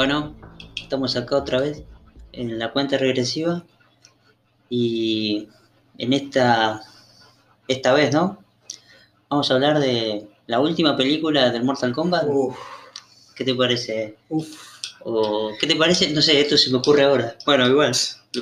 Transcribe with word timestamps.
Bueno, 0.00 0.34
estamos 0.80 1.14
acá 1.14 1.36
otra 1.36 1.60
vez 1.60 1.82
en 2.32 2.58
la 2.58 2.72
cuenta 2.72 2.96
regresiva 2.96 3.62
y 4.70 5.46
en 5.98 6.14
esta, 6.14 6.80
esta 7.68 7.92
vez, 7.92 8.10
¿no? 8.14 8.42
Vamos 9.28 9.50
a 9.50 9.54
hablar 9.56 9.78
de 9.78 10.26
la 10.46 10.58
última 10.58 10.96
película 10.96 11.50
del 11.50 11.64
Mortal 11.64 11.92
Kombat. 11.92 12.24
Uf, 12.28 12.56
¿Qué 13.34 13.44
te 13.44 13.54
parece? 13.54 14.16
uf. 14.30 14.48
O, 15.04 15.52
¿Qué 15.60 15.66
te 15.66 15.76
parece? 15.76 16.08
No 16.14 16.22
sé, 16.22 16.40
esto 16.40 16.56
se 16.56 16.70
me 16.70 16.78
ocurre 16.78 17.02
ahora. 17.02 17.36
Bueno, 17.44 17.68
igual, 17.68 17.92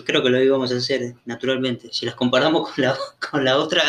creo 0.04 0.22
que 0.22 0.30
lo 0.30 0.40
íbamos 0.40 0.70
a 0.70 0.76
hacer 0.76 1.16
naturalmente. 1.24 1.88
Si 1.92 2.06
las 2.06 2.14
comparamos 2.14 2.68
con 2.70 2.84
la, 2.84 2.96
con 3.32 3.44
la 3.44 3.58
otra, 3.58 3.82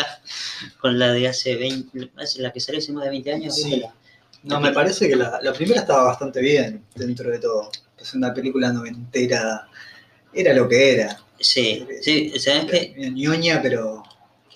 con 0.80 0.98
la 0.98 1.12
de 1.12 1.28
hace 1.28 1.54
20, 1.54 2.10
hace- 2.16 2.42
la 2.42 2.52
que 2.52 2.58
salió 2.58 2.80
hace 2.80 2.90
más 2.90 3.04
de 3.04 3.10
20 3.10 3.32
años, 3.32 3.54
Sí. 3.54 3.62
¿viste 3.62 3.80
la- 3.82 3.94
No, 4.42 4.60
me 4.60 4.72
parece 4.72 5.08
que 5.08 5.16
la, 5.16 5.38
la 5.42 5.52
primera 5.52 5.80
estaba 5.80 6.04
bastante 6.04 6.40
bien 6.40 6.84
dentro 6.94 7.30
de 7.30 7.38
todo. 7.38 7.70
Es 7.98 8.14
una 8.14 8.32
película 8.32 8.72
noventera. 8.72 9.68
Era 10.32 10.54
lo 10.54 10.68
que 10.68 10.92
era. 10.94 11.18
Sí, 11.38 11.86
sí, 12.02 12.32
¿sabes 12.38 12.66
qué? 12.70 13.10
Ñoña, 13.12 13.60
pero. 13.62 14.02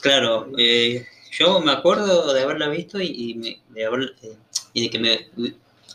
Claro, 0.00 0.48
eh, 0.58 1.06
yo 1.32 1.60
me 1.60 1.72
acuerdo 1.72 2.32
de 2.32 2.42
haberla 2.42 2.68
visto 2.68 3.00
y, 3.00 3.06
y 3.08 3.34
me- 3.34 3.60
de, 3.70 3.86
haber- 3.86 4.14
eh, 4.22 4.36
y 4.74 4.82
de 4.84 4.90
que 4.90 4.98
me, 4.98 5.28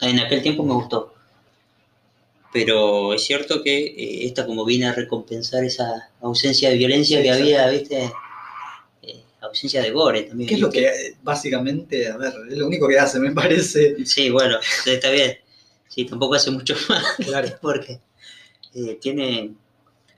en 0.02 0.19
aquel 0.19 0.41
tiempo 0.41 0.63
me 0.63 0.73
gustó. 0.73 1.13
Pero 2.52 3.13
es 3.13 3.23
cierto 3.23 3.63
que 3.63 3.77
eh, 3.85 4.25
esta 4.25 4.45
como 4.45 4.66
viene 4.66 4.88
a 4.88 4.94
recompensar 4.94 5.63
esa 5.63 6.09
ausencia 6.21 6.69
de 6.69 6.75
violencia 6.77 7.17
Sí, 7.17 7.23
que 7.23 7.31
había, 7.31 7.67
¿viste? 7.69 8.11
Ausencia 9.41 9.81
de 9.81 9.91
gore 9.91 10.23
también. 10.23 10.47
¿Qué 10.49 10.55
es 10.55 10.61
lo 10.61 10.69
que 10.69 11.15
básicamente, 11.23 12.09
a 12.09 12.17
ver, 12.17 12.33
es 12.49 12.57
lo 12.57 12.67
único 12.67 12.87
que 12.87 12.99
hace, 12.99 13.19
me 13.19 13.31
parece. 13.31 14.05
Sí, 14.05 14.29
bueno, 14.29 14.57
está 14.85 15.09
bien. 15.11 15.37
Sí, 15.87 16.05
tampoco 16.05 16.35
hace 16.35 16.51
mucho 16.51 16.75
más 16.89 17.03
Claro. 17.17 17.49
porque 17.61 17.99
eh, 18.75 18.97
tiene 19.01 19.53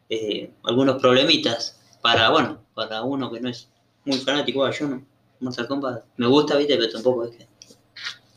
eh, 0.09 0.51
algunos 0.63 0.99
problemitas 1.01 1.77
para, 2.01 2.29
bueno, 2.29 2.63
para 2.73 3.03
uno 3.03 3.31
que 3.31 3.39
no 3.39 3.49
es 3.49 3.69
muy 4.05 4.17
fanático, 4.17 4.69
yo 4.71 4.87
no, 4.87 5.05
Mortal 5.39 5.67
Kombat 5.67 6.03
me 6.17 6.27
gusta, 6.27 6.57
viste, 6.57 6.75
pero 6.75 6.91
tampoco 6.91 7.25
es 7.25 7.35
que 7.35 7.47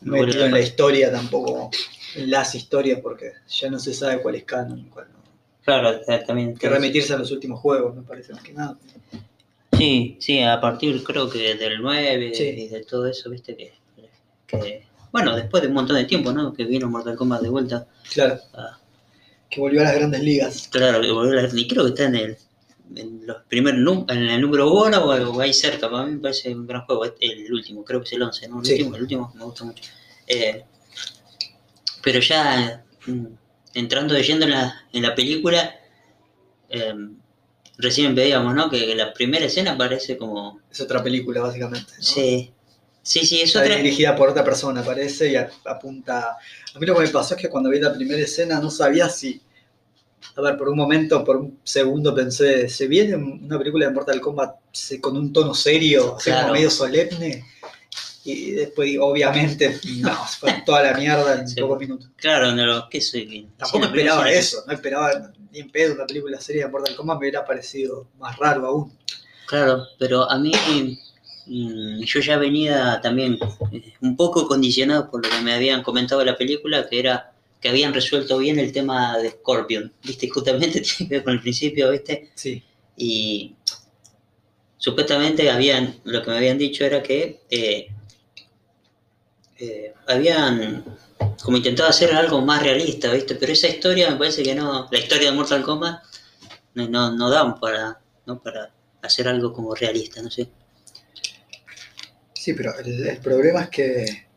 Metido 0.01 0.45
en 0.45 0.51
la 0.51 0.59
historia 0.59 1.11
tampoco. 1.11 1.71
En 2.15 2.29
las 2.29 2.53
historias, 2.53 2.99
porque 3.01 3.31
ya 3.47 3.69
no 3.69 3.79
se 3.79 3.93
sabe 3.93 4.21
cuál 4.21 4.35
es 4.35 4.43
canon 4.43 4.79
y 4.79 4.83
cuál 4.83 5.07
no. 5.11 5.19
Claro, 5.63 5.99
eh, 6.07 6.23
también. 6.27 6.55
Que 6.55 6.69
remitirse 6.69 7.13
a 7.13 7.17
los 7.17 7.31
últimos 7.31 7.59
juegos, 7.59 7.95
me 7.95 8.03
parece 8.03 8.33
más 8.33 8.43
que 8.43 8.53
nada. 8.53 8.77
Sí, 9.77 10.17
sí, 10.19 10.41
a 10.41 10.59
partir 10.61 11.03
creo 11.03 11.29
que 11.29 11.55
del 11.55 11.81
9 11.81 12.31
Sí. 12.33 12.43
y 12.43 12.67
de 12.69 12.83
todo 12.83 13.05
eso, 13.07 13.29
viste, 13.29 13.55
que, 13.55 13.73
que, 14.47 14.85
bueno, 15.11 15.35
después 15.35 15.61
de 15.63 15.69
un 15.69 15.75
montón 15.75 15.95
de 15.97 16.05
tiempo, 16.05 16.31
¿no? 16.31 16.53
Que 16.53 16.65
vino 16.65 16.89
Mortal 16.89 17.15
Kombat 17.15 17.41
de 17.41 17.49
vuelta. 17.49 17.87
Claro. 18.13 18.39
Ah. 18.53 18.77
Que 19.49 19.59
volvió 19.61 19.81
a 19.81 19.85
las 19.85 19.95
grandes 19.95 20.21
ligas. 20.21 20.67
Claro, 20.69 21.01
que 21.01 21.11
volvió 21.11 21.39
a 21.39 21.43
la- 21.43 21.49
y 21.59 21.67
creo 21.67 21.83
que 21.83 21.89
está 21.89 22.05
en 22.05 22.15
el, 22.15 22.37
en 22.95 23.25
los 23.27 23.37
primeros 23.47 23.79
num- 23.79 24.05
en 24.11 24.23
el 24.29 24.41
número 24.41 24.71
uno 24.71 25.03
o, 25.05 25.31
o 25.37 25.41
ahí 25.41 25.53
cerca, 25.53 25.89
para 25.89 26.05
mí 26.05 26.13
me 26.13 26.19
parece 26.19 26.53
un 26.53 26.67
gran 26.67 26.85
juego, 26.85 27.05
el 27.19 27.51
último, 27.53 27.83
creo 27.83 27.99
que 28.01 28.05
es 28.07 28.13
el 28.13 28.21
11, 28.23 28.47
¿no? 28.47 28.59
El, 28.59 28.65
Sí. 28.65 28.73
último, 28.73 28.95
el 28.95 29.01
último 29.03 29.33
me 29.35 29.43
gusta 29.43 29.63
mucho. 29.63 29.83
Eh, 30.27 30.63
pero 32.03 32.19
ya 32.19 32.83
mm, 33.07 33.25
entrando 33.73 34.17
lleno 34.19 34.45
en 34.45 34.51
la, 34.51 34.83
en 34.93 35.01
la 35.03 35.15
película, 35.15 35.75
eh, 36.69 36.93
recién 37.77 38.15
veíamos, 38.15 38.53
¿no? 38.53 38.69
Que 38.69 38.95
la 38.95 39.13
primera 39.13 39.45
escena 39.45 39.77
parece 39.77 40.17
como... 40.17 40.61
Es 40.71 40.81
otra 40.81 41.03
película, 41.03 41.41
básicamente. 41.41 41.91
¿no? 41.97 42.03
Sí, 42.03 42.51
sí, 43.03 43.25
sí, 43.25 43.37
es 43.41 43.49
Está 43.49 43.61
otra... 43.61 43.75
dirigida 43.77 44.15
por 44.15 44.29
otra 44.29 44.43
persona, 44.43 44.83
parece, 44.83 45.31
y 45.31 45.35
apunta. 45.35 46.37
A 46.73 46.79
mí 46.79 46.85
lo 46.85 46.95
que 46.95 47.01
me 47.03 47.09
pasó 47.09 47.35
es 47.35 47.41
que 47.41 47.49
cuando 47.49 47.69
vi 47.69 47.79
la 47.79 47.93
primera 47.93 48.21
escena 48.21 48.59
no 48.59 48.69
sabía 48.69 49.09
si. 49.09 49.41
A 50.37 50.41
ver, 50.41 50.57
por 50.57 50.69
un 50.69 50.77
momento, 50.77 51.23
por 51.23 51.37
un 51.37 51.59
segundo 51.63 52.13
pensé, 52.15 52.67
¿se 52.67 52.87
viene 52.87 53.15
una 53.15 53.57
película 53.59 53.85
de 53.87 53.93
Mortal 53.93 54.19
Kombat 54.19 54.55
con 54.99 55.15
un 55.15 55.31
tono 55.31 55.53
serio, 55.53 56.15
así 56.17 56.29
como 56.31 56.39
Claro. 56.41 56.53
medio 56.53 56.69
solemne? 56.71 57.45
Y 58.23 58.51
después, 58.51 58.97
obviamente, 58.99 59.79
no, 59.99 60.27
se 60.27 60.37
fue 60.39 60.63
toda 60.65 60.81
la 60.81 60.97
mierda 60.97 61.39
en 61.39 61.47
Sí. 61.47 61.61
pocos 61.61 61.77
minutos. 61.79 62.09
Claro, 62.15 62.51
no, 62.53 62.65
lo 62.65 62.89
que 62.89 62.99
soy... 63.01 63.47
Tampoco 63.55 63.85
esperaba 63.85 64.31
eso, 64.31 64.63
no 64.65 64.73
esperaba 64.73 65.31
ni 65.55 65.61
en 65.61 65.69
pedo 65.69 65.93
una 65.93 66.05
película 66.05 66.39
seria 66.39 66.65
de 66.65 66.71
Mortal 66.71 66.95
Kombat, 66.95 67.15
me 67.15 67.19
hubiera 67.21 67.45
parecido 67.45 68.07
más 68.19 68.37
raro 68.37 68.67
aún. 68.67 68.93
Claro, 69.47 69.87
pero 69.97 70.29
a 70.29 70.37
mí 70.37 70.51
mm, 71.45 72.01
yo 72.01 72.19
ya 72.19 72.37
venía 72.37 72.99
también 73.01 73.39
eh, 73.71 73.93
un 74.01 74.17
poco 74.17 74.47
condicionado 74.47 75.09
por 75.09 75.23
lo 75.23 75.29
que 75.29 75.41
me 75.41 75.53
habían 75.53 75.81
comentado 75.81 76.19
de 76.19 76.25
la 76.25 76.37
película, 76.37 76.87
que 76.89 76.99
era 76.99 77.31
que 77.61 77.69
habían 77.69 77.93
resuelto 77.93 78.37
bien 78.37 78.59
el 78.59 78.73
tema 78.73 79.17
de 79.17 79.31
Scorpion, 79.31 79.91
¿viste? 80.03 80.27
Justamente 80.33 80.81
tiene 80.81 81.09
que 81.09 81.15
ver 81.15 81.23
con 81.23 81.33
el 81.33 81.41
principio, 81.41 81.91
¿viste? 81.91 82.31
Sí, 82.35 82.61
Y 82.97 83.55
supuestamente 84.77 85.49
habían, 85.49 85.99
lo 86.03 86.21
que 86.21 86.31
me 86.31 86.37
habían 86.37 86.57
dicho 86.57 86.83
era 86.83 87.01
que 87.01 87.39
eh, 87.49 87.87
eh, 89.57 89.93
habían 90.05 90.83
como 91.43 91.57
intentado 91.57 91.89
hacer 91.89 92.13
algo 92.13 92.41
más 92.41 92.61
realista, 92.63 93.11
¿viste? 93.11 93.35
Pero 93.35 93.53
esa 93.53 93.67
historia 93.67 94.09
me 94.11 94.17
parece 94.17 94.43
que 94.43 94.55
no, 94.55 94.87
la 94.91 94.99
historia 94.99 95.31
de 95.31 95.35
Mortal 95.37 95.63
Kombat 95.63 96.03
no, 96.75 96.87
no, 96.89 97.11
no 97.15 97.29
dan 97.29 97.59
para, 97.59 97.99
¿no? 98.25 98.41
para 98.41 98.71
hacer 99.01 99.27
algo 99.27 99.53
como 99.53 99.73
realista, 99.75 100.21
no 100.21 100.29
sé. 100.31 100.49
Sí, 102.33 102.53
pero 102.53 102.77
el, 102.79 103.07
el 103.07 103.17
problema 103.19 103.61
es 103.63 103.69
que 103.69 104.27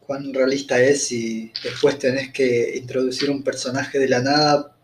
cuán 0.00 0.32
realista 0.32 0.80
es 0.80 1.06
si 1.08 1.52
después 1.62 1.98
tenés 1.98 2.32
que 2.32 2.76
introducir 2.76 3.30
un 3.30 3.42
personaje 3.42 3.98
de 3.98 4.08
la 4.08 4.20
nada 4.20 4.76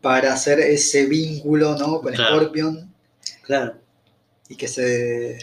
para 0.00 0.32
hacer 0.32 0.60
ese 0.60 1.06
vínculo 1.06 1.76
¿no? 1.76 2.00
con 2.00 2.12
Claro. 2.14 2.36
Scorpion 2.36 2.94
Claro, 3.42 3.78
y 4.48 4.56
que 4.56 4.68
se 4.68 5.38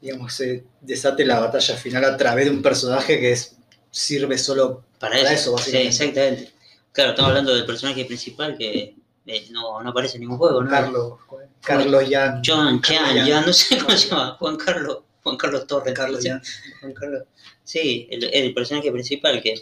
digamos 0.00 0.34
se 0.34 0.64
desate 0.80 1.24
la 1.24 1.40
batalla 1.40 1.76
final 1.76 2.04
a 2.04 2.16
través 2.16 2.44
de 2.46 2.50
un 2.50 2.62
personaje 2.62 3.18
que 3.20 3.32
es, 3.32 3.55
sirve 3.96 4.36
solo 4.38 4.84
para, 4.98 5.16
Para 5.16 5.32
eso, 5.32 5.32
eso, 5.32 5.58
sí, 5.58 5.72
básicamente. 5.72 5.88
exactamente. 5.88 6.52
Claro, 6.92 7.10
estamos 7.10 7.28
hablando 7.30 7.54
del 7.54 7.66
personaje 7.66 8.04
principal 8.04 8.56
que 8.56 8.94
eh, 9.26 9.46
no, 9.50 9.82
no 9.82 9.90
aparece 9.90 10.16
en 10.16 10.22
ningún 10.22 10.38
juego, 10.38 10.62
¿no? 10.62 10.70
Carlos 10.70 11.14
Carlos 11.62 12.04
Jan 12.08 12.42
John, 12.44 12.80
Chan, 12.82 13.26
Jan. 13.26 13.46
no 13.46 13.52
sé 13.52 13.78
cómo 13.78 13.96
se 13.96 14.08
llama, 14.08 14.36
Juan 14.38 14.56
Carlos, 14.56 14.98
Juan 15.22 15.36
Carlos 15.36 15.66
Torres. 15.66 15.94
Carlos. 15.94 16.20
Jan. 16.22 16.40
Juan 16.80 16.92
Carlos. 16.94 17.22
Sí, 17.64 18.06
el, 18.10 18.24
el 18.24 18.54
personaje 18.54 18.92
principal 18.92 19.42
que, 19.42 19.54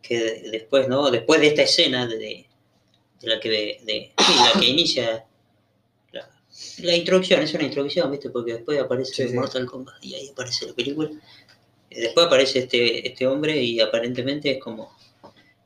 que 0.00 0.48
después, 0.52 0.88
¿no? 0.88 1.10
Después 1.10 1.40
de 1.40 1.48
esta 1.48 1.62
escena 1.62 2.06
de, 2.06 2.46
de 3.20 3.28
la 3.28 3.38
que 3.40 3.50
de, 3.84 4.12
sí, 4.18 4.32
la 4.54 4.60
que 4.60 4.66
inicia 4.66 5.24
la, 6.12 6.28
la 6.78 6.96
introducción, 6.96 7.42
es 7.42 7.52
una 7.54 7.64
introducción, 7.64 8.10
¿viste? 8.10 8.30
Porque 8.30 8.54
después 8.54 8.80
aparece 8.80 9.12
Sí, 9.14 9.28
sí. 9.28 9.34
Mortal 9.34 9.66
Kombat 9.66 10.02
y 10.02 10.14
ahí 10.14 10.28
aparece 10.30 10.66
la 10.66 10.72
película. 10.74 11.10
Después 11.90 12.26
aparece 12.26 12.60
este, 12.60 13.08
este 13.08 13.26
hombre 13.26 13.60
y 13.62 13.80
aparentemente 13.80 14.50
es 14.52 14.58
como. 14.62 14.96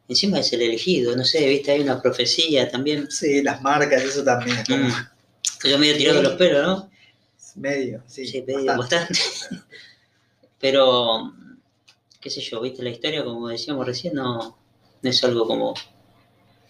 Encima 0.09 0.41
es 0.41 0.53
el 0.53 0.63
elegido, 0.63 1.17
no 1.17 1.25
sé, 1.25 1.49
¿viste? 1.49 1.73
Hay 1.73 1.81
una 1.81 2.01
profecía 2.03 2.69
también. 2.71 3.11
Sí, 3.11 3.43
las 3.43 3.63
marcas, 3.63 4.03
eso 4.03 4.23
también 4.25 4.59
es 4.59 4.67
como 4.69 4.85
Mm. 4.89 5.09
Yo 5.69 5.79
medio 5.79 5.97
tirado 5.97 6.17
de 6.19 6.23
los 6.25 6.33
pelos, 6.35 6.67
¿no? 6.67 6.91
medio, 7.55 8.03
sí, 8.07 8.27
Sí, 8.27 8.43
medio, 8.43 8.77
bastante. 8.77 9.15
bastante. 9.15 9.65
Pero, 10.61 11.33
qué 12.21 12.31
sé 12.31 12.41
yo, 12.41 12.61
viste, 12.61 12.83
la 12.83 12.91
historia, 12.91 13.25
como 13.25 13.49
decíamos 13.49 13.87
recién, 13.87 14.15
no, 14.15 14.57
no 15.03 15.11
es 15.11 15.25
algo 15.25 15.47
como 15.47 15.75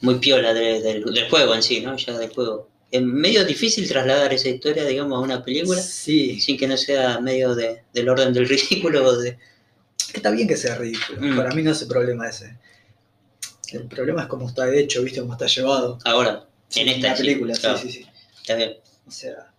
muy 0.01 0.17
piola 0.17 0.53
de- 0.55 0.81
del, 0.81 1.05
del 1.05 1.29
juego 1.31 1.55
en 1.55 1.63
sí, 1.63 1.81
¿no? 1.81 1.97
Ya 1.97 2.19
del 2.19 2.33
juego. 2.33 2.69
Es 2.93 3.03
medio 3.03 3.45
difícil 3.45 3.89
trasladar 3.89 4.33
esa 4.35 4.51
historia, 4.51 4.85
digamos, 4.85 5.17
a 5.17 5.23
una 5.23 5.43
película 5.43 5.81
Sí, 5.81 6.39
sin 6.41 6.59
que 6.59 6.69
no 6.69 6.77
sea 6.77 7.19
medio 7.21 7.55
de, 7.55 7.83
del 7.93 8.09
orden 8.09 8.33
del 8.33 8.49
ridículo 8.49 9.19
de... 9.19 9.39
Está 10.13 10.31
bien 10.31 10.47
que 10.47 10.57
sea 10.57 10.77
ridículo. 10.77 11.21
Mm. 11.21 11.37
Para 11.37 11.51
mí 11.55 11.63
no 11.63 11.73
es 11.73 11.81
el 11.83 11.89
problema 11.89 12.29
ese. 12.29 12.59
El 13.73 13.89
problema 13.89 14.23
es 14.23 14.29
cómo 14.29 14.47
está 14.47 14.73
hecho, 14.73 15.03
¿viste? 15.03 15.21
Cómo 15.21 15.33
está 15.33 15.47
llevado. 15.47 15.99
Ahora, 16.05 16.47
en 16.75 16.89
esta 16.89 17.09
la 17.09 17.17
sí, 17.17 17.23
película, 17.23 17.55
claro, 17.55 17.79
sí, 17.79 17.91
sí, 17.91 18.03
sí. 18.03 18.09
está 18.43 18.57
bien. 18.57 18.77
O 19.07 19.11
sea, 19.11 19.53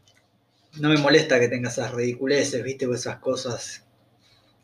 no 0.80 0.90
me 0.90 0.98
molesta 0.98 1.40
que 1.40 1.48
tenga 1.48 1.70
esas 1.70 1.92
ridiculeces, 1.92 2.64
¿viste? 2.64 2.86
O 2.86 2.94
esas 2.94 3.18
cosas 3.18 3.84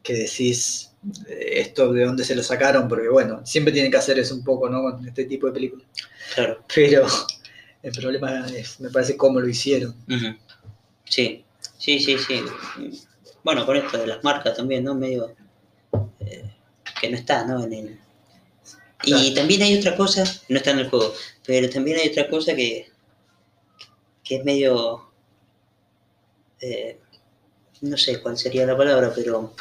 que 0.03 0.13
decís, 0.13 0.91
eh, 1.27 1.53
esto 1.61 1.91
de 1.91 2.05
dónde 2.05 2.23
se 2.23 2.35
lo 2.35 2.43
sacaron, 2.43 2.87
porque 2.87 3.09
bueno, 3.09 3.45
siempre 3.45 3.73
tienen 3.73 3.91
que 3.91 3.97
hacer 3.97 4.19
eso 4.19 4.35
un 4.35 4.43
poco, 4.43 4.69
¿no? 4.69 4.81
Con 4.83 5.07
este 5.07 5.25
tipo 5.25 5.47
de 5.47 5.53
películas. 5.53 5.87
Claro. 6.35 6.63
Pero 6.73 7.07
el 7.81 7.91
problema 7.93 8.45
es, 8.47 8.79
me 8.79 8.89
parece, 8.89 9.15
cómo 9.15 9.39
lo 9.39 9.47
hicieron. 9.47 9.95
Sí, 11.05 11.43
sí, 11.77 11.99
sí, 11.99 12.17
sí. 12.17 12.43
Bueno, 13.43 13.65
con 13.65 13.77
esto 13.77 13.97
de 13.97 14.07
las 14.07 14.23
marcas 14.23 14.57
también, 14.57 14.83
¿no? 14.83 14.95
Medio 14.95 15.35
eh, 16.19 16.51
que 16.99 17.09
no 17.09 17.17
está, 17.17 17.45
¿no? 17.45 17.63
En 17.63 17.73
el... 17.73 17.99
Y 19.05 19.33
también 19.33 19.61
hay 19.61 19.77
otra 19.77 19.95
cosa, 19.95 20.23
no 20.49 20.57
está 20.57 20.71
en 20.71 20.79
el 20.79 20.89
juego, 20.89 21.13
pero 21.45 21.69
también 21.69 21.97
hay 21.99 22.09
otra 22.09 22.29
cosa 22.29 22.53
que, 22.53 22.89
que 24.23 24.35
es 24.35 24.43
medio... 24.43 25.09
eh, 26.59 26.99
no 27.81 27.95
sé 27.95 28.21
cuál 28.21 28.37
sería 28.37 28.65
la 28.65 28.75
palabra, 28.75 29.13
pero 29.15 29.53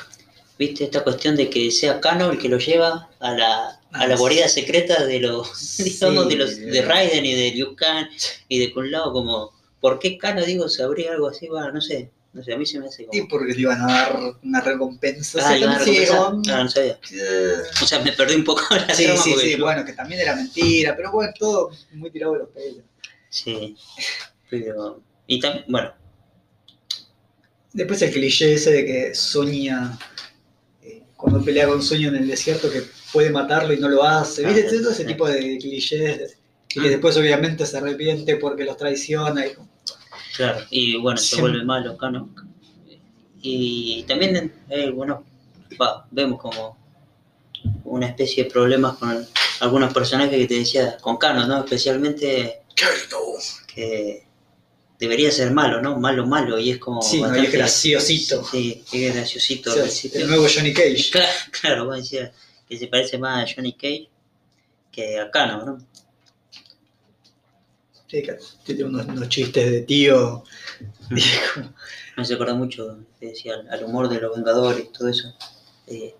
viste, 0.59 0.85
esta 0.85 1.05
cuestión 1.05 1.37
de 1.37 1.49
que 1.49 1.71
sea 1.71 2.01
Kano 2.01 2.31
el 2.31 2.39
que 2.39 2.49
lo 2.49 2.59
lleva 2.59 3.09
a 3.21 3.33
la, 3.33 3.81
a 3.93 4.07
la 4.07 4.15
Ah, 4.15 4.19
guarida 4.19 4.49
secreta 4.49 5.05
de 5.07 5.21
los, 5.21 5.77
digamos, 5.79 6.25
Sí. 6.25 6.29
de 6.31 6.37
los 6.37 6.57
de 6.57 6.83
Raiden 6.83 7.25
y 7.25 7.35
de 7.35 7.51
Liu 7.53 7.75
Kang 7.77 8.07
y 8.49 8.59
de 8.59 8.73
Kun 8.73 8.91
Lao, 8.91 9.13
como, 9.13 9.53
¿por 9.81 9.99
qué 9.99 10.19
Kano, 10.19 10.45
digo, 10.45 10.69
sabría 10.69 11.13
algo 11.13 11.29
así? 11.29 11.47
Bueno, 11.49 11.73
no 11.73 11.81
sé, 11.81 12.11
no 12.33 12.43
sé, 12.43 12.53
a 12.55 12.59
mí 12.59 12.67
se 12.67 12.79
me 12.81 12.87
hace 12.89 13.07
como... 13.07 13.19
Y 13.19 13.27
porque 13.29 13.55
le 13.55 13.61
iban 13.61 13.81
a 13.83 13.87
dar 13.87 14.19
una 14.43 14.61
recompensa. 14.61 15.39
Ah, 15.43 15.53
Se 15.53 15.59
iban 15.59 15.71
a 15.71 15.79
recompensar. 15.79 16.19
Ah, 16.59 16.63
no 16.65 16.69
sabía. 16.71 16.99
Eh, 17.13 17.55
O 17.83 17.87
sea, 17.87 18.01
me 18.01 18.13
perdí 18.13 18.35
un 18.35 18.45
poco 18.45 18.63
la 18.75 18.95
Sí, 18.95 19.07
sí, 19.17 19.35
sí, 19.39 19.57
yo- 19.57 19.65
bueno, 19.65 19.85
que 19.85 19.93
también 19.93 20.21
era 20.21 20.35
mentira, 20.37 20.95
pero 20.97 21.11
bueno, 21.13 21.33
todo 21.39 21.71
muy 21.93 22.11
tirado 22.11 22.35
de 22.35 22.39
los 22.41 22.49
pelos. 22.51 22.85
Sí, 23.31 23.77
pero... 24.51 25.01
Y 25.27 25.39
también, 25.41 25.65
bueno, 25.69 25.93
Después 27.73 28.01
el 28.03 28.11
cliché 28.13 28.55
ese 28.55 28.71
de 28.73 28.85
que 28.87 29.15
Sonia, 29.15 29.97
eh, 30.01 30.05
cuando 31.19 31.43
pelea 31.45 31.67
con 31.67 31.83
Sonia 31.83 32.09
en 32.09 32.17
el 32.17 32.29
desierto, 32.29 32.71
que 32.71 32.81
puede 33.13 33.31
matarlo 33.31 33.75
y 33.75 33.79
no 33.79 33.89
lo 33.89 34.05
hace. 34.05 34.47
¿Viste? 34.47 34.67
Ah, 34.69 34.81
Todo 34.81 34.91
ese 34.93 35.05
tipo 35.05 35.29
de 35.29 35.59
clichés. 35.59 36.39
Y 36.71 36.75
que 36.75 36.87
Mm. 36.87 36.91
después 36.91 37.17
obviamente 37.17 37.67
se 37.67 37.77
arrepiente 37.77 38.37
porque 38.37 38.65
los 38.65 38.77
traiciona. 38.77 39.45
Y, 39.45 39.51
claro, 40.37 40.61
y 40.71 40.97
bueno, 40.97 41.19
se 41.19 41.41
vuelve 41.41 41.65
malo 41.65 41.97
Kano. 41.97 42.31
Y 43.43 44.05
también, 44.07 44.53
eh, 44.71 44.91
bueno, 44.91 45.25
va, 45.81 46.07
vemos 46.13 46.41
como 46.41 46.77
una 47.85 48.07
especie 48.07 48.45
de 48.45 48.51
problemas 48.51 48.97
con 48.99 49.27
algunos 49.61 49.93
personajes 49.93 50.37
que 50.39 50.47
te 50.47 50.55
decía, 50.55 50.99
con 51.01 51.17
Kano, 51.17 51.47
¿no? 51.47 51.59
Especialmente 51.65 52.61
que 53.75 54.28
debería 54.99 55.31
ser 55.31 55.53
malo, 55.53 55.81
¿no? 55.81 55.99
Malo, 55.99 56.27
malo, 56.27 56.59
y 56.59 56.71
es 56.71 56.79
como... 56.79 57.03
sí, 57.03 57.21
no, 57.21 57.27
y 57.29 57.31
es 57.31 57.35
bastante- 57.37 57.57
graciosito. 57.59 58.45
Sí, 58.45 58.85
es 58.93 59.15
graciosito 59.15 59.73
O 59.73 59.77
el 60.19 60.27
nuevo 60.29 60.47
Johnny 60.53 60.73
Cage. 60.73 61.09
Claro, 61.13 61.29
claro, 61.61 61.85
vos 61.87 61.97
decías 61.99 62.33
que 62.69 62.79
se 62.79 62.89
parece 62.89 63.19
más 63.19 63.51
a 63.51 63.55
Johnny 63.55 63.73
Cage 63.75 64.09
que 64.91 65.19
a 65.19 65.31
Kano, 65.31 65.65
¿no? 65.65 65.79
Sí, 68.11 68.23
que 68.23 68.39
tiene 68.65 68.85
unos, 68.85 69.07
unos 69.07 69.29
chistes 69.29 69.71
de 69.71 69.83
tío. 69.83 70.43
Como- 71.55 71.75
Me 72.17 72.25
se 72.25 72.35
acuerda 72.35 72.55
mucho, 72.55 72.99
te 73.21 73.27
decía, 73.27 73.55
al, 73.71 73.85
humor 73.85 74.09
de 74.09 74.21
los 74.21 74.35
Vengadores 74.35 74.87
y 74.87 74.93
todo 74.93 75.09
eso. 75.09 75.33
Eh, 75.87 76.15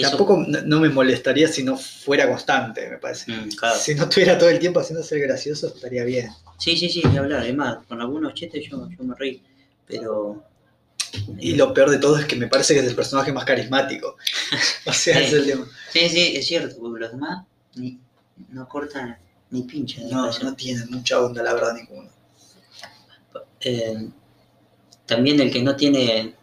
Tampoco 0.00 0.42
no, 0.46 0.62
no 0.62 0.80
me 0.80 0.88
molestaría 0.88 1.48
si 1.48 1.62
no 1.62 1.76
fuera 1.76 2.26
constante, 2.28 2.88
me 2.88 2.98
parece. 2.98 3.30
Mm, 3.30 3.50
claro. 3.50 3.78
Si 3.78 3.94
no 3.94 4.04
estuviera 4.04 4.38
todo 4.38 4.48
el 4.48 4.58
tiempo 4.58 4.80
haciendo 4.80 5.02
ser 5.04 5.18
gracioso, 5.20 5.66
estaría 5.74 6.04
bien. 6.04 6.30
Sí, 6.62 6.76
sí, 6.76 6.88
sí, 6.88 7.02
ni 7.10 7.16
hablar. 7.18 7.40
Además, 7.40 7.78
con 7.88 8.00
algunos 8.00 8.34
chistes 8.34 8.64
yo, 8.70 8.88
yo 8.88 9.04
me 9.04 9.14
reí, 9.16 9.42
pero... 9.86 10.44
Y 11.38 11.56
lo 11.56 11.74
peor 11.74 11.90
de 11.90 11.98
todo 11.98 12.16
es 12.18 12.24
que 12.24 12.36
me 12.36 12.46
parece 12.46 12.72
que 12.72 12.80
es 12.80 12.86
el 12.86 12.94
personaje 12.94 13.32
más 13.32 13.44
carismático. 13.44 14.16
O 14.86 14.92
sea, 14.92 15.18
Sí. 15.18 15.24
es 15.24 15.32
el 15.32 15.46
tema. 15.46 15.66
Sí, 15.92 16.08
sí, 16.08 16.36
es 16.36 16.46
cierto, 16.46 16.76
porque 16.80 17.00
los 17.00 17.10
demás 17.12 17.44
ni, 17.74 17.98
no 18.50 18.68
cortan 18.68 19.18
ni 19.50 19.62
pinchan. 19.62 20.08
No, 20.08 20.30
no 20.38 20.54
tienen 20.54 20.88
mucha 20.90 21.20
onda, 21.20 21.42
la 21.42 21.52
verdad, 21.54 21.74
ninguno. 21.74 22.08
Eh, 23.60 24.08
también 25.06 25.40
el 25.40 25.52
que 25.52 25.62
no 25.62 25.76
tiene 25.76 26.34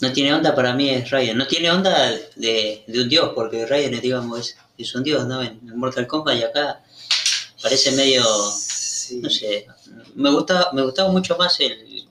no 0.00 0.12
tiene 0.12 0.34
onda 0.34 0.54
para 0.54 0.74
mí 0.74 0.90
es 0.90 1.08
Raiden. 1.10 1.38
No 1.38 1.46
tiene 1.46 1.70
onda 1.70 2.10
de, 2.36 2.84
de 2.86 3.00
un 3.02 3.08
dios, 3.08 3.30
porque 3.34 3.64
Raiden, 3.66 3.98
digamos, 4.00 4.40
es, 4.40 4.56
es 4.76 4.94
un 4.94 5.02
dios, 5.04 5.26
¿no? 5.26 5.40
En, 5.42 5.60
en 5.66 5.78
Mortal 5.78 6.06
Kombat 6.06 6.36
y 6.36 6.42
acá 6.42 6.82
parece 7.62 7.92
medio, 7.92 8.22
Sí. 9.08 9.20
no 9.22 9.30
sé, 9.30 9.66
me 10.14 10.30
gusta, 10.30 10.70
me 10.72 10.82
gustaba 10.82 11.10
mucho 11.10 11.36
más 11.36 11.58
el, 11.60 12.06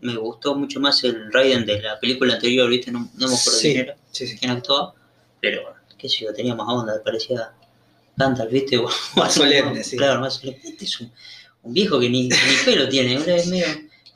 me 0.00 0.16
gustó 0.16 0.54
mucho 0.54 0.80
más 0.80 1.02
el 1.04 1.32
Raiden 1.32 1.64
de 1.66 1.80
la 1.82 1.98
película 2.00 2.34
anterior, 2.34 2.68
¿viste? 2.68 2.90
No, 2.92 3.00
no 3.14 3.28
me 3.28 3.34
acuerdo 3.34 3.58
quién 3.60 3.76
era, 3.78 3.96
Sí, 4.12 4.26
sí. 4.26 4.36
quién 4.38 4.50
actuaba, 4.50 4.94
pero 5.40 5.74
qué 5.98 6.08
sé 6.08 6.24
yo, 6.24 6.32
tenía 6.34 6.54
más 6.54 6.68
onda, 6.68 7.00
parecía 7.04 7.52
Gandalf, 8.16 8.50
¿viste? 8.52 8.76
O- 8.78 8.88
Más 9.16 9.34
solemne, 9.34 9.82
sí. 9.84 9.96
Claro, 9.96 10.20
más 10.20 10.34
solemne. 10.34 10.60
Este 10.64 10.84
es 10.84 11.00
un, 11.00 11.12
un 11.62 11.72
viejo 11.74 11.98
que 12.00 12.08
ni, 12.10 12.28
ni 12.28 12.34
pelo 12.64 12.88
tiene, 12.88 13.18
¿verdad? 13.18 13.36
es 13.36 13.46
medio, 13.48 13.66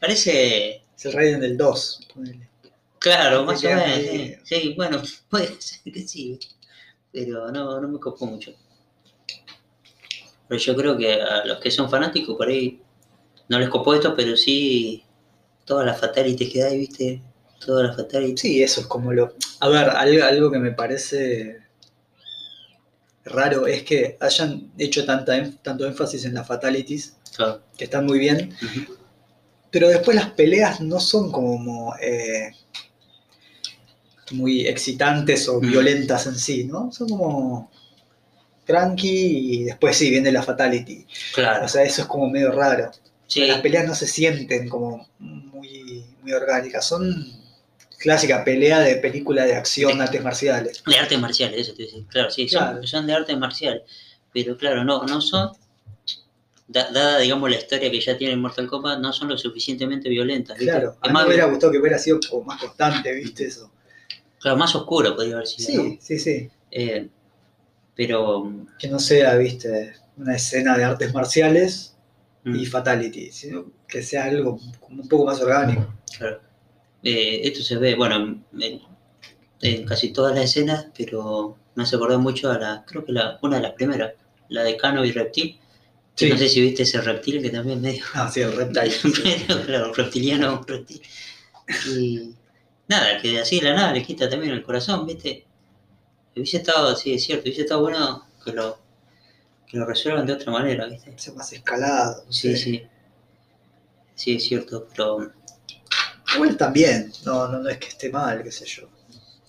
parece 0.00 0.82
Es 0.96 1.04
el 1.06 1.12
Raiden 1.12 1.40
del 1.40 1.56
2. 1.56 2.00
ponele. 2.14 2.48
Claro, 2.98 3.40
Te 3.40 3.46
más 3.46 3.64
o 3.64 3.68
menos, 3.68 4.10
sí. 4.10 4.34
Sí, 4.44 4.74
bueno, 4.76 5.00
puede 5.30 5.60
ser 5.60 5.92
que 5.92 6.06
sí, 6.06 6.38
pero 7.12 7.50
no, 7.50 7.80
no 7.80 7.88
me 7.88 7.98
copó 8.00 8.26
mucho. 8.26 8.52
Pero 10.48 10.60
yo 10.60 10.76
creo 10.76 10.96
que 10.96 11.12
a 11.20 11.44
los 11.44 11.58
que 11.60 11.70
son 11.70 11.90
fanáticos 11.90 12.36
por 12.36 12.48
ahí 12.48 12.80
no 13.48 13.58
les 13.58 13.68
copó 13.68 13.94
esto, 13.94 14.14
pero 14.16 14.36
sí 14.36 15.02
todas 15.64 15.84
las 15.86 16.00
fatalities 16.00 16.50
que 16.52 16.62
hay, 16.62 16.78
¿viste? 16.78 17.22
Todas 17.64 17.86
las 17.88 17.96
fatalities. 17.96 18.40
Sí, 18.40 18.62
eso 18.62 18.80
es 18.80 18.86
como 18.86 19.12
lo. 19.12 19.34
A 19.60 19.68
ver, 19.68 19.90
algo, 19.90 20.24
algo 20.24 20.50
que 20.50 20.58
me 20.58 20.72
parece 20.72 21.58
raro 23.24 23.66
es 23.66 23.82
que 23.82 24.16
hayan 24.20 24.70
hecho 24.78 25.04
tanta, 25.04 25.36
em- 25.36 25.56
tanto 25.62 25.86
énfasis 25.86 26.24
en 26.24 26.34
las 26.34 26.46
fatalities, 26.46 27.16
Claro. 27.36 27.60
que 27.76 27.84
están 27.84 28.06
muy 28.06 28.18
bien, 28.18 28.54
pero 29.70 29.88
después 29.88 30.16
las 30.16 30.30
peleas 30.30 30.80
no 30.80 30.98
son 30.98 31.30
como 31.30 31.94
eh, 32.00 32.50
muy 34.32 34.66
excitantes 34.66 35.48
o 35.48 35.60
violentas 35.60 36.26
en 36.26 36.36
sí, 36.36 36.64
¿no? 36.64 36.90
Son 36.92 37.08
como 37.08 37.70
tranqui 38.68 39.08
y 39.62 39.64
después 39.64 39.96
sí, 39.96 40.10
viene 40.10 40.30
la 40.30 40.42
fatality. 40.42 41.06
Claro. 41.34 41.64
O 41.64 41.68
sea, 41.68 41.82
eso 41.82 42.02
es 42.02 42.06
como 42.06 42.28
medio 42.30 42.52
raro. 42.52 42.92
sí, 43.26 43.46
Las 43.46 43.60
peleas 43.62 43.86
no 43.86 43.94
se 43.94 44.06
sienten 44.06 44.68
como 44.68 45.08
muy, 45.18 46.04
muy 46.22 46.32
orgánicas, 46.32 46.86
son 46.86 47.26
clásica 47.98 48.44
pelea 48.44 48.78
de 48.80 48.96
película 48.96 49.44
de 49.44 49.56
acción, 49.56 49.98
De- 49.98 50.04
artes 50.04 50.22
marciales. 50.22 50.82
de 50.86 50.96
artes 50.98 51.18
marciales, 51.18 51.60
eso 51.62 51.74
te 51.74 51.82
decía. 51.84 52.00
Claro, 52.08 52.30
sí, 52.30 52.48
son, 52.48 52.60
Claro. 52.60 52.86
son 52.86 53.06
de 53.08 53.12
artes 53.14 53.36
marciales. 53.38 53.82
Pero 54.32 54.56
claro, 54.56 54.84
no, 54.84 55.02
no 55.04 55.20
son, 55.20 55.50
da- 56.68 56.90
dada 56.92 57.18
digamos 57.18 57.50
la 57.50 57.56
historia 57.56 57.90
que 57.90 58.00
ya 58.00 58.16
tiene 58.18 58.36
Mortal 58.36 58.66
Kombat, 58.68 59.00
no 59.00 59.12
son 59.12 59.28
lo 59.28 59.38
suficientemente 59.38 60.08
violentas. 60.10 60.56
¿viste? 60.58 60.70
Claro, 60.70 60.96
a 61.00 61.06
Es 61.06 61.12
mí 61.12 61.18
me 61.18 61.26
hubiera 61.26 61.46
gustado 61.46 61.72
que 61.72 61.78
hubiera 61.78 61.98
sido 61.98 62.20
como 62.28 62.44
más 62.44 62.60
constante, 62.60 63.12
¿viste 63.14 63.46
eso? 63.46 63.70
claro, 64.38 64.56
más 64.58 64.72
oscuro 64.76 65.16
podría 65.16 65.34
haber 65.36 65.46
sido. 65.48 65.82
¿no? 65.82 65.88
Sí, 65.90 65.98
sí, 66.00 66.18
sí. 66.18 66.50
Eh, 66.70 67.08
pero 67.98 68.52
Que 68.78 68.86
no 68.88 69.00
sea, 69.00 69.34
¿viste? 69.36 69.94
Una 70.16 70.37
escena 70.37 70.76
de 70.78 70.84
artes 70.84 71.12
marciales 71.12 71.96
mm, 72.44 72.54
y 72.56 72.64
fatality, 72.66 73.32
sino 73.32 73.73
que 73.88 74.02
sea 74.04 74.26
algo 74.26 74.61
como 74.80 75.02
un 75.02 75.08
poco 75.08 75.26
más 75.26 75.40
orgánico. 75.40 75.92
claro. 76.16 76.40
Eh, 77.02 77.40
esto 77.44 77.62
se 77.62 77.76
ve, 77.76 77.94
bueno, 77.96 78.16
en, 78.61 78.82
en 79.62 79.84
casi 79.84 80.12
todas 80.12 80.34
las 80.34 80.44
escenas, 80.44 80.87
pero 80.96 81.56
me 81.75 81.82
hace 81.82 81.96
acordar 81.96 82.18
mucho 82.18 82.50
a 82.52 82.58
la, 82.58 82.84
creo 82.87 83.04
que 83.04 83.12
la, 83.12 83.38
una 83.42 83.56
de 83.56 83.62
las 83.62 83.73
primeras, 83.73 84.12
la 84.49 84.62
de 84.62 84.76
Cano 84.76 85.04
y 85.04 85.11
Reptil. 85.12 85.58
que. 86.14 86.28
No 86.30 86.38
sé 86.38 86.49
si 86.49 86.61
viste 86.61 86.84
ese 86.84 87.00
reptil 87.00 87.42
que 87.42 87.50
también 87.50 87.80
medio 87.80 88.04
Ah, 88.14 88.30
sí, 88.32 88.40
el 88.42 88.52
reptile. 88.52 88.94
Pero, 89.49 89.64
claro, 89.66 89.92
reptiliano, 89.94 90.58
un 90.61 90.66
reptil. 90.66 91.02
Y 91.84 92.34
nada, 92.88 93.20
que 93.20 93.40
así 93.40 93.58
de 93.61 93.70
la 93.70 93.75
nada 93.75 93.92
le 93.92 94.04
quita 94.04 94.28
también 94.30 94.52
el 94.52 94.62
corazón, 94.62 95.06
¿viste? 95.06 95.48
Hubiese 96.35 96.58
estado, 96.58 96.94
sí, 96.94 97.14
es 97.14 97.25
cierto, 97.25 97.44
hubiese 97.44 97.62
estado 97.62 97.80
bueno 97.82 98.26
que 98.44 98.52
lo, 98.52 98.78
que 99.66 99.76
lo 99.76 99.85
resuelvan 99.85 100.26
de 100.26 100.32
otra 100.32 100.52
manera, 100.52 100.87
¿viste? 100.87 101.12
Sea 101.16 101.35
más 101.35 101.52
escalado. 101.52 102.25
Sí, 102.30 102.56
sí. 102.56 102.87
Sí, 104.14 104.37
es 104.37 104.44
cierto, 104.44 104.87
pero. 104.90 105.32
Igual 106.35 106.56
también, 106.56 107.12
no, 107.25 107.49
no, 107.49 107.61
no 107.61 107.68
es 107.68 107.78
que 107.78 107.88
esté 107.88 108.11
mal, 108.11 108.42
qué 108.42 108.52
sé 108.52 108.66
yo. 108.66 108.88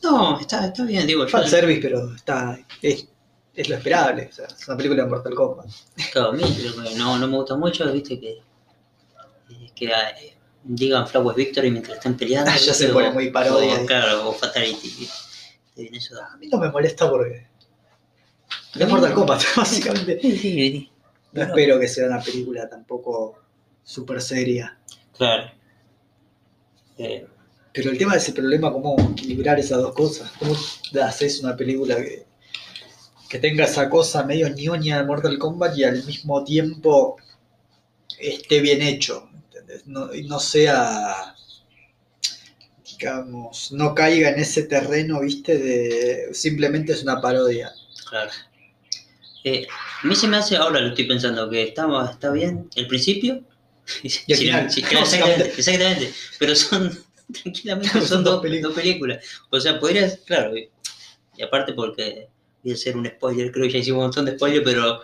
No, 0.01 0.39
está, 0.39 0.67
está 0.67 0.83
bien, 0.83 1.05
digo, 1.07 1.25
yo. 1.25 1.29
Fanservice, 1.29 1.81
pero 1.81 2.13
está, 2.15 2.57
es, 2.81 3.07
es 3.53 3.69
lo 3.69 3.75
esperable. 3.75 4.29
O 4.31 4.33
sea, 4.33 4.45
es 4.45 4.67
una 4.67 4.77
película 4.77 5.03
de 5.03 5.09
Mortal 5.09 5.35
Kombat. 5.35 5.67
Claro, 6.11 6.29
a 6.29 6.33
mí 6.33 6.43
no, 6.95 7.17
no 7.17 7.27
me 7.27 7.37
gusta 7.37 7.55
mucho, 7.55 7.91
¿viste? 7.91 8.19
Que, 8.19 8.41
que 9.75 9.85
eh, 9.85 10.37
digan 10.63 11.07
Flowers 11.07 11.35
Victory 11.35 11.71
mientras 11.71 11.97
están 11.97 12.15
peleando. 12.15 12.51
Ya 12.65 12.73
se 12.73 12.89
pone 12.89 13.11
muy 13.11 13.29
parodia 13.29 13.81
o, 13.81 13.85
claro, 13.85 14.29
o 14.29 14.33
Fatality. 14.33 14.89
¿viste? 14.99 15.28
A 16.31 16.37
mí 16.37 16.47
no 16.47 16.57
me 16.57 16.69
molesta 16.69 17.09
porque 17.09 17.47
es 18.75 18.87
Mortal 18.89 19.13
Kombat, 19.13 19.41
básicamente. 19.57 20.19
Sí, 20.21 20.31
sí, 20.37 20.51
sí. 20.53 20.91
No 21.31 21.43
espero 21.43 21.79
que 21.79 21.87
sea 21.87 22.07
una 22.07 22.21
película 22.21 22.67
tampoco 22.67 23.39
súper 23.83 24.21
seria. 24.21 24.77
Claro. 25.15 25.51
Eh, 26.97 27.25
Pero 27.73 27.91
el 27.91 27.97
tema 27.97 28.15
es 28.15 28.27
el 28.27 28.33
problema, 28.33 28.71
cómo 28.71 28.95
equilibrar 29.11 29.59
esas 29.59 29.79
dos 29.79 29.93
cosas. 29.93 30.31
¿Cómo 30.39 30.55
haces 31.03 31.41
una 31.41 31.55
película 31.55 31.95
que, 31.97 32.25
que 33.29 33.39
tenga 33.39 33.65
esa 33.65 33.89
cosa 33.89 34.23
medio 34.23 34.49
ñoña 34.49 34.97
de 34.99 35.05
Mortal 35.05 35.37
Kombat 35.37 35.77
y 35.77 35.83
al 35.83 36.03
mismo 36.03 36.43
tiempo 36.43 37.17
esté 38.19 38.59
bien 38.61 38.81
hecho? 38.81 39.29
¿entendés? 39.45 39.87
No, 39.87 40.13
y 40.13 40.23
no 40.27 40.39
sea, 40.39 41.35
digamos, 42.99 43.71
no 43.71 43.95
caiga 43.95 44.29
en 44.29 44.39
ese 44.39 44.63
terreno, 44.63 45.21
viste, 45.21 45.57
de 45.57 46.33
simplemente 46.33 46.91
es 46.93 47.03
una 47.03 47.21
parodia. 47.21 47.71
claro. 48.09 48.31
Eh, 49.43 49.67
a 50.03 50.07
mí 50.07 50.15
se 50.15 50.27
me 50.27 50.37
hace, 50.37 50.57
ahora 50.57 50.81
lo 50.81 50.89
estoy 50.89 51.05
pensando, 51.07 51.49
que 51.49 51.63
está, 51.63 51.87
está 52.11 52.31
bien 52.31 52.69
el 52.75 52.87
principio. 52.87 53.43
Y 54.03 54.09
Sí, 54.09 54.35
final, 54.35 54.69
sí, 54.69 54.83
claro, 54.89 55.05
exactamente, 55.05 55.53
exactamente. 55.57 56.13
Pero 56.37 56.55
son 56.55 56.91
tranquilamente 57.43 58.05
Son 58.05 58.07
son 58.07 58.23
dos 58.23 58.33
dos, 58.35 58.41
películas. 58.43 58.63
dos 58.75 58.83
películas. 58.83 59.25
O 59.49 59.59
sea, 59.59 59.79
podrías, 59.79 60.17
claro, 60.25 60.55
y, 60.57 60.69
y 61.37 61.41
aparte 61.43 61.73
porque 61.73 62.29
voy 62.63 62.71
a 62.73 62.75
hacer 62.75 62.97
un 62.97 63.07
spoiler, 63.07 63.51
creo 63.51 63.65
que 63.67 63.73
ya 63.73 63.79
hicimos 63.79 63.99
un 63.99 64.03
montón 64.05 64.25
de 64.25 64.33
spoiler, 64.33 64.63
pero 64.63 65.01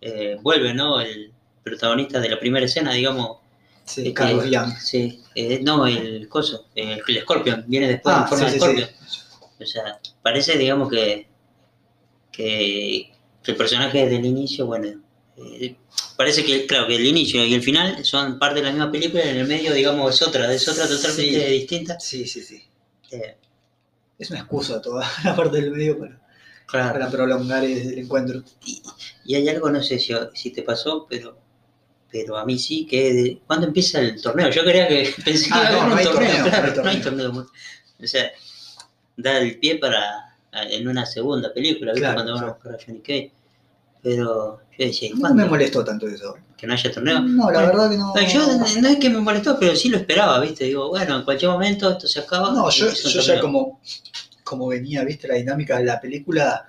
eh, 0.00 0.36
vuelve, 0.42 0.74
¿no? 0.74 1.00
El 1.00 1.32
protagonista 1.64 2.20
de 2.20 2.28
la 2.30 2.38
primera 2.40 2.66
escena, 2.66 2.92
digamos. 2.92 3.38
Sí, 3.88 4.04
que- 4.04 4.14
Carlos 4.14 4.50
Young. 4.50 4.76
Sí, 4.78 5.22
eh, 5.34 5.60
no, 5.62 5.86
el 5.86 6.28
coso, 6.28 6.66
eh, 6.74 7.00
el 7.06 7.20
Scorpion, 7.22 7.64
viene 7.66 7.88
después 7.88 8.14
Ah, 8.16 8.22
en 8.22 8.28
forma 8.28 8.44
sí, 8.46 8.52
de 8.52 8.52
sí, 8.52 8.58
Scorpion. 8.64 8.88
O 9.60 9.66
sea, 9.66 10.00
parece, 10.22 10.56
digamos, 10.58 10.88
que, 10.90 11.26
que, 12.32 13.10
que 13.42 13.50
el 13.50 13.56
personaje 13.56 14.06
del 14.06 14.24
inicio, 14.24 14.66
bueno, 14.66 15.00
eh, 15.36 15.76
parece 16.16 16.44
que, 16.44 16.66
claro, 16.66 16.86
que 16.86 16.96
el 16.96 17.06
inicio 17.06 17.44
y 17.44 17.54
el 17.54 17.62
final 17.62 18.04
son 18.04 18.38
parte 18.38 18.56
de 18.60 18.66
la 18.66 18.70
misma 18.70 18.90
película 18.92 19.24
y 19.24 19.28
en 19.30 19.36
el 19.38 19.46
medio, 19.48 19.72
digamos, 19.72 20.14
es 20.14 20.26
otra, 20.26 20.52
es 20.52 20.68
otra 20.68 20.86
totalmente 20.86 21.46
Sí. 21.46 21.52
distinta. 21.52 21.98
Sí, 22.00 22.26
sí, 22.26 22.42
sí. 22.42 22.62
Eh, 23.10 23.36
Es 24.18 24.30
una 24.30 24.40
excusa 24.40 24.80
toda 24.82 25.08
la 25.24 25.34
parte 25.36 25.60
del 25.60 25.70
medio 25.70 25.98
para, 25.98 26.20
claro. 26.66 26.92
para 26.92 27.10
prolongar 27.10 27.64
el, 27.64 27.72
el 27.92 27.98
encuentro. 28.00 28.42
Y 29.24 29.34
hay 29.34 29.48
algo, 29.48 29.70
no 29.70 29.82
sé 29.82 29.98
si, 29.98 30.12
si 30.34 30.50
te 30.50 30.62
pasó, 30.62 31.06
pero 31.08 31.38
pero 32.10 32.36
a 32.38 32.44
mí 32.46 32.58
sí, 32.58 32.86
que 32.86 33.40
¿cuándo 33.46 33.66
empieza 33.66 34.00
el 34.00 34.20
torneo? 34.20 34.50
Yo 34.50 34.62
creía 34.64 34.88
que 34.88 35.14
pensé 35.24 35.52
que 35.52 35.60
Ah, 35.60 35.60
iba 35.60 35.68
a 35.68 35.72
no, 35.72 35.80
haber 35.80 35.88
no 35.88 35.92
un 35.92 35.98
hay 35.98 36.04
torneo, 36.04 36.30
torneo, 36.30 36.50
no 36.52 36.62
hay 36.62 36.72
no 36.82 36.90
hay 36.90 37.00
torneo. 37.00 37.46
O 38.02 38.06
sea, 38.06 38.30
da 39.16 39.38
el 39.38 39.58
pie 39.58 39.76
para 39.78 40.36
en 40.52 40.88
una 40.88 41.06
segunda 41.06 41.52
película, 41.52 41.94
¿viste? 41.94 42.00
Claro, 42.00 42.14
Cuando 42.14 42.34
van 42.34 42.44
a 42.44 42.48
buscar 42.48 42.74
a 42.74 42.78
Johnny 42.84 43.00
Cage. 43.00 43.32
Pero 44.02 44.60
yo 44.78 44.86
decía, 44.86 45.08
¿y 45.08 45.14
No 45.14 45.20
cuándo? 45.20 45.42
me 45.42 45.44
molestó 45.46 45.84
tanto 45.84 46.06
eso. 46.08 46.36
Que 46.56 46.66
no 46.66 46.74
haya 46.74 46.90
torneo. 46.92 47.20
No, 47.20 47.50
la 47.50 47.62
Bueno, 47.62 47.66
verdad 47.66 47.90
que 47.90 47.96
no. 47.98 48.14
no, 48.14 48.20
yo 48.28 48.80
no 48.80 48.88
es 48.88 48.96
que 48.98 49.10
me 49.10 49.20
molestó, 49.20 49.58
pero 49.58 49.76
sí 49.76 49.88
lo 49.88 49.96
esperaba, 49.98 50.40
¿viste? 50.40 50.64
Digo, 50.64 50.88
bueno, 50.88 51.16
en 51.18 51.24
cualquier 51.24 51.50
momento 51.50 51.90
esto 51.90 52.06
se 52.06 52.20
acaba. 52.20 52.50
No, 52.52 52.70
yo, 52.70 52.90
yo 52.92 53.20
ya 53.20 53.40
como, 53.40 53.80
como 54.44 54.68
venía, 54.68 55.04
viste, 55.04 55.28
la 55.28 55.34
dinámica 55.34 55.78
de 55.78 55.84
la 55.84 56.00
película, 56.00 56.66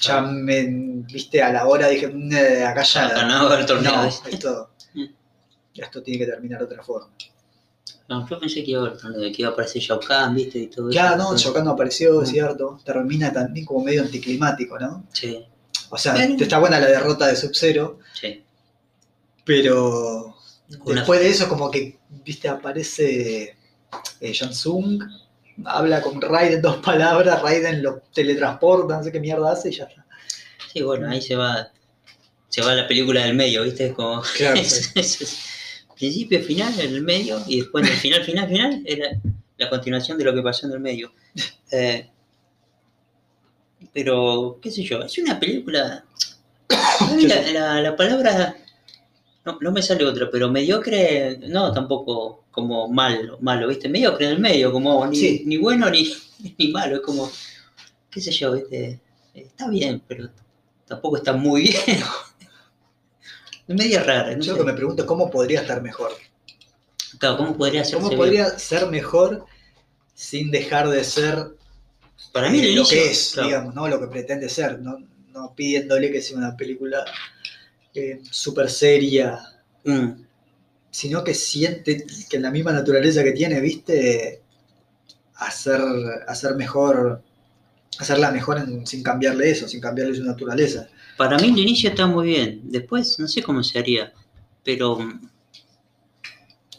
ya 0.00 0.20
me, 0.22 0.66
viste, 1.12 1.42
a 1.42 1.52
la 1.52 1.66
hora 1.66 1.88
dije, 1.88 2.08
"Mm, 2.08 2.32
acá 2.66 2.82
ya. 2.82 3.06
Acá 3.08 3.24
no 3.26 3.34
va 3.44 3.50
a 3.50 3.54
haber 3.54 3.66
torneo, 3.66 3.92
No, 3.92 4.02
Mm. 4.94 5.04
esto 5.74 6.02
tiene 6.02 6.18
que 6.18 6.26
terminar 6.30 6.58
de 6.60 6.64
otra 6.66 6.82
forma. 6.82 7.10
No, 8.08 8.28
yo 8.28 8.40
pensé 8.40 8.64
que 8.64 8.72
iba 8.72 8.82
a 8.82 8.86
haber 8.86 8.98
torneo, 8.98 9.20
que 9.32 9.42
iba 9.42 9.50
a 9.50 9.52
aparecer 9.52 9.80
Shao 9.80 10.00
Kahn, 10.00 10.34
¿viste? 10.34 10.58
Y 10.58 10.66
todo 10.66 10.88
Claro, 10.90 11.14
eso. 11.22 11.30
no, 11.32 11.38
Shokan 11.38 11.64
no 11.64 11.70
apareció, 11.72 12.20
Mm. 12.20 12.22
es 12.24 12.28
cierto. 12.30 12.80
Termina 12.84 13.32
también 13.32 13.64
como 13.66 13.84
medio 13.84 14.02
anticlimático, 14.02 14.78
¿no? 14.78 15.06
Sí, 15.12 15.44
O 15.92 15.98
sea, 15.98 16.14
Pero- 16.14 16.36
está 16.38 16.58
buena 16.60 16.78
la 16.78 16.86
derrota 16.86 17.26
de 17.26 17.34
Sub-Zero, 17.34 17.98
sí. 18.14 18.44
pero 19.44 20.36
después 20.86 21.18
de 21.20 21.28
eso 21.30 21.48
como 21.48 21.68
que, 21.70 21.98
viste, 22.24 22.48
aparece 22.48 23.56
eh, 24.20 24.32
Jansung, 24.34 25.02
habla 25.64 26.00
con 26.02 26.20
Raiden 26.20 26.62
dos 26.62 26.76
palabras, 26.84 27.42
Raiden 27.42 27.82
lo 27.82 28.00
teletransporta, 28.14 28.96
no 28.98 29.02
sé 29.04 29.12
qué 29.12 29.20
mierda 29.20 29.52
hace 29.52 29.70
y 29.70 29.72
ya 29.72 29.84
está. 29.84 30.04
Sí, 30.72 30.82
bueno, 30.82 31.08
ahí 31.10 31.20
se 31.20 31.34
va, 31.36 31.70
se 32.48 32.62
va 32.62 32.74
la 32.74 32.86
película 32.86 33.24
del 33.24 33.34
medio, 33.34 33.62
¿viste? 33.64 33.86
Es 33.86 33.92
como 33.94 34.22
Claro, 34.36 34.56
es- 34.60 34.92
es- 34.94 35.20
es 35.20 35.38
principio, 35.96 36.40
final, 36.42 36.72
en 36.80 36.94
el 36.94 37.02
medio, 37.02 37.42
y 37.46 37.60
después 37.60 37.86
el 37.86 37.94
final, 37.96 38.24
final, 38.24 38.48
final, 38.48 38.82
es 38.86 38.98
la, 38.98 39.08
la 39.58 39.68
continuación 39.68 40.16
de 40.16 40.24
lo 40.24 40.34
que 40.34 40.42
pasó 40.42 40.66
en 40.66 40.72
el 40.72 40.80
medio. 40.80 41.12
Eh, 41.72 42.08
pero, 43.92 44.58
qué 44.60 44.70
sé 44.70 44.82
yo, 44.82 45.00
es 45.02 45.16
una 45.18 45.38
película. 45.38 46.04
la- 47.52 47.80
la 47.80 47.96
palabra. 47.96 48.56
No, 49.44 49.58
no 49.60 49.72
me 49.72 49.82
sale 49.82 50.04
otra, 50.04 50.28
pero 50.30 50.50
mediocre, 50.50 51.38
no, 51.48 51.72
tampoco 51.72 52.44
como 52.50 52.88
malo, 52.88 53.38
malo, 53.40 53.68
¿viste? 53.68 53.88
Mediocre 53.88 54.26
en 54.26 54.32
el 54.32 54.38
medio, 54.38 54.70
como 54.72 55.06
ni, 55.06 55.16
Sí. 55.16 55.42
ni 55.46 55.56
bueno 55.56 55.88
ni, 55.90 56.12
ni 56.58 56.68
malo, 56.68 56.96
es 56.96 57.02
como, 57.02 57.30
qué 58.10 58.20
sé 58.20 58.32
yo, 58.32 58.52
¿viste? 58.52 59.00
Está 59.34 59.68
bien, 59.68 60.02
pero 60.06 60.28
tampoco 60.86 61.16
está 61.16 61.32
muy 61.32 61.62
bien. 61.86 61.98
Es 63.68 63.76
medio 63.76 64.02
rara, 64.02 64.34
no 64.34 64.42
Yo 64.42 64.52
sé. 64.52 64.58
lo 64.58 64.58
que 64.58 64.72
me 64.72 64.76
pregunto 64.76 65.02
es 65.02 65.08
cómo 65.08 65.30
podría 65.30 65.60
estar 65.60 65.80
mejor. 65.82 66.10
Claro, 67.18 67.36
¿cómo 67.38 67.56
podría 67.56 67.82
hacerse 67.82 67.96
¿Cómo 67.96 68.08
bien? 68.08 68.18
podría 68.18 68.58
ser 68.58 68.86
mejor 68.88 69.46
sin 70.14 70.50
dejar 70.50 70.88
de 70.88 71.02
ser 71.04 71.56
Para 72.32 72.50
mí 72.50 72.58
el 72.58 72.64
eh, 72.66 72.68
lo 72.74 72.76
inicio, 72.80 72.98
que 72.98 73.10
es, 73.10 73.30
claro, 73.32 73.48
digamos, 73.48 73.74
¿no? 73.74 73.88
Lo 73.88 74.00
que 74.00 74.06
pretende 74.08 74.48
ser, 74.48 74.80
no, 74.80 74.98
no 75.28 75.54
pidiéndole 75.54 76.10
que 76.12 76.20
sea 76.20 76.36
una 76.36 76.56
película 76.56 77.04
eh, 77.94 78.20
súper 78.30 78.70
seria, 78.70 79.38
mm, 79.84 80.08
sino 80.90 81.22
que 81.24 81.34
siente 81.34 82.04
que 82.28 82.36
en 82.36 82.42
la 82.42 82.50
misma 82.50 82.72
naturaleza 82.72 83.22
que 83.24 83.32
tiene, 83.32 83.60
viste, 83.60 84.42
hacer, 85.36 85.80
hacer 86.28 86.54
mejor, 86.56 87.22
hacerla 87.98 88.30
mejor 88.30 88.58
en- 88.58 88.86
sin 88.86 89.02
cambiarle 89.02 89.50
eso, 89.50 89.68
sin 89.68 89.80
cambiarle 89.80 90.14
su 90.14 90.24
naturaleza. 90.24 90.88
para 91.16 91.36
mí 91.38 91.48
el 91.48 91.58
inicio 91.58 91.90
está 91.90 92.06
muy 92.06 92.28
bien. 92.28 92.60
Después 92.64 93.18
no 93.18 93.28
sé 93.28 93.42
cómo 93.42 93.62
se 93.62 93.78
haría, 93.78 94.12
pero 94.64 94.98
mm, 94.98 95.28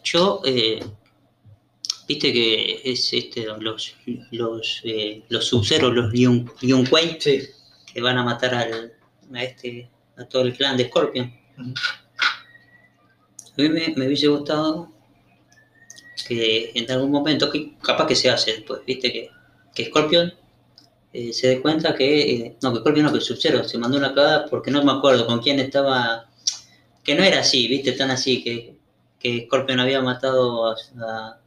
yo, 0.04 0.42
eh, 0.46 0.80
viste 2.08 2.34
que 2.34 2.82
es 2.84 3.14
este, 3.14 3.46
los 3.60 3.96
los 4.32 4.82
eh, 4.84 5.24
los 5.30 5.52
los 5.54 5.68
Sí. 7.20 7.42
que 7.94 8.02
van 8.02 8.18
a 8.18 8.24
matar 8.24 8.56
al, 8.56 8.94
a 9.34 9.44
este 9.44 9.90
a 10.22 10.26
todo 10.30 10.44
el 10.44 10.56
clan 10.56 10.78
de 10.78 10.88
Scorpion. 10.88 11.34
A 11.58 11.62
mí 13.62 13.70
me, 13.70 13.94
me 13.96 14.08
hubiese 14.08 14.28
gustado 14.28 14.92
que 16.28 16.72
en 16.76 16.90
algún 16.92 17.12
momento, 17.12 17.50
que 17.50 17.74
capaz 17.82 18.08
que 18.08 18.16
se 18.16 18.30
hace 18.30 18.54
después, 18.54 18.82
viste 18.86 19.12
que, 19.12 19.30
que 19.74 19.86
Scorpion 19.86 20.34
eh, 21.14 21.34
se 21.34 21.48
dé 21.48 21.62
cuenta 21.62 21.94
que, 21.94 22.32
eh, 22.32 22.58
no, 22.62 22.72
que 22.74 22.80
Scorpion 22.80 23.06
no, 23.08 23.14
que 23.14 23.22
Sub-Zero 23.22 23.68
se 23.68 23.78
mandó 23.78 23.98
una 23.98 24.14
cagada 24.14 24.46
porque 24.46 24.72
no 24.72 24.84
me 24.84 24.92
acuerdo 24.94 25.26
con 25.26 25.40
quién 25.42 25.60
estaba, 25.60 26.30
que 27.04 27.16
no 27.16 27.24
era 27.24 27.40
así, 27.42 27.68
viste, 27.68 27.92
tan 27.94 28.12
así, 28.12 28.44
que, 28.44 28.76
que 29.20 29.46
Scorpion 29.48 29.80
había 29.80 30.02
matado 30.02 30.68
a, 30.72 30.76
a- 31.02 31.38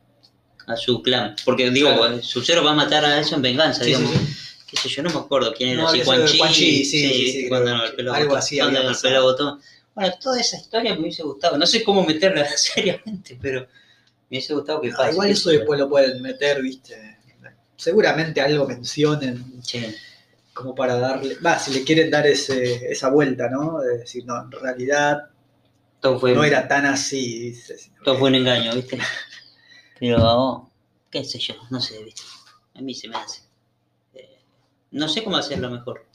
a 0.67 0.77
su 0.77 1.03
clan. 1.03 1.37
Porque 1.45 1.71
digo, 1.71 1.95
Claro. 1.95 2.23
Sub-Zero 2.23 2.65
va 2.65 2.73
a 2.73 2.75
matar 2.75 3.05
a 3.05 3.21
eso 3.21 3.37
en 3.37 3.43
venganza, 3.43 3.85
Sí, 3.85 3.95
sí, 3.95 4.03
digamos. 4.03 4.27
sí. 4.29 4.34
Qué 4.75 4.81
sé 4.81 4.89
yo, 4.89 5.03
no 5.03 5.11
me 5.11 5.19
acuerdo 5.21 5.53
quién 5.55 5.71
era, 5.71 5.83
No, 5.85 5.89
si 5.91 6.01
Quan 6.03 6.27
Chi, 6.27 6.85
sí, 6.85 6.85
sí, 6.85 7.33
sí, 7.33 7.49
cuando 7.49 7.67
creo 7.71 7.85
el 7.85 7.91
que 7.91 7.97
pelo 7.97 8.13
algo 8.13 8.27
botón, 8.29 8.39
así 8.39 8.59
cuando 8.59 8.81
el 8.81 8.97
pelo. 8.97 9.59
Bueno, 9.95 10.15
toda 10.21 10.41
esa 10.41 10.57
historia 10.57 10.95
me 10.95 11.01
hubiese 11.01 11.23
gustado. 11.23 11.57
No 11.57 11.67
sé 11.67 11.85
cómo 11.85 12.05
meterla 12.05 12.47
seriamente, 12.57 13.39
pero 13.41 13.61
me 13.61 13.69
hubiese 14.31 14.55
gustado 14.55 14.81
que 14.81 14.91
Ah, 14.91 14.97
pase. 14.97 15.13
igual 15.13 15.31
eso 15.31 15.51
después 15.51 15.79
lo 15.79 15.89
pueden 15.89 16.21
meter, 16.23 16.61
viste. 16.63 17.19
Seguramente 17.77 18.41
algo 18.41 18.67
mencionen 18.67 19.61
Sí, 19.63 19.85
como 20.53 20.75
para 20.75 20.97
darle, 20.99 21.37
va, 21.45 21.59
si 21.59 21.73
le 21.73 21.85
quieren 21.85 22.11
dar 22.11 22.27
ese, 22.27 22.91
esa 22.91 23.09
vuelta, 23.11 23.49
¿no? 23.51 23.81
De 23.81 23.99
decir, 23.99 24.25
no, 24.27 24.41
en 24.43 24.51
realidad 24.53 25.31
todo 26.01 26.21
fue, 26.21 26.35
no 26.35 26.45
era 26.45 26.69
tan 26.69 26.87
así. 26.87 27.41
dice, 27.51 27.79
sino 27.79 28.03
todo 28.05 28.15
que- 28.15 28.21
fue 28.21 28.29
un 28.29 28.35
engaño, 28.37 28.75
¿viste? 28.75 28.99
Pero, 29.99 30.71
qué 31.11 31.25
sé 31.25 31.39
yo, 31.39 31.55
no 31.71 31.81
sé, 31.81 32.03
¿viste? 32.05 32.23
A 32.75 32.81
mí 32.81 32.95
se 32.95 33.09
me 33.09 33.17
hace. 33.17 33.43
Eh, 34.15 34.39
no 34.95 35.09
sé 35.09 35.23
cómo 35.25 35.37
hacerlo 35.37 35.71
mejor. 35.71 36.07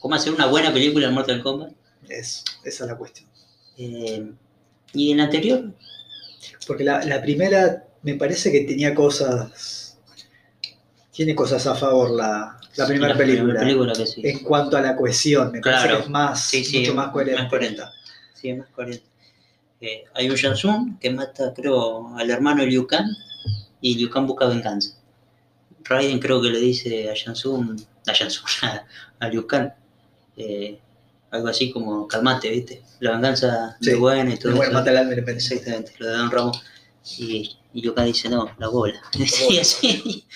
Cómo- 0.00 0.14
hacer 0.14 0.32
una 0.32 0.46
buena 0.46 0.72
película 0.72 1.06
en 1.08 1.14
Mortal 1.14 1.42
Kombat. 1.42 1.72
Es, 2.08 2.44
esa 2.64 2.84
es 2.84 2.90
la 2.90 2.96
cuestión. 2.96 3.28
Eh, 3.78 4.30
y 4.92 5.10
en 5.12 5.18
la 5.18 5.24
anterior, 5.24 5.72
Porque 6.66 6.84
la, 6.84 7.04
la 7.04 7.20
primera 7.22 7.84
me 8.02 8.14
parece 8.14 8.50
que 8.52 8.60
tenía 8.62 8.94
cosas. 8.94 9.98
Tiene 11.12 11.34
cosas 11.34 11.66
a 11.66 11.74
favor 11.74 12.10
la, 12.10 12.58
la 12.76 12.86
primera 12.86 13.12
la 13.12 13.16
película. 13.18 13.60
película 13.60 13.92
que 13.94 14.06
sí. 14.06 14.20
En 14.24 14.40
cuanto 14.40 14.76
a 14.76 14.80
la 14.80 14.96
cohesión, 14.96 15.50
me 15.52 15.60
parece 15.60 15.82
Claro. 15.84 15.98
que 15.98 16.04
es 16.04 16.10
más, 16.10 16.44
Sí, 16.44 16.64
sí, 16.64 16.80
mucho 16.80 16.94
más 16.94 17.06
más 17.06 17.12
coherente. 17.12 17.48
coherente. 17.48 17.82
Sí, 18.34 18.50
es 18.50 18.58
más 18.58 18.68
coherente. 18.68 19.06
Eh, 19.80 20.04
hay 20.14 20.28
un 20.30 20.36
Shansung 20.36 20.98
que 20.98 21.10
mata, 21.10 21.52
creo, 21.54 22.16
al 22.16 22.30
hermano 22.30 22.64
Liu 22.66 22.86
Kang 22.86 23.08
y 23.80 23.94
Liu 23.96 24.10
Kang 24.10 24.26
busca 24.26 24.46
venganza. 24.46 24.98
Raiden 25.88 26.18
creo 26.18 26.40
que 26.42 26.48
le 26.50 26.58
dice 26.58 27.10
a 27.10 27.14
Shansung, 27.14 27.80
a 28.06 28.12
Shansung, 28.12 28.46
a, 28.62 28.86
a 29.20 29.28
Liu 29.28 29.46
Kang, 29.46 29.70
eh, 30.36 30.78
algo 31.30 31.48
así 31.48 31.70
como, 31.70 32.06
calmate, 32.08 32.50
¿viste? 32.50 32.82
La 33.00 33.12
venganza 33.12 33.76
Sí. 33.80 33.90
es 33.90 33.98
buena 33.98 34.32
y 34.32 34.38
todo 34.38 34.52
Bueno, 34.56 34.70
eso. 34.70 34.78
mata 34.78 34.90
al 34.90 34.96
alma. 34.98 35.12
Exactamente, 35.32 35.92
lo 35.98 36.06
de 36.08 36.16
Don 36.16 36.30
Ramos. 36.30 36.62
Y, 37.18 37.56
y 37.74 37.82
Liu 37.82 37.94
Kang 37.94 38.06
dice, 38.06 38.28
no, 38.28 38.50
la 38.58 38.68
bola. 38.68 39.00
Sí, 39.26 39.58
así. 39.58 40.26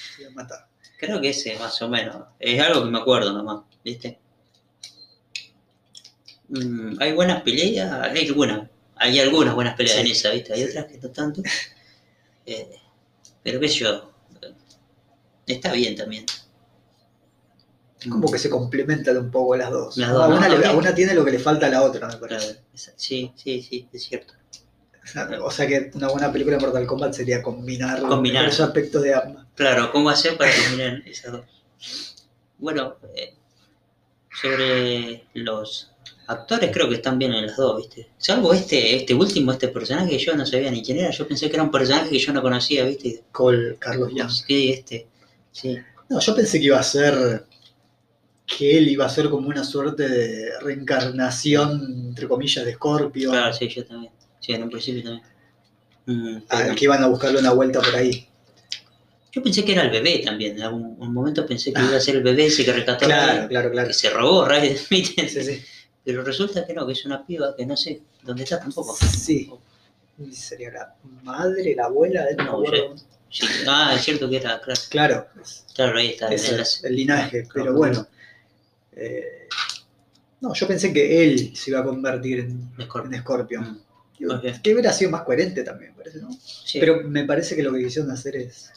Creo 0.98 1.20
que 1.20 1.30
ese, 1.30 1.58
más 1.58 1.80
o 1.82 1.88
menos. 1.88 2.16
Es 2.38 2.60
algo 2.60 2.84
que 2.84 2.90
me 2.90 2.98
acuerdo 2.98 3.32
nomás, 3.32 3.62
¿viste? 3.84 4.18
Mm, 6.48 6.96
hay 7.00 7.12
buenas 7.12 7.42
peleas, 7.42 7.92
hay 7.92 8.26
algunas. 8.26 8.68
Hay 8.96 9.18
algunas 9.18 9.54
buenas 9.54 9.76
peleas 9.76 9.96
Sí, 9.96 10.02
en 10.02 10.06
esa, 10.08 10.30
¿viste? 10.30 10.52
Hay 10.52 10.64
otras 10.64 10.84
que 10.86 10.98
no 10.98 11.08
tanto. 11.08 11.42
Eh, 12.44 12.68
pero 13.42 13.58
qué 13.60 13.68
sé 13.68 13.76
yo. 13.76 14.09
Está 15.50 15.72
bien 15.72 15.96
también. 15.96 16.24
Como 18.08 18.30
que 18.32 18.38
se 18.38 18.48
complementan 18.48 19.16
un 19.18 19.30
poco 19.30 19.56
las 19.56 19.70
dos. 19.70 19.96
Las 19.98 20.08
¿no? 20.08 20.14
dos, 20.14 20.24
A 20.24 20.28
una, 20.28 20.36
¿no? 20.36 20.48
le- 20.48 20.48
a 20.48 20.60
También. 20.62 20.76
una 20.78 20.94
tiene 20.94 21.14
lo 21.14 21.24
que 21.24 21.32
le 21.32 21.38
falta 21.38 21.66
a 21.66 21.70
la 21.70 21.82
otra, 21.82 22.06
me 22.08 22.14
Claro, 22.18 22.28
parece. 22.28 22.60
esa- 22.74 22.92
sí, 22.96 23.32
sí, 23.36 23.60
sí, 23.62 23.88
es 23.92 24.02
cierto. 24.04 24.34
O 25.42 25.50
sea 25.50 25.66
que 25.66 25.90
una 25.94 26.08
buena 26.08 26.30
película 26.32 26.56
de 26.56 26.62
Mortal 26.62 26.86
Kombat 26.86 27.12
sería 27.14 27.42
combinar, 27.42 28.00
Combinar. 28.02 28.44
los 28.46 28.60
aspectos 28.60 29.02
de 29.02 29.14
ambas. 29.14 29.46
Claro, 29.54 29.90
¿cómo 29.92 30.08
hacer 30.08 30.36
para 30.38 30.50
combinar 30.54 31.02
esas 31.04 31.32
dos? 31.32 31.44
Bueno, 32.58 32.96
eh, 33.16 33.34
sobre 34.40 35.24
los 35.34 35.90
actores 36.26 36.70
creo 36.72 36.88
que 36.88 36.94
están 36.96 37.18
bien 37.18 37.32
en 37.32 37.46
las 37.48 37.56
dos, 37.56 37.76
¿viste? 37.78 38.08
Salvo 38.18 38.52
este, 38.54 38.96
este 38.96 39.14
último, 39.14 39.52
este 39.52 39.68
personaje 39.68 40.10
que 40.10 40.18
yo 40.18 40.34
no 40.36 40.46
sabía 40.46 40.70
ni 40.70 40.82
quién 40.82 40.98
era, 40.98 41.10
yo 41.10 41.26
pensé 41.26 41.48
que 41.50 41.56
era 41.56 41.64
un 41.64 41.70
personaje 41.70 42.08
que 42.10 42.18
yo 42.18 42.32
no 42.32 42.40
conocía, 42.40 42.84
¿viste? 42.84 43.24
Col 43.32 43.76
Carlos 43.80 44.12
Young. 44.14 44.30
Sí, 44.30 44.70
este, 44.72 45.08
sí. 45.52 45.78
No, 46.08 46.18
yo 46.20 46.34
pensé 46.34 46.58
que 46.58 46.66
iba 46.66 46.78
a 46.78 46.82
ser 46.82 47.44
que 48.46 48.76
él 48.78 48.88
iba 48.88 49.06
a 49.06 49.08
ser 49.08 49.30
como 49.30 49.48
una 49.48 49.62
suerte 49.62 50.08
de 50.08 50.50
reencarnación, 50.60 52.08
entre 52.08 52.26
comillas, 52.26 52.64
de 52.64 52.74
Scorpio. 52.74 53.30
Claro, 53.30 53.52
sí, 53.54 53.68
yo 53.68 53.84
también. 53.84 54.12
Sí, 54.40 54.52
en 54.52 54.62
un 54.64 54.70
principio 54.70 55.02
también. 55.04 55.22
Mm, 56.06 56.36
Ah, 56.48 56.62
pero- 56.64 56.74
que 56.74 56.84
iban 56.84 57.02
a 57.04 57.06
buscarle 57.06 57.38
una 57.38 57.52
vuelta 57.52 57.80
por 57.80 57.94
ahí. 57.94 58.26
Yo 59.32 59.40
pensé 59.44 59.64
que 59.64 59.72
era 59.72 59.82
el 59.82 59.90
bebé 59.90 60.18
también, 60.24 60.56
en 60.56 60.62
algún 60.64 60.96
un 60.98 61.14
momento 61.14 61.46
pensé 61.46 61.72
que 61.72 61.80
iba 61.80 61.96
a 61.96 62.00
ser 62.00 62.16
el 62.16 62.24
bebé 62.24 62.46
ese 62.46 62.64
que 62.64 62.72
rescató 62.72 63.06
Claro, 63.06 63.46
claro, 63.48 63.70
claro. 63.70 63.86
que 63.88 63.94
se 63.94 64.10
robó 64.10 64.44
Raiden, 64.44 64.76
¿viste? 64.90 65.28
Sí, 65.28 65.42
sí. 65.44 65.62
Pero 66.04 66.24
resulta 66.24 66.66
que 66.66 66.74
no, 66.74 66.84
que 66.84 66.94
es 66.94 67.04
una 67.06 67.24
piba 67.24 67.54
que 67.56 67.64
no 67.64 67.76
sé 67.76 68.02
dónde 68.24 68.42
está 68.42 68.58
tampoco. 68.58 68.96
Sí. 68.96 69.48
Sería 70.32 70.72
la 70.72 70.94
madre, 71.22 71.74
la 71.76 71.84
abuela, 71.84 72.24
de 72.24 72.34
No, 72.34 72.62
Sí, 73.30 73.46
Ah, 73.68 73.92
es 73.96 74.02
cierto 74.02 74.28
que 74.28 74.36
era, 74.38 74.60
claro, 74.90 75.28
Claro, 75.74 75.98
ahí 75.98 76.08
está. 76.10 76.28
es 76.28 76.82
el, 76.84 76.96
linaje, 76.96 77.46
pero 77.52 77.72
bueno. 77.74 78.06
Eh, 78.92 79.46
no, 80.40 80.52
yo 80.54 80.66
pensé 80.66 80.92
que 80.92 81.22
él 81.24 81.54
se 81.56 81.70
iba 81.70 81.80
a 81.80 81.84
convertir 81.84 82.40
en, 82.40 82.70
Scorpio. 83.20 83.60
en 83.60 83.78
Digo. 84.18 84.40
Que 84.62 84.72
hubiera 84.74 84.92
sido 84.92 85.10
más 85.12 85.22
coherente 85.22 85.62
también, 85.62 85.94
parece, 85.94 86.18
¿no? 86.20 86.28
sí. 86.42 86.78
Pero 86.80 87.02
me 87.08 87.24
parece 87.24 87.54
que 87.56 87.62
lo 87.62 87.72
que 87.72 87.84
quisieron 87.84 88.10
hacer 88.10 88.36
es 88.36 88.70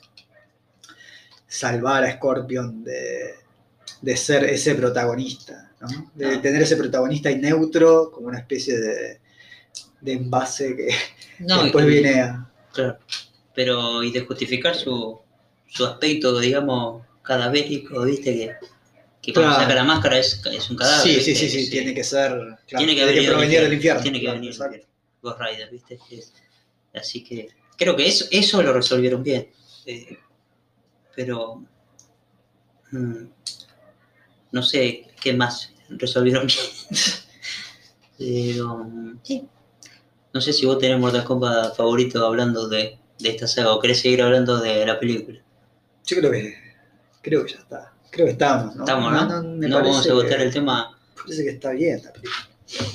salvar 1.48 2.03
a 2.03 2.12
Scorpion 2.13 2.83
de, 2.83 3.36
de 4.01 4.17
ser 4.17 4.43
ese 4.45 4.75
protagonista, 4.75 5.72
¿no? 5.81 6.12
De 6.15 6.36
Ah. 6.36 6.41
tener 6.41 6.62
ese 6.62 6.77
protagonista 6.77 7.29
y 7.29 7.38
neutro 7.39 8.12
como 8.12 8.27
una 8.27 8.39
especie 8.39 8.77
de, 8.77 9.19
de 10.01 10.13
envase 10.13 10.75
que 10.75 10.89
No, 11.39 11.63
después 11.63 11.86
y- 11.86 11.89
viene 11.89 12.22
a... 12.22 12.50
Claro. 12.74 13.00
Pero, 13.55 14.01
y 14.03 14.12
de 14.12 14.22
justificar 14.22 14.75
su, 14.75 15.19
su 15.67 15.86
aspecto, 15.86 16.39
digamos, 16.39 17.03
cadavérico, 17.22 18.01
¿viste? 18.03 18.33
Que, 18.33 18.55
que 19.22 19.33
cuando 19.33 19.51
Claro. 19.51 19.63
saca 19.63 19.75
la 19.75 19.83
máscara 19.83 20.17
es, 20.19 20.41
es 20.45 20.69
un 20.69 20.77
cadáver. 20.77 21.03
sí, 21.03 21.22
sí, 21.22 21.31
¿viste? 21.31 21.36
sí, 21.36 21.50
sí, 21.50 21.65
Sí. 21.65 21.72
tiene 21.72 21.93
que 21.93 22.03
ser... 22.03 22.31
claro, 22.31 22.57
tiene 22.67 22.95
que, 22.95 23.01
tiene 23.01 23.12
venir 23.13 23.29
provenir 23.29 23.62
del 23.62 23.74
infierno. 23.74 24.01
Tiene 24.01 24.19
que 24.19 24.25
claro, 24.25 24.39
venir 24.39 24.53
del. 24.55 24.86
Ghost 25.22 25.39
Rider, 25.39 25.69
¿viste? 25.72 26.00
Es- 26.12 26.33
así 26.93 27.24
que 27.24 27.48
creo 27.77 27.95
que 27.95 28.07
eso, 28.07 28.25
eso 28.31 28.62
lo 28.62 28.74
resolvieron 28.74 29.24
bien. 29.24 29.50
Eh, 29.86 30.17
pero 31.15 31.63
mm, 32.91 33.24
no 34.51 34.63
sé 34.63 35.07
qué 35.22 35.33
más 35.33 35.72
resolvieron 35.89 36.48
bien. 36.48 36.60
pero 38.17 38.77
mm, 38.79 39.19
sí. 39.24 39.48
No 40.33 40.41
sé 40.41 40.51
si 40.53 40.65
vos 40.65 40.79
tenés 40.79 41.00
Mortal 41.00 41.24
Kombat 41.24 41.75
favorito 41.75 42.25
hablando 42.25 42.67
de, 42.67 42.98
de 43.20 43.29
esta 43.29 43.48
saga 43.48 43.74
o 43.74 43.79
querés 43.79 44.00
seguir 44.01 44.22
hablando 44.22 44.60
de 44.60 44.86
la 44.86 45.00
película. 45.00 45.39
Yo 46.05 46.17
creo 46.17 46.32
que 46.32 46.55
creo 47.22 47.46
que 47.46 47.53
ya 47.53 47.60
está. 47.60 47.93
Creo 48.12 48.25
que 48.27 48.34
estamos, 48.34 48.75
¿no? 48.75 48.84
Estamos, 48.84 49.12
¿no? 49.12 49.41
No, 49.41 49.43
me 49.58 49.70
vamos 49.70 50.08
parece 50.08 50.34
a 50.34 50.38
que- 50.38 50.43
el 50.43 50.53
tema. 50.53 50.98
Parece 51.15 51.43
que 51.43 51.50
está 51.51 51.72
bien 51.72 52.01
la 52.03 52.12
película. 52.13 52.50
No. 52.79 52.86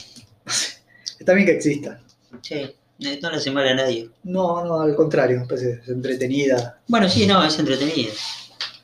Está 1.18 1.32
bien 1.34 1.46
que 1.46 1.52
exista. 1.52 2.00
Sí, 2.42 2.74
no 2.98 3.30
le 3.30 3.36
hace 3.36 3.50
mal 3.50 3.66
a 3.68 3.74
nadie. 3.74 4.10
No, 4.24 4.64
no, 4.64 4.80
al 4.80 4.94
contrario, 4.94 5.44
parece 5.48 5.80
es 5.82 5.88
entretenida. 5.88 6.80
Bueno, 6.88 7.08
sí, 7.08 7.26
no, 7.26 7.44
es 7.44 7.58
entretenida. 7.58 8.12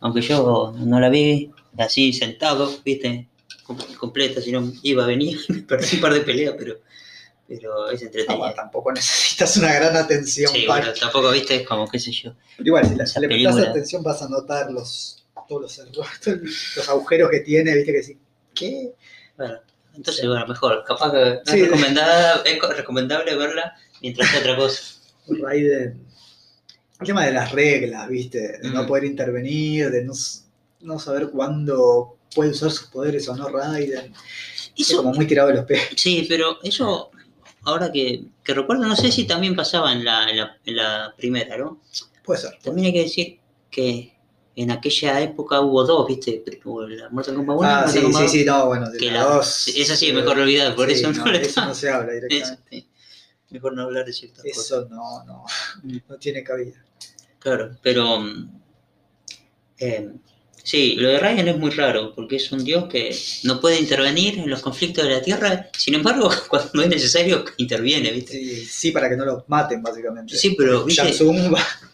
Aunque 0.01 0.21
yo 0.23 0.75
no 0.79 0.99
la 1.01 1.09
vi 1.09 1.51
así 1.79 2.13
sentado, 2.13 2.71
viste, 2.85 3.29
Com- 3.65 3.79
completa, 3.99 4.41
si 4.43 4.53
no 4.53 4.71
iba 4.83 5.05
a 5.05 5.07
venir, 5.07 5.39
me 5.49 5.63
perdí 5.63 5.97
un 5.97 6.01
par 6.03 6.13
de 6.15 6.21
peleas, 6.21 6.55
pero, 6.59 6.77
pero 7.47 7.91
es 7.91 8.01
No, 8.01 8.07
entretenida. 8.07 8.55
tampoco 8.55 8.93
necesitas 8.95 9.57
una 9.59 9.73
gran 9.75 9.97
atención 9.97 10.51
Sí, 10.53 10.65
para. 10.67 10.87
bueno, 10.87 10.99
tampoco 11.01 11.31
viste 11.31 11.65
como 11.65 11.89
qué 11.89 11.99
sé 11.99 12.13
yo. 12.13 12.33
Pero 12.57 12.67
igual, 12.69 12.89
si, 12.89 12.95
la- 12.95 13.21
le 13.21 13.29
prestas 13.29 13.59
atención 13.69 14.03
vas 14.03 14.23
a 14.23 14.29
notar 14.29 14.71
los, 14.71 15.25
todos 15.49 15.63
los 15.63 15.79
errores, 15.79 16.21
los 16.77 16.89
agujeros 16.89 17.31
que 17.31 17.41
tiene, 17.41 17.75
viste 17.75 17.93
que 17.93 18.03
sí. 18.03 18.19
¿Qué? 18.55 18.93
Bueno, 19.37 19.59
entonces 19.95 20.27
bueno, 20.27 20.47
mejor, 20.47 20.85
capaz 20.87 21.13
que 21.13 21.41
Sí. 21.51 21.61
es, 21.61 21.63
recomendada, 21.69 22.43
es 22.45 22.59
co- 22.59 22.69
recomendable 22.73 23.35
verla 23.37 23.75
mientras 24.01 24.29
hace 24.29 24.39
otra 24.39 24.57
cosa. 24.57 24.83
Raiden. 25.29 26.05
El 27.01 27.07
tema 27.07 27.27
de 27.27 27.33
las 27.33 27.51
reglas, 27.53 28.09
viste, 28.09 28.59
de 28.59 28.71
no 28.71 28.87
poder 28.87 29.05
intervenir, 29.05 29.91
de 29.91 30.05
no, 30.05 30.13
no 30.81 30.99
saber 30.99 31.29
cuándo 31.31 32.17
puede 32.35 32.51
usar 32.51 32.71
sus 32.71 32.87
poderes 32.89 33.29
o 33.29 33.37
no 33.37 33.49
Raiden. 33.49 34.13
Es 34.77 34.93
como 34.95 35.13
muy 35.13 35.27
tirado 35.27 35.49
de 35.49 35.55
los 35.57 35.65
pies. 35.67 35.83
sí, 35.97 36.25
pero 36.29 36.59
eso, 36.63 37.11
ahora 37.65 37.91
que, 37.93 38.25
que 38.43 38.55
recuerdo, 38.55 38.87
no 38.87 38.97
sé 38.97 39.11
si 39.13 39.25
también 39.25 39.55
pasaba 39.57 39.93
en 39.93 40.05
la, 40.05 40.29
en 40.29 40.37
la, 40.39 40.59
en 40.65 40.77
la 40.77 41.15
primera, 41.17 41.57
¿no? 41.59 41.81
Puede 42.25 42.41
ser. 42.41 42.59
También 42.63 42.87
hay 42.87 42.93
que 42.93 43.03
decir 43.03 43.39
que 43.71 44.15
en 44.57 44.71
aquella 44.71 45.21
época 45.21 45.61
hubo 45.61 45.85
dos, 45.85 46.07
¿viste? 46.07 46.43
Hubo 46.65 46.87
la 46.87 47.09
Mortal 47.11 47.35
Kombat 47.35 47.57
1 47.59 47.69
y 47.69 47.73
Ah, 47.73 47.89
sí, 47.89 48.03
Kombat 48.03 48.19
sí, 48.21 48.25
2. 48.25 48.33
sí, 48.33 48.45
no, 48.45 48.67
bueno, 48.67 48.91
de 48.91 48.99
que 48.99 49.11
la 49.11 49.25
dos, 49.25 49.69
esa 49.69 49.97
sí 49.97 50.07
es 50.07 50.13
eh, 50.13 50.15
mejor 50.15 50.39
olvidar, 50.39 50.75
por 50.77 50.87
sí, 50.89 50.95
eso 50.95 51.13
no, 51.13 51.27
le 51.27 51.41
eso 51.43 51.65
no 51.65 51.75
se 51.75 51.91
habla 51.91 52.13
Eso, 52.13 52.27
directamente. 52.29 52.63
sí. 52.71 52.89
Mejor 53.51 53.75
no 53.75 53.83
hablar 53.83 54.05
de 54.05 54.13
ciertas 54.13 54.45
cosas. 54.45 54.65
Eso 54.65 54.89
no, 54.91 55.25
no, 55.25 55.45
Mm. 55.83 55.97
no 56.09 56.17
tiene 56.19 56.43
cabida. 56.45 56.83
Claro, 57.39 57.77
pero 57.83 58.21
eh, 59.79 60.11
sí, 60.65 60.97
lo 60.97 61.11
de 61.11 61.21
Raiden 61.21 61.47
es 61.47 61.57
muy 61.57 61.71
raro, 61.71 62.13
porque 62.13 62.37
es 62.37 62.51
un 62.51 62.65
dios 62.65 62.87
que 62.89 63.17
no 63.45 63.61
puede 63.61 63.79
intervenir 63.79 64.39
en 64.41 64.51
los 64.51 64.61
conflictos 64.61 65.05
de 65.05 65.11
la 65.11 65.23
Tierra, 65.23 65.71
sin 65.79 65.95
embargo, 65.95 66.29
cuando 66.49 66.83
es 66.83 66.89
necesario, 66.89 67.45
interviene, 67.59 68.11
¿viste? 68.11 68.33
Sí, 68.33 68.65
sí, 68.65 68.91
para 68.91 69.09
que 69.09 69.17
no 69.17 69.25
los 69.25 69.49
maten, 69.49 69.81
básicamente. 69.83 70.37
Sí, 70.37 70.57
pero, 70.59 70.85
¿viste? 70.85 71.15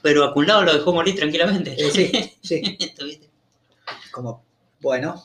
Pero 0.01 0.25
a 0.25 0.33
Kun 0.33 0.47
Lao 0.47 0.63
lo 0.63 0.73
dejó 0.73 0.95
morir 0.95 1.15
tranquilamente. 1.15 1.75
Eh, 1.77 1.91
sí, 1.93 2.11
sí. 2.43 2.77
Esto, 2.81 3.05
¿viste? 3.05 3.29
Como, 4.11 4.43
bueno, 4.81 5.23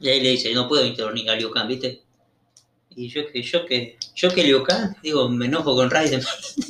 Y 0.00 0.08
ahí 0.08 0.20
le 0.20 0.30
dice, 0.30 0.52
no 0.52 0.68
puedo 0.68 0.84
intervenir 0.84 1.30
a 1.30 1.36
Liu 1.36 1.50
Kang, 1.50 1.68
¿viste? 1.68 2.02
Y 2.94 3.08
yo 3.08 3.22
que, 3.30 3.42
yo 3.42 3.64
que, 3.66 3.96
yo 4.14 4.30
que 4.30 4.62
Kang, 4.66 4.94
digo, 5.02 5.28
me 5.28 5.46
enojo 5.46 5.74
con 5.74 5.90
Raiden. 5.90 6.22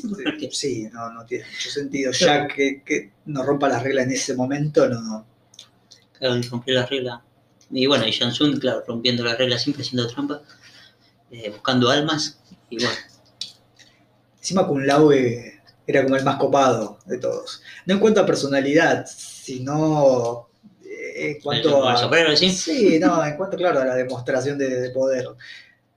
Porque- 0.08 0.50
sí, 0.52 0.88
no, 0.92 1.12
no 1.12 1.24
tiene 1.26 1.44
mucho 1.50 1.70
sentido. 1.70 2.12
Ya 2.12 2.46
que, 2.46 2.82
que 2.84 3.12
no 3.26 3.42
rompa 3.42 3.68
las 3.68 3.82
reglas 3.82 4.06
en 4.06 4.12
ese 4.12 4.34
momento, 4.34 4.88
no. 4.88 5.26
Claro, 6.18 6.36
y 6.36 6.42
rompió 6.42 6.74
la 6.74 6.86
regla. 6.86 7.22
Y 7.70 7.86
bueno, 7.86 8.06
y 8.06 8.12
Jansun, 8.12 8.58
claro, 8.58 8.84
rompiendo 8.86 9.24
las 9.24 9.38
reglas, 9.38 9.62
siempre 9.62 9.82
haciendo 9.82 10.06
trampa, 10.06 10.42
eh, 11.30 11.50
buscando 11.50 11.88
almas. 11.90 12.38
Y 12.70 12.76
bueno, 12.76 12.94
Encima 14.38 14.66
Kun 14.66 14.86
Lao 14.86 15.12
eh, 15.12 15.60
era 15.86 16.02
como 16.02 16.16
el 16.16 16.24
más 16.24 16.36
copado 16.36 16.98
de 17.06 17.18
todos. 17.18 17.62
No 17.86 17.94
en 17.94 18.00
cuanto 18.00 18.20
a 18.20 18.26
personalidad, 18.26 19.06
sino 19.06 20.48
eh, 20.84 21.30
en 21.36 21.40
cuanto 21.40 21.88
a. 21.88 21.96
sombrero, 21.96 22.36
¿sí? 22.36 22.50
Sí, 22.50 22.98
no, 22.98 23.24
en 23.24 23.36
cuanto, 23.36 23.56
claro, 23.56 23.80
a 23.80 23.84
la 23.84 23.94
demostración 23.94 24.58
de, 24.58 24.68
de 24.80 24.90
poder. 24.90 25.26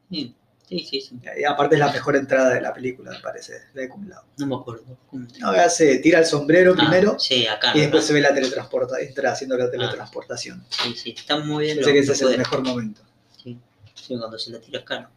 Sí, 0.10 0.36
sí, 0.68 0.80
sí, 0.90 1.02
sí. 1.02 1.20
Y 1.40 1.44
aparte 1.44 1.76
es 1.76 1.80
la 1.80 1.92
mejor 1.92 2.16
entrada 2.16 2.54
de 2.54 2.62
la 2.62 2.74
película, 2.74 3.12
me 3.12 3.20
parece, 3.20 3.54
la 3.74 3.82
de 3.82 3.90
Lao. 4.08 4.24
No 4.38 4.48
me 4.48 4.56
acuerdo. 4.56 4.84
¿Cómo? 5.10 5.28
No, 5.40 5.50
hace, 5.50 5.98
tira 6.00 6.20
el 6.20 6.26
sombrero 6.26 6.74
Ah, 6.74 6.78
primero 6.78 7.20
sí, 7.20 7.48
acá. 7.48 7.72
y 7.76 7.82
después 7.82 8.06
se 8.06 8.14
ve 8.14 8.22
la 8.22 8.34
teletransporta, 8.34 9.00
entra 9.00 9.32
haciendo 9.32 9.58
la 9.58 9.70
teletransportación. 9.70 10.64
Sí, 10.70 10.94
sí, 10.96 11.16
está 11.18 11.40
muy 11.40 11.66
bien. 11.66 11.78
Pensé 11.78 11.90
lo- 11.90 11.94
que 11.94 12.00
ese 12.00 12.12
es 12.14 12.22
el 12.22 12.38
mejor 12.38 12.62
momento. 12.64 13.02
Sí, 13.44 13.58
sí, 13.94 14.18
cuando 14.18 14.38
se 14.40 14.52
la 14.52 14.60
tira 14.60 14.80
acá. 14.80 15.10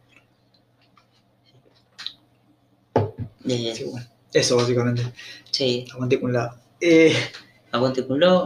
Eh, 3.47 3.73
Sí, 3.75 3.83
bueno, 3.85 4.05
eso 4.33 4.57
básicamente. 4.57 5.03
sí, 5.51 5.85
Aguante 5.93 6.19
Kun 6.19 6.33
Lao. 6.33 6.55
Eh, 6.81 7.15
aguante 7.71 8.05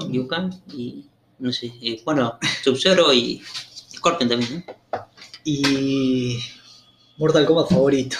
Liu 0.09 0.27
Kang 0.27 0.53
y 0.73 1.05
no 1.39 1.51
sé, 1.51 1.73
eh, 1.81 2.01
bueno, 2.05 2.37
Sub-Zero 2.63 3.11
y 3.13 3.41
Scorpion 3.95 4.29
también, 4.29 4.65
¿no? 4.91 5.07
Y 5.43 6.39
Mortal 7.17 7.45
Kombat 7.45 7.69
favorito. 7.69 8.17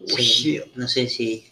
Uy, 0.00 0.22
Sí, 0.24 0.60
no 0.74 0.86
sé 0.88 1.08
si, 1.08 1.46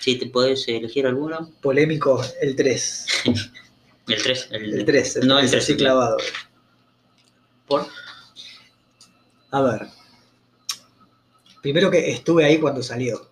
si 0.00 0.16
te 0.18 0.26
podés 0.26 0.66
elegir 0.68 1.06
alguno. 1.06 1.50
Polémico, 1.62 2.22
el 2.40 2.54
3. 2.56 3.06
El 4.06 4.22
3. 4.22 4.48
El, 4.50 4.74
El 4.80 4.84
3, 4.84 5.16
el 5.16 5.26
No, 5.28 5.38
el 5.38 5.48
3 5.48 5.50
3. 5.52 5.64
así 5.64 5.76
clavado. 5.76 6.18
¿Por? 7.66 7.86
A 9.50 9.62
ver. 9.62 9.86
Primero 11.62 11.90
que 11.90 12.10
estuve 12.10 12.44
ahí 12.44 12.58
cuando 12.58 12.82
salió. 12.82 13.30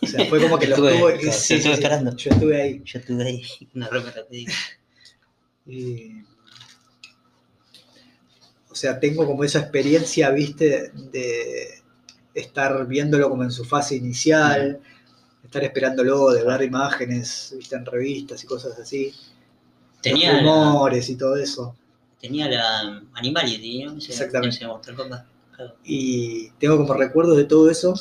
O 0.00 0.06
sea, 0.06 0.24
fue 0.26 0.40
como 0.40 0.56
que 0.56 0.68
lo 0.68 0.76
Estuve- 0.76 0.92
estuve. 0.94 1.18
claro, 1.18 1.36
sí, 1.38 1.54
estuve 1.54 1.60
sí, 1.74 1.80
esperando. 1.80 2.16
Yo 2.16 2.30
estuve 2.30 2.62
ahí. 2.62 2.82
Yo 2.84 3.00
tuve 3.02 3.24
ahí 3.26 3.42
una 3.74 3.90
digo. 4.30 4.52
Y, 5.66 6.12
sea, 8.80 9.00
tengo 9.00 9.26
como 9.26 9.44
esa 9.44 9.60
experiencia, 9.60 10.30
viste, 10.30 10.90
de 11.12 11.82
estar 12.34 12.86
viéndolo 12.86 13.28
como 13.30 13.44
en 13.44 13.50
su 13.50 13.64
fase 13.64 13.96
inicial, 13.96 14.80
estar 15.44 15.64
esperándolo, 15.64 16.30
de 16.30 16.44
ver 16.44 16.62
imágenes, 16.62 17.54
viste, 17.56 17.76
en 17.76 17.86
revistas 17.86 18.44
y 18.44 18.46
cosas 18.46 18.78
así, 18.78 19.12
Tenía, 20.02 20.34
los 20.34 20.42
la, 20.44 20.64
rumores 20.72 21.08
y 21.10 21.16
todo 21.16 21.36
eso. 21.36 21.76
tenía 22.20 22.48
la 22.48 23.02
Animality, 23.14 23.84
¿no? 23.84 23.98
Ese- 23.98 24.12
Exactamente. 24.12 24.56
ese. 24.56 24.66
Claro. 25.56 25.74
Y 25.84 26.50
tengo 26.60 26.76
como 26.76 26.94
recuerdos 26.94 27.36
de 27.36 27.44
todo 27.44 27.70
eso. 27.70 27.94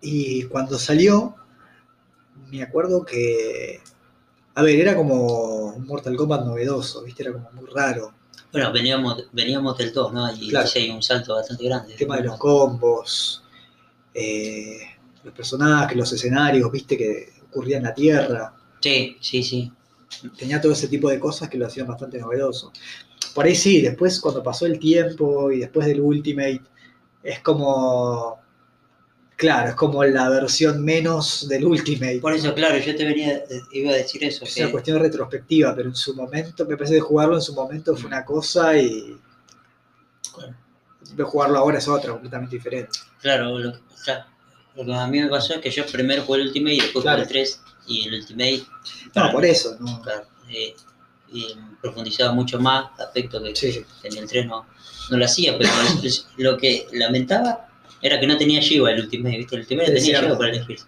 Y 0.00 0.44
cuando 0.44 0.78
salió, 0.78 1.36
me 2.50 2.62
acuerdo 2.62 3.04
que, 3.04 3.80
a 4.54 4.62
ver, 4.62 4.80
era 4.80 4.96
como 4.96 5.66
un 5.74 5.86
Mortal 5.86 6.16
Kombat 6.16 6.44
novedoso, 6.46 7.02
viste, 7.04 7.22
era 7.24 7.32
como 7.32 7.50
muy 7.52 7.66
raro. 7.70 8.14
Bueno, 8.52 8.72
veníamos, 8.72 9.24
veníamos 9.32 9.78
del 9.78 9.92
2, 9.92 10.12
¿no? 10.12 10.32
Y 10.34 10.48
Claro. 10.48 10.66
sí 10.66 10.80
hay 10.80 10.90
un 10.90 11.02
salto 11.02 11.34
bastante 11.34 11.64
grande. 11.64 11.92
El 11.92 11.98
tema 11.98 12.16
de 12.16 12.24
los 12.24 12.36
combos, 12.38 13.44
eh, 14.14 14.78
los 15.22 15.32
personajes, 15.34 15.96
los 15.96 16.12
escenarios, 16.12 16.70
viste, 16.72 16.96
que 16.96 17.32
ocurría 17.48 17.76
en 17.78 17.84
la 17.84 17.94
Tierra. 17.94 18.54
Sí, 18.80 19.16
sí, 19.20 19.42
sí. 19.42 19.72
tenía 20.36 20.60
todo 20.60 20.72
ese 20.72 20.88
tipo 20.88 21.08
de 21.08 21.20
cosas 21.20 21.48
que 21.48 21.56
lo 21.56 21.66
hacían 21.66 21.86
bastante 21.86 22.18
novedoso. 22.18 22.72
Por 23.32 23.44
ahí 23.46 23.54
sí, 23.54 23.80
después 23.80 24.18
cuando 24.20 24.42
pasó 24.42 24.66
el 24.66 24.78
tiempo 24.80 25.52
y 25.52 25.60
después 25.60 25.86
del 25.86 26.00
Ultimate, 26.00 26.62
es 27.22 27.38
como, 27.40 28.39
claro, 29.40 29.70
es 29.70 29.74
como 29.74 30.04
la 30.04 30.28
versión 30.28 30.84
menos 30.84 31.48
del 31.48 31.64
Ultimate. 31.64 32.18
Por 32.20 32.34
eso, 32.34 32.54
claro, 32.54 32.76
yo 32.78 32.94
te 32.94 33.04
venía, 33.06 33.42
iba 33.72 33.90
a 33.90 33.94
decir 33.94 34.22
eso. 34.22 34.44
es 34.44 34.54
que- 34.54 34.62
una 34.62 34.70
cuestión 34.70 34.98
retrospectiva, 35.00 35.74
pero 35.74 35.88
en 35.88 35.96
su 35.96 36.14
momento, 36.14 36.66
me 36.66 36.76
parece 36.76 36.96
que 36.96 37.00
jugarlo 37.00 37.36
en 37.36 37.40
su 37.42 37.54
momento 37.54 37.96
fue 37.96 38.06
una 38.08 38.22
cosa 38.24 38.76
y 38.76 39.16
de 41.14 41.22
jugarlo 41.24 41.58
ahora 41.58 41.78
es 41.78 41.88
otra, 41.88 42.12
completamente 42.12 42.56
diferente. 42.56 42.98
Claro, 43.20 43.58
lo, 43.58 43.72
que- 43.72 43.78
lo 44.76 44.84
que 44.84 44.94
a 44.94 45.06
mí 45.06 45.20
me 45.20 45.28
pasó 45.28 45.54
es 45.54 45.60
que 45.60 45.70
yo 45.70 45.84
primero 45.86 46.22
jugué 46.22 46.42
el 46.42 46.46
Ultimate 46.48 46.74
y 46.74 46.80
después 46.80 47.02
Claro. 47.02 47.16
jugué 47.24 47.40
el 47.40 47.46
3 47.46 47.60
y 47.88 48.06
el 48.08 48.14
Ultimate 48.14 48.62
No, 49.14 49.32
por 49.32 49.44
eso, 49.44 49.76
¿no? 49.80 50.00
claro, 50.02 50.26
eh, 50.50 50.74
y 51.32 51.46
profundizaba 51.80 52.32
mucho 52.34 52.60
más 52.60 52.90
aspectos 53.00 53.42
que, 53.42 53.56
Sí, 53.56 53.84
en 54.02 54.16
el 54.18 54.28
3 54.28 54.46
no, 54.46 54.66
no 55.10 55.16
lo 55.16 55.24
hacía, 55.24 55.56
pero 55.56 55.70
lo 56.36 56.56
que 56.58 56.86
lamentaba 56.92 57.69
era 58.02 58.18
que 58.20 58.26
no 58.26 58.36
tenía 58.36 58.60
Shiva 58.60 58.90
el 58.92 59.00
Ultimate, 59.04 59.36
¿viste? 59.38 59.54
El 59.56 59.62
Ultimate 59.62 59.86
tenía 59.88 60.02
cierto. 60.04 60.26
Shiva 60.26 60.38
para 60.38 60.50
elegir 60.50 60.78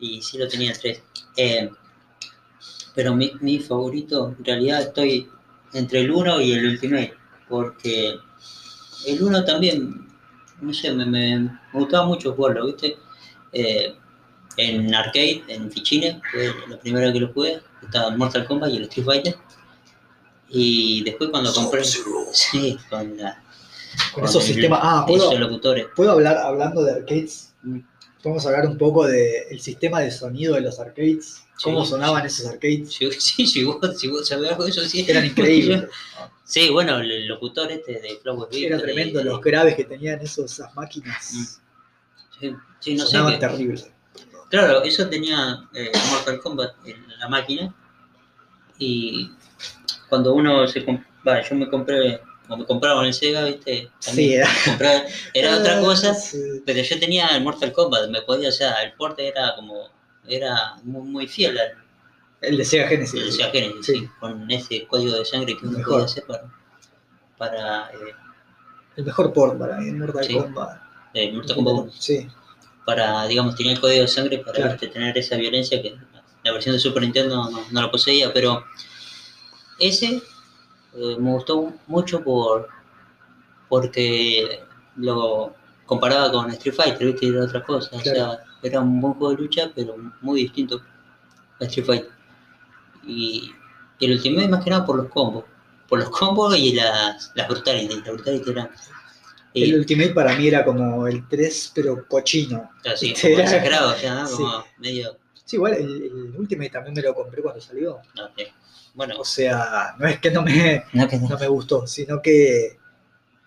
y 0.00 0.22
sí 0.22 0.38
lo 0.38 0.46
tenía 0.48 0.70
el 0.72 0.78
3. 0.78 1.02
Eh, 1.36 1.70
pero 2.94 3.14
mi, 3.14 3.32
mi 3.40 3.58
favorito, 3.58 4.34
en 4.38 4.44
realidad 4.44 4.82
estoy 4.82 5.28
entre 5.72 6.00
el 6.00 6.10
1 6.10 6.40
y 6.40 6.52
el 6.52 6.66
Ultimate, 6.66 7.14
porque 7.48 8.14
el 9.06 9.22
1 9.22 9.44
también, 9.44 10.06
no 10.60 10.72
sé, 10.72 10.92
me, 10.92 11.04
me- 11.06 11.38
me 11.38 11.50
gustaba 11.72 12.06
mucho 12.06 12.32
jugarlo, 12.34 12.66
¿viste? 12.66 12.96
Eh, 13.52 13.94
en 14.56 14.92
arcade, 14.94 15.44
en 15.48 15.70
fichines, 15.70 16.16
fue 16.32 16.52
la 16.68 16.78
primera 16.80 17.06
vez 17.06 17.14
que 17.14 17.20
lo 17.20 17.32
jugué, 17.32 17.60
estaba 17.82 18.10
Mortal 18.16 18.44
Kombat 18.46 18.70
y 18.72 18.76
el 18.78 18.82
Street 18.84 19.04
Fighter. 19.06 19.36
Y 20.48 21.04
después 21.04 21.30
cuando 21.30 21.52
compré, 21.52 21.84
sí, 22.32 22.76
con, 22.88 23.16
la, 23.18 23.42
Con 24.14 24.24
esos 24.24 24.44
sistemas. 24.44 24.80
Ah, 24.82 25.04
¿puedo, 25.06 25.28
esos 25.30 25.40
locutores. 25.40 25.86
¿puedo 25.94 26.12
hablar 26.12 26.36
hablando 26.38 26.82
de 26.82 26.92
arcades? 26.92 27.54
Podemos 28.22 28.44
hablar 28.46 28.66
un 28.66 28.76
poco 28.78 29.06
del 29.06 29.60
sistema 29.60 30.00
de 30.00 30.10
sonido 30.10 30.54
de 30.54 30.62
los 30.62 30.78
arcades. 30.80 31.44
¿Cómo 31.62 31.84
Sí, 31.84 31.90
sonaban 31.90 32.24
esos 32.26 32.46
arcades? 32.46 32.92
Sí, 32.92 33.10
sí, 33.18 33.46
si 33.46 33.64
vos, 33.64 33.78
si 33.98 34.08
vos 34.08 34.30
algo 34.32 34.64
de 34.64 34.70
eso, 34.70 34.82
sí. 34.82 35.04
Eran 35.08 35.26
increíbles. 35.26 35.84
Sí, 36.48 36.70
bueno, 36.70 36.96
el 36.98 37.26
locutor 37.26 37.70
este 37.70 37.92
de 38.00 38.18
Beat, 38.24 38.52
Era 38.54 38.78
tremendo 38.78 39.22
los 39.22 39.38
graves 39.42 39.74
que 39.74 39.84
tenían 39.84 40.18
esos, 40.20 40.50
esas 40.50 40.74
máquinas. 40.74 41.58
Sí, 42.40 42.54
sí, 42.80 42.94
no 42.94 43.04
sé. 43.04 43.10
sonaban 43.10 43.34
qué- 43.34 43.38
terribles. 43.40 43.90
Claro, 44.48 44.82
eso 44.82 45.06
tenía 45.10 45.68
eh, 45.74 45.92
Mortal 46.10 46.40
Kombat 46.40 46.74
en 46.86 47.04
la 47.18 47.28
máquina. 47.28 47.74
Y 48.78 49.30
cuando 50.08 50.32
uno 50.34 50.66
se 50.66 50.86
va, 51.26 51.42
yo 51.46 51.54
me 51.54 51.68
compré, 51.68 52.22
o 52.48 52.56
me 52.56 52.64
compraban 52.64 53.04
el 53.06 53.14
Sega, 53.14 53.44
¿viste? 53.44 53.90
Sí, 53.98 54.34
era. 54.34 54.48
compraba- 54.64 55.04
era 55.34 55.56
otra 55.58 55.80
cosa, 55.80 56.14
sí. 56.14 56.38
pero 56.64 56.82
yo 56.82 56.98
tenía 56.98 57.28
el 57.28 57.42
Mortal 57.42 57.72
Kombat, 57.72 58.08
me 58.10 58.22
podía, 58.22 58.48
o 58.48 58.52
sea, 58.52 58.82
el 58.82 58.92
porte 58.94 59.28
era 59.28 59.54
como, 59.54 59.88
era 60.26 60.76
muy, 60.82 61.02
muy 61.02 61.26
fiel 61.26 61.58
al 61.58 61.72
El 62.40 62.56
de 62.58 62.64
Sega 62.64 62.88
Genesis. 62.88 63.22
al 63.22 63.32
Sega 63.32 63.50
Genesis, 63.50 63.86
Sí. 63.86 63.94
sí, 64.00 64.08
con 64.20 64.50
ese 64.50 64.86
código 64.86 65.12
de 65.12 65.24
sangre 65.24 65.56
que 65.58 65.66
uno 65.66 65.78
podía 65.84 66.04
hacer 66.06 66.24
para, 66.26 66.50
para 67.36 67.90
eh, 67.92 68.14
El 68.96 69.04
mejor 69.04 69.32
port 69.32 69.58
para 69.58 69.76
mí, 69.78 69.90
Mortal 69.92 70.24
Sí. 70.24 70.34
Kombat. 70.34 70.80
eh, 71.14 71.32
Mortal 71.32 71.56
Kombat 71.56 71.74
1. 71.74 71.92
Sí, 71.98 72.28
para, 72.86 73.26
digamos, 73.26 73.54
tenía 73.56 73.72
el 73.72 73.80
código 73.80 74.02
de 74.02 74.08
sangre 74.08 74.38
para 74.38 74.52
Claro. 74.76 74.78
tener 74.78 75.16
esa 75.18 75.36
violencia 75.36 75.80
que 75.82 75.94
la 76.44 76.52
versión 76.52 76.74
de 76.74 76.80
Super 76.80 77.02
Nintendo 77.02 77.36
no, 77.50 77.64
no 77.70 77.82
la 77.82 77.90
poseía, 77.90 78.32
pero 78.32 78.64
ese 79.78 80.22
eh, 80.98 81.16
me 81.18 81.32
gustó 81.32 81.72
mucho 81.86 82.22
por 82.22 82.68
porque 83.68 84.60
lo 84.96 85.54
comparaba 85.86 86.30
con 86.30 86.50
Street 86.50 86.74
Fighter, 86.74 87.06
viste, 87.12 87.26
y 87.26 87.28
era 87.30 87.44
otra 87.44 87.62
cosa, 87.64 87.90
o 87.96 88.00
sea, 88.00 88.38
era 88.62 88.80
un 88.80 89.00
buen 89.00 89.14
juego 89.14 89.34
de 89.34 89.42
lucha, 89.42 89.70
pero 89.74 89.96
muy 90.20 90.42
distinto 90.42 90.80
a 91.60 91.64
Street 91.64 91.86
Fighter. 91.86 92.10
Y, 93.06 93.52
y 93.98 94.04
el 94.06 94.12
Ultimate 94.12 94.48
más 94.48 94.64
que 94.64 94.70
nada 94.70 94.84
por 94.84 94.96
los 94.96 95.08
combos, 95.08 95.44
por 95.88 95.98
los 95.98 96.10
combos 96.10 96.56
y 96.58 96.72
las, 96.74 97.32
las 97.34 97.48
brutalities, 97.48 97.98
las 98.04 98.12
brutalities 98.14 98.48
eran... 98.48 98.70
el 99.54 99.74
Ultimate 99.78 100.10
para 100.10 100.36
mí 100.36 100.48
era 100.48 100.64
como 100.64 101.06
el 101.06 101.26
3, 101.28 101.72
pero 101.74 102.06
cochino. 102.06 102.70
Así, 102.84 103.12
Este, 103.12 103.22
como 103.28 103.34
era- 103.40 103.44
exagerado, 103.44 103.90
o 103.92 103.96
sea, 103.96 104.14
¿no? 104.14 104.26
Sí. 104.26 104.44
medio. 104.78 105.16
Sí, 105.44 105.56
igual 105.56 105.74
el, 105.74 106.02
el 106.02 106.34
Ultimate 106.36 106.68
también 106.70 106.94
me 106.94 107.00
lo 107.02 107.14
compré 107.14 107.40
cuando 107.40 107.60
salió. 107.60 107.98
no 108.14 108.28
sé. 108.36 108.52
Bueno, 108.98 109.20
O 109.20 109.24
sea, 109.24 109.94
no 109.96 110.08
es 110.08 110.18
que 110.18 110.28
no 110.32 110.42
me, 110.42 110.82
no 110.92 111.06
que 111.06 111.18
no 111.20 111.38
me 111.38 111.46
gustó, 111.46 111.86
sino 111.86 112.20
que. 112.20 112.76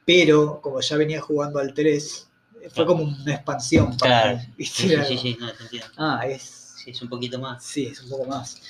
Pero, 0.05 0.61
como 0.61 0.79
ya 0.79 0.95
venía 0.95 1.19
jugando 1.19 1.59
al 1.59 1.73
3, 1.73 2.29
fue 2.53 2.69
Claro. 2.69 2.85
como 2.87 3.03
una 3.03 3.33
expansión. 3.35 3.97
para 3.97 4.21
Claro. 4.31 4.39
¿viste? 4.57 4.83
Sí, 4.83 4.95
sí, 5.09 5.17
sí, 5.17 5.37
no, 5.41 5.51
te 5.51 5.63
entiendo. 5.63 5.89
Ah, 5.97 6.21
es. 6.25 6.41
Sí, 6.81 6.91
es 6.91 7.01
un 7.01 7.09
poquito 7.09 7.37
más. 7.37 7.61
Sí, 7.65 7.87
es 7.87 8.01
un 8.01 8.09
poco 8.11 8.25
más. 8.27 8.61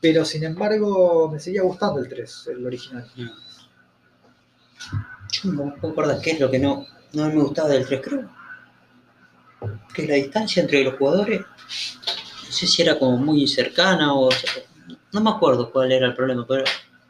Pero 0.00 0.24
sin 0.24 0.44
embargo, 0.44 1.28
me 1.32 1.40
seguía 1.40 1.62
gustando 1.62 1.98
el 1.98 2.08
3, 2.08 2.50
el 2.52 2.64
original. 2.64 3.10
Mm. 3.16 3.26
Yo 5.32 5.50
no 5.50 5.64
me 5.82 5.88
acuerdo 5.90 6.20
qué 6.22 6.30
es 6.30 6.40
lo 6.40 6.48
que 6.48 6.60
no, 6.60 6.86
no 7.14 7.28
me 7.28 7.34
gustaba 7.42 7.68
del 7.70 7.84
3, 7.84 8.00
creo. 8.00 8.30
Que 9.92 10.06
la 10.06 10.14
distancia 10.14 10.62
entre 10.62 10.84
los 10.84 10.94
jugadores, 10.96 11.40
no 11.40 12.52
sé 12.52 12.68
si 12.68 12.82
era 12.82 12.96
como 12.96 13.16
muy 13.16 13.48
cercana 13.48 14.14
o. 14.14 14.28
No 15.12 15.20
me 15.20 15.30
acuerdo 15.30 15.70
cuál 15.70 15.92
era 15.92 16.06
el 16.06 16.14
problema, 16.14 16.46
pero 16.46 16.64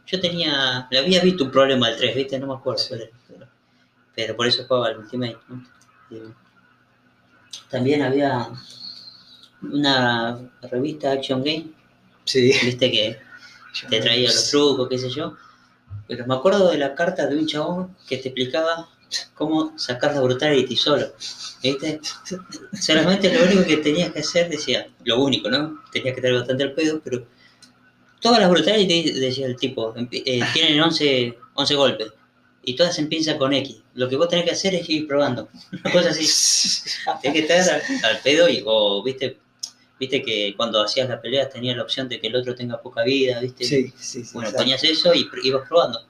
yo 0.06 0.20
tenía. 0.20 0.86
Le 0.90 0.98
había 0.98 1.20
visto 1.20 1.44
un 1.44 1.50
problema 1.50 1.88
al 1.88 1.96
3, 1.96 2.14
¿viste? 2.14 2.38
No 2.38 2.46
me 2.46 2.54
acuerdo 2.54 2.82
cuál 2.88 3.00
era. 3.02 3.10
Pero, 3.26 3.46
pero 4.14 4.36
por 4.36 4.46
eso 4.46 4.64
jugaba 4.66 4.88
al 4.88 4.98
Ultimate, 4.98 5.38
¿no? 5.48 5.64
También 7.70 8.02
había 8.02 8.48
una 9.62 10.38
revista 10.70 11.12
Action 11.12 11.42
Game, 11.42 11.72
Sí. 12.24 12.52
viste 12.64 12.90
que 12.90 13.18
te 13.88 14.00
traía 14.00 14.28
los 14.28 14.50
trucos, 14.50 14.88
qué 14.88 14.98
sé 14.98 15.10
yo. 15.10 15.34
Pero 16.08 16.26
me 16.26 16.34
acuerdo 16.34 16.70
de 16.70 16.78
la 16.78 16.94
carta 16.94 17.26
de 17.26 17.36
un 17.36 17.46
chabón 17.46 17.96
que 18.08 18.18
te 18.18 18.28
explicaba 18.28 18.88
cómo 19.34 19.76
sacar 19.76 20.14
la 20.14 20.20
brutality 20.20 20.76
solo. 20.76 21.06
¿Viste? 21.62 22.00
Solamente 22.80 23.32
lo 23.32 23.44
único 23.44 23.64
que 23.64 23.78
tenías 23.78 24.12
que 24.12 24.20
hacer, 24.20 24.48
decía, 24.48 24.88
lo 25.04 25.20
único, 25.20 25.48
¿no? 25.48 25.82
Tenías 25.90 26.14
que 26.14 26.20
estar 26.20 26.32
bastante 26.32 26.64
al 26.64 26.72
pedo, 26.72 27.00
pero 27.02 27.26
todas 28.20 28.40
las 28.40 28.50
brutality, 28.50 29.10
decía 29.12 29.46
el 29.46 29.56
tipo, 29.56 29.94
eh, 30.10 30.40
tienen 30.52 30.80
11, 30.80 31.38
11 31.54 31.74
golpes. 31.74 32.08
Y 32.64 32.74
todas 32.74 32.98
empiezan 32.98 33.38
con 33.38 33.52
X. 33.52 33.76
Lo 33.94 34.08
que 34.08 34.16
vos 34.16 34.28
tenés 34.28 34.44
que 34.44 34.50
hacer 34.50 34.74
es 34.74 34.88
ir 34.90 35.06
probando. 35.06 35.48
Una 35.72 35.92
cosa 35.92 36.10
así. 36.10 36.26
Tenés 37.22 37.46
que 37.46 37.54
estar 37.54 37.74
al, 37.74 38.04
al 38.04 38.18
pedo 38.20 38.48
y, 38.48 38.62
o, 38.66 39.02
viste, 39.04 39.38
viste 40.00 40.20
que 40.22 40.54
cuando 40.56 40.82
hacías 40.82 41.08
la 41.08 41.20
pelea 41.20 41.48
tenías 41.48 41.76
la 41.76 41.84
opción 41.84 42.08
de 42.08 42.20
que 42.20 42.26
el 42.26 42.34
otro 42.34 42.54
tenga 42.56 42.82
poca 42.82 43.04
vida, 43.04 43.40
viste. 43.40 43.64
Sí, 43.64 43.92
sí, 43.96 44.24
sí. 44.24 44.30
Bueno, 44.34 44.50
ponías 44.52 44.82
eso 44.82 45.14
y 45.14 45.28
ibas 45.44 45.68
probando. 45.68 46.00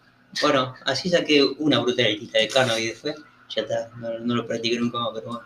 Bueno, 0.41 0.75
así 0.85 1.11
saqué 1.11 1.43
una 1.43 1.79
brutalidad 1.79 2.41
de 2.41 2.49
Cano 2.49 2.79
y 2.79 2.87
después 2.87 3.17
ya 3.55 3.63
está, 3.63 3.91
no, 3.99 4.19
no 4.19 4.35
lo 4.35 4.47
practiqué 4.47 4.79
nunca 4.79 4.99
más, 4.99 5.11
pero 5.15 5.27
bueno. 5.27 5.43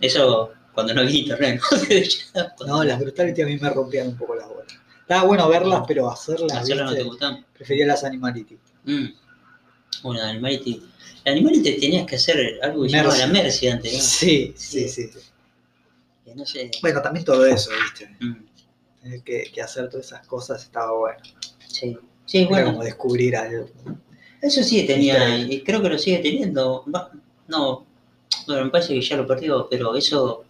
Eso 0.00 0.52
cuando 0.74 0.94
no 0.94 1.02
había 1.02 1.20
internet, 1.20 1.60
¿no? 2.66 2.82
Las 2.84 2.98
Brutality 2.98 3.42
a 3.42 3.46
mí 3.46 3.58
me 3.58 3.70
rompían 3.70 4.08
un 4.08 4.16
poco 4.16 4.34
las 4.34 4.48
bolas. 4.48 4.74
Estaba 5.02 5.24
bueno 5.24 5.48
verlas, 5.48 5.82
pero 5.86 6.10
hacerlas, 6.10 6.52
hacerlas 6.58 6.90
no 6.90 6.96
te 6.96 7.02
gustaban. 7.02 7.44
prefería 7.52 7.86
las 7.86 8.02
Animality. 8.04 8.56
Mm. 8.84 9.06
Bueno, 10.02 10.22
Animality. 10.22 10.82
La 11.24 11.32
Animality 11.32 11.78
tenías 11.80 12.06
que 12.06 12.16
hacer 12.16 12.58
algo 12.62 12.82
que 12.82 12.88
llamaba 12.88 13.16
la 13.18 13.26
Mercy 13.26 13.68
antes, 13.68 13.92
¿no? 13.92 14.00
Sí, 14.00 14.52
sí, 14.56 14.88
sí. 14.88 15.10
Que 16.24 16.34
No 16.34 16.46
sé. 16.46 16.70
Bueno, 16.80 17.02
también 17.02 17.24
todo 17.24 17.44
eso, 17.46 17.70
¿viste? 17.82 18.08
Mm, 18.20 18.46
Tener 19.02 19.22
que, 19.22 19.50
que 19.52 19.60
hacer 19.62 19.88
todas 19.90 20.06
esas 20.06 20.26
cosas 20.26 20.62
estaba 20.62 20.92
bueno. 20.96 21.18
Sí. 21.66 21.96
Sí, 22.24 22.38
Era 22.38 22.48
bueno. 22.48 22.66
como 22.72 22.84
descubrir 22.84 23.36
algo. 23.36 23.68
Eso 24.40 24.62
sí 24.62 24.84
tenía, 24.86 25.38
y 25.38 25.62
creo 25.62 25.82
que 25.82 25.88
lo 25.88 25.98
sigue 25.98 26.18
teniendo. 26.18 26.84
No, 27.48 27.84
Bueno, 28.46 28.64
me 28.64 28.70
parece 28.70 28.94
que 28.94 29.00
ya 29.02 29.16
lo 29.16 29.26
perdió, 29.26 29.68
pero 29.68 29.94
eso 29.96 30.44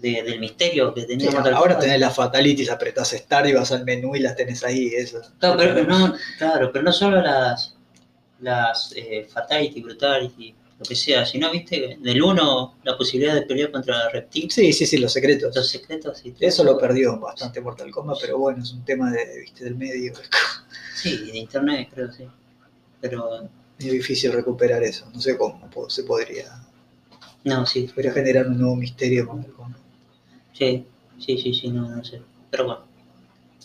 de- 0.00 0.22
del 0.22 0.40
misterio 0.40 0.92
que 0.94 1.02
tenía 1.04 1.30
Sí, 1.30 1.36
ahora 1.54 1.78
tenés 1.78 2.00
las 2.00 2.14
fatalities, 2.14 2.70
apretás 2.70 3.10
Start 3.10 3.48
y 3.48 3.52
vas 3.52 3.70
al 3.72 3.84
menú 3.84 4.16
y 4.16 4.20
las 4.20 4.36
tenés 4.36 4.64
ahí. 4.64 4.86
Eso. 4.94 5.20
Claro, 5.38 5.56
pero, 5.58 5.84
no, 5.84 6.14
claro, 6.38 6.70
pero 6.72 6.84
no 6.84 6.92
solo 6.92 7.20
las, 7.20 7.74
las 8.40 8.92
eh, 8.96 9.26
Fatality, 9.30 9.80
Brutality, 9.82 10.54
lo 10.78 10.84
que 10.86 10.94
sea, 10.94 11.26
sino, 11.26 11.50
viste, 11.50 11.98
del 12.00 12.22
uno 12.22 12.78
la 12.84 12.96
posibilidad 12.96 13.34
de 13.34 13.42
pelear 13.42 13.70
contra 13.70 14.08
Reptil, 14.08 14.50
Sí, 14.50 14.72
sí, 14.72 14.86
sí, 14.86 14.96
los 14.96 15.12
secretos. 15.12 15.54
los 15.54 15.68
secretos 15.68 16.22
y 16.24 16.30
todo 16.32 16.48
Eso 16.48 16.64
lo 16.64 16.78
perdió 16.78 17.18
bastante 17.20 17.60
Mortal 17.60 17.90
Kombat, 17.90 18.16
pero 18.20 18.38
bueno, 18.38 18.62
es 18.62 18.72
un 18.72 18.82
tema 18.84 19.10
de, 19.12 19.40
viste, 19.40 19.64
del 19.64 19.76
medio. 19.76 20.14
Sí, 20.94 21.30
de 21.30 21.38
internet, 21.38 21.88
creo, 21.92 22.10
sí. 22.10 22.26
Pero, 23.00 23.48
Es 23.78 23.90
difícil 23.90 24.32
recuperar 24.32 24.82
eso. 24.82 25.06
No 25.14 25.20
sé 25.20 25.36
cómo 25.36 25.68
se 25.90 26.04
podría, 26.04 26.44
no, 27.44 27.64
sí, 27.66 27.82
podría 27.94 28.12
generar 28.12 28.46
un 28.48 28.58
nuevo 28.58 28.76
misterio 28.76 29.24
Mortal 29.26 29.52
Kombat. 29.52 29.80
Sí, 30.52 30.86
sí, 31.18 31.38
sí, 31.38 31.54
sí, 31.54 31.68
no, 31.68 31.88
no 31.88 32.04
sé. 32.04 32.20
Pero 32.50 32.64
bueno. 32.66 32.80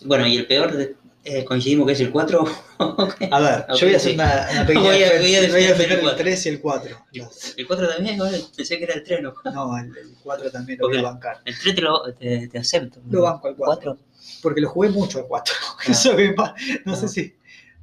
Bueno, 0.04 0.26
y 0.26 0.36
el 0.36 0.46
peor, 0.46 0.72
de- 0.76 0.94
eh, 1.24 1.44
coincidimos 1.44 1.86
que 1.86 1.94
es 1.94 2.00
el 2.00 2.10
4. 2.12 2.44
A 2.78 3.40
ver, 3.40 3.66
Ok, 3.68 3.76
yo 3.78 3.86
voy 3.86 3.94
a 3.94 3.96
hacer 3.96 4.10
sí. 4.10 4.14
una, 4.14 4.48
una 4.52 4.66
pequeña 4.66 4.82
Voy 4.90 5.02
a- 5.02 5.08
voy 5.18 5.34
a 5.34 5.40
Voy 5.50 5.64
a 5.64 5.68
defender 5.72 5.86
el 5.86 5.92
el 5.94 6.00
cuatro. 6.02 6.18
3 6.18 6.46
y 6.46 6.48
el 6.50 6.60
4. 6.60 7.06
Los- 7.14 7.54
el 7.56 7.66
4 7.66 7.88
también, 7.88 8.18
pensé 8.56 8.78
que 8.78 8.84
era 8.84 8.94
el 8.94 9.02
3, 9.02 9.22
¿no? 9.22 9.34
No, 9.52 9.76
el, 9.78 9.86
el 9.86 10.14
4 10.22 10.50
también 10.52 10.78
lo 10.80 10.88
voy 10.88 10.98
a 10.98 11.02
bancar. 11.02 11.40
El 11.44 11.58
3 11.58 11.74
te, 11.74 11.80
lo, 11.80 12.14
te, 12.14 12.48
te 12.48 12.58
acepto. 12.58 13.00
Lo 13.10 13.22
banco 13.22 13.48
al 13.48 13.56
4. 13.56 13.92
4. 13.94 13.98
Porque 14.42 14.60
lo 14.60 14.68
jugué 14.68 14.90
mucho 14.90 15.18
al 15.18 15.26
4. 15.26 15.54
Ah. 15.60 15.76
Eso 15.88 16.14
me 16.14 16.32
pa- 16.34 16.54
no 16.84 16.92
Ah. 16.92 16.96
sé 16.96 17.08
si, 17.08 17.34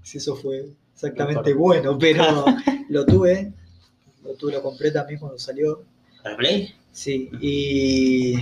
si 0.03 0.17
eso 0.19 0.35
fue 0.37 0.61
Me 0.63 0.69
exactamente 0.93 1.51
acuerdo. 1.51 1.59
bueno, 1.59 1.97
pero 1.99 2.45
lo 2.89 3.05
tuve. 3.05 3.51
Lo 4.23 4.35
tuve, 4.35 4.53
lo 4.53 4.61
compré 4.63 4.91
también 4.91 5.19
cuando 5.19 5.37
salió. 5.37 5.83
¿Para 6.23 6.37
Play? 6.37 6.73
Sí, 6.93 7.29
y 7.41 8.35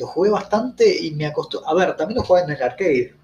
lo 0.00 0.06
jugué 0.08 0.30
bastante 0.30 1.04
y 1.04 1.12
me 1.12 1.26
acostumbré. 1.26 1.68
A 1.70 1.74
ver, 1.74 1.96
también 1.96 2.16
lo 2.18 2.24
jugaba 2.24 2.46
en 2.46 2.56
el 2.56 2.62
arcade. 2.62 3.14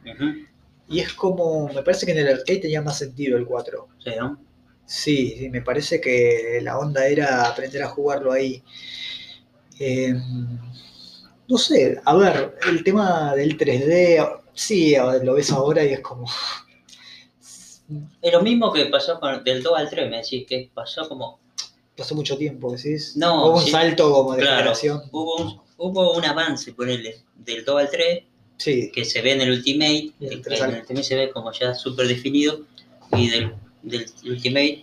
Y 0.88 1.00
es 1.00 1.12
como, 1.14 1.68
me 1.68 1.82
parece 1.82 2.06
que 2.06 2.12
en 2.12 2.18
el 2.18 2.28
arcade 2.28 2.58
tenía 2.60 2.82
más 2.82 2.98
sentido 2.98 3.36
el 3.36 3.44
4. 3.46 3.88
Sí, 4.04 4.10
¿no? 4.18 4.38
Sí, 4.84 5.34
sí, 5.36 5.48
me 5.48 5.62
parece 5.62 6.00
que 6.00 6.60
la 6.62 6.78
onda 6.78 7.06
era 7.08 7.48
aprender 7.48 7.82
a 7.82 7.88
jugarlo 7.88 8.30
ahí. 8.30 8.62
Eh, 9.80 10.14
no 11.48 11.58
sé, 11.58 12.00
a 12.04 12.14
ver, 12.14 12.56
el 12.68 12.84
tema 12.84 13.34
del 13.34 13.56
3D, 13.58 14.42
sí, 14.54 14.94
lo 15.22 15.34
ves 15.34 15.50
ahora 15.50 15.84
y 15.84 15.92
es 15.94 16.00
como... 16.00 16.26
Es 18.20 18.32
lo 18.32 18.42
mismo 18.42 18.72
que 18.72 18.86
pasó 18.86 19.20
con, 19.20 19.44
del 19.44 19.62
2 19.62 19.72
al 19.78 19.88
3, 19.88 20.10
me 20.10 20.16
decís, 20.18 20.44
que 20.48 20.70
pasó 20.74 21.08
como. 21.08 21.38
Pasó 21.96 22.14
mucho 22.16 22.36
tiempo, 22.36 22.72
decís. 22.72 23.16
No, 23.16 23.46
Hubo 23.46 23.56
un 23.58 23.62
sí. 23.62 23.70
salto 23.70 24.12
como 24.12 24.32
de 24.34 24.42
Claro, 24.42 24.56
generación. 24.58 25.02
hubo 25.12 25.36
un, 25.36 25.60
hubo 25.78 26.12
un 26.16 26.24
avance 26.24 26.72
por 26.72 26.88
el 26.88 27.14
del 27.36 27.64
2 27.64 27.80
al 27.80 27.90
3, 27.90 28.22
Sí, 28.58 28.90
que 28.90 29.04
se 29.04 29.20
ve 29.20 29.32
en 29.32 29.42
el 29.42 29.50
Ultimate, 29.50 30.12
el 30.20 30.30
que 30.30 30.36
tres 30.38 30.60
en 30.62 30.70
el 30.70 30.80
Ultimate 30.80 31.04
se 31.04 31.14
ve 31.14 31.30
como 31.30 31.52
ya 31.52 31.74
súper 31.74 32.08
definido, 32.08 32.60
y 33.14 33.28
del, 33.28 33.52
del 33.82 34.06
Ultimate 34.24 34.82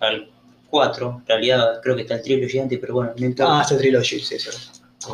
al 0.00 0.28
4, 0.68 1.16
en 1.22 1.26
realidad 1.26 1.80
creo 1.82 1.96
que 1.96 2.02
está 2.02 2.16
el 2.16 2.22
triple 2.22 2.48
gigante, 2.50 2.76
pero 2.76 2.94
bueno, 2.94 3.12
no 3.16 3.24
importa. 3.24 3.58
ah, 3.58 3.62
esta 3.62 3.78
trilogy, 3.78 4.20
sí, 4.20 4.38
sí. 4.38 4.50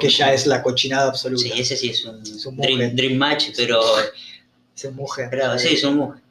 Que 0.00 0.08
ya 0.08 0.32
es 0.32 0.46
la 0.46 0.60
cochinada 0.62 1.08
absoluta. 1.08 1.42
Sí, 1.42 1.52
ese 1.56 1.76
sí 1.76 1.90
es 1.90 2.04
un, 2.04 2.20
Es 2.22 2.46
un 2.46 2.56
dream, 2.56 2.94
dream 2.96 3.14
Match, 3.14 3.50
pero. 3.56 3.80
Se 4.74 4.90
mujer. 4.90 5.28
Pero 5.30 5.58
sí, 5.58 5.74
es 5.74 5.84
un 5.84 5.96
mujer. 5.96 6.22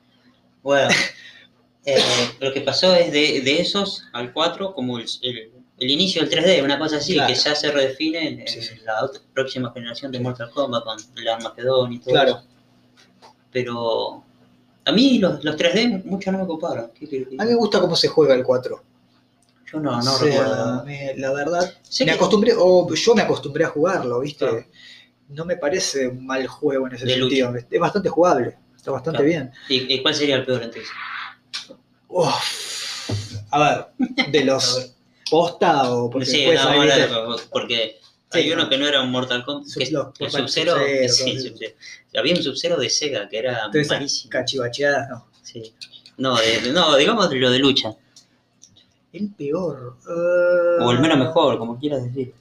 Bueno, 0.63 0.89
eh, 1.85 2.01
lo 2.39 2.53
que 2.53 2.61
pasó 2.61 2.93
es 2.95 3.11
de, 3.11 3.41
de 3.41 3.59
esos 3.61 4.03
al 4.13 4.31
4, 4.33 4.73
como 4.73 4.97
el, 4.99 5.05
el- 5.21 5.51
el 5.79 5.89
inicio 5.89 6.21
del 6.21 6.29
3D, 6.29 6.63
una 6.63 6.77
cosa 6.77 6.97
así, 6.97 7.13
Claro. 7.13 7.33
que 7.33 7.39
ya 7.39 7.55
se 7.55 7.71
redefine 7.71 8.27
en, 8.27 8.39
en 8.41 8.47
Sí, 8.47 8.61
sí. 8.61 8.75
la 8.83 9.03
otra- 9.05 9.21
próxima 9.33 9.71
generación 9.71 10.11
de 10.11 10.19
Mortal 10.19 10.49
Kombat 10.51 10.83
con 10.83 10.97
el 11.17 11.27
Armagedón 11.27 11.93
y 11.93 11.99
todo 11.99 12.11
Claro. 12.13 12.29
eso. 12.31 12.43
Pero 13.51 14.23
a 14.85 14.91
mí 14.91 15.19
los, 15.19 15.43
los 15.43 15.55
3D 15.55 16.03
mucho 16.05 16.31
no 16.31 16.37
me 16.39 16.43
ocuparon. 16.43 16.91
¿Qué 16.97 17.07
querés 17.07 17.27
que 17.29 17.35
A 17.39 17.43
mí 17.45 17.49
me 17.51 17.55
gusta 17.55 17.79
cómo 17.79 17.95
se 17.95 18.07
juega 18.07 18.33
el 18.35 18.43
4. 18.43 18.83
Yo 19.71 19.79
no, 19.79 19.91
no 19.91 19.97
O 19.99 20.17
sea, 20.17 20.25
recuerdo. 20.25 20.83
me- 20.85 21.13
la 21.17 21.31
verdad, 21.31 21.73
me 21.99 22.05
que- 22.05 22.11
acostumbré, 22.11 22.53
o 22.57 22.93
yo 22.93 23.15
me 23.15 23.21
acostumbré 23.21 23.65
a 23.65 23.69
jugarlo, 23.69 24.19
¿viste? 24.19 24.45
Claro. 24.47 24.65
No 25.29 25.45
me 25.45 25.57
parece 25.57 26.07
un 26.07 26.25
mal 26.25 26.45
juego 26.47 26.87
en 26.87 26.93
ese 26.95 27.05
De 27.05 27.13
sentido. 27.15 27.53
Es 27.69 27.79
bastante 27.79 28.09
jugable, 28.09 28.57
está 28.75 28.89
bastante 28.91 29.21
bien. 29.23 29.51
¿Y, 29.69 29.93
y 29.93 30.01
cuál 30.01 30.15
sería 30.15 30.35
el 30.37 30.45
peor 30.45 30.63
entonces? 30.63 30.89
Uf. 32.07 32.33
A 33.51 33.59
ver, 33.97 34.29
de 34.31 34.43
los 34.45 34.95
posta 35.29 35.91
o 35.91 36.09
porque 36.09 36.25
sí, 36.25 36.45
después 36.45 36.63
no, 37.09 37.35
porque 37.51 37.97
Sí, 38.31 38.37
hay 38.39 38.51
uno 38.51 38.63
no. 38.63 38.69
que 38.69 38.77
no 38.77 38.87
era 38.87 39.01
un 39.01 39.09
Mortal 39.11 39.43
Kombat, 39.43 39.67
Sub- 39.67 39.79
que 39.79 39.85
el 39.89 39.93
Mortal 40.31 40.31
Sub-Zero. 40.31 40.75
Sí. 41.07 41.39
Sub-Zero. 41.39 41.73
Había 42.15 42.35
un 42.35 42.43
Sub-Zero 42.43 42.77
de 42.77 42.89
Sega 42.89 43.27
que 43.27 43.39
era 43.39 43.57
Entonces, 43.65 43.87
malísimo. 43.89 44.29
cachivacheadas, 44.29 45.09
no. 45.09 45.27
Sí. 45.41 45.73
No, 46.17 46.37
de- 46.37 46.71
no, 46.71 46.95
digamos 46.95 47.33
lo 47.33 47.49
de 47.49 47.57
lucha. 47.59 47.95
El 49.13 49.31
peor. 49.33 49.97
eh, 50.07 50.83
O 50.83 50.91
el 50.91 50.99
menos 50.99 51.17
mejor, 51.17 51.57
como 51.57 51.79
quieras 51.79 52.03
decir. 52.03 52.33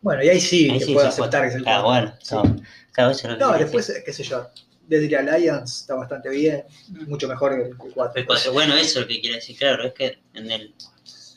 Bueno, 0.00 0.24
y 0.24 0.28
ahí 0.30 0.40
sí 0.40 0.68
Ahí 0.68 0.80
te 0.80 0.86
sí, 0.86 0.94
puedo 0.94 1.06
aceptar 1.06 1.42
que 1.42 1.48
es 1.50 1.54
el 1.54 1.68
Ah, 1.68 1.82
bueno. 1.82 2.12
No, 2.32 2.56
claro, 2.90 3.10
eso 3.12 3.28
que 3.28 3.36
No, 3.36 3.52
después, 3.52 4.02
qué 4.04 4.12
sé 4.12 4.24
yo. 4.24 4.48
Deadly 4.88 5.14
Alliance 5.14 5.82
está 5.82 5.94
bastante 5.94 6.28
bien, 6.28 6.64
mucho 7.06 7.28
mejor 7.28 7.54
que 7.54 7.68
el 7.68 7.76
4. 7.76 8.20
El 8.20 8.26
cuatro. 8.26 8.52
Bueno, 8.52 8.74
eso 8.74 8.98
es 8.98 9.02
lo 9.02 9.06
que 9.06 9.20
quiero 9.20 9.36
decir, 9.36 9.56
claro, 9.56 9.84
es 9.86 9.94
que 9.94 10.18
en, 10.34 10.50
el, 10.50 10.74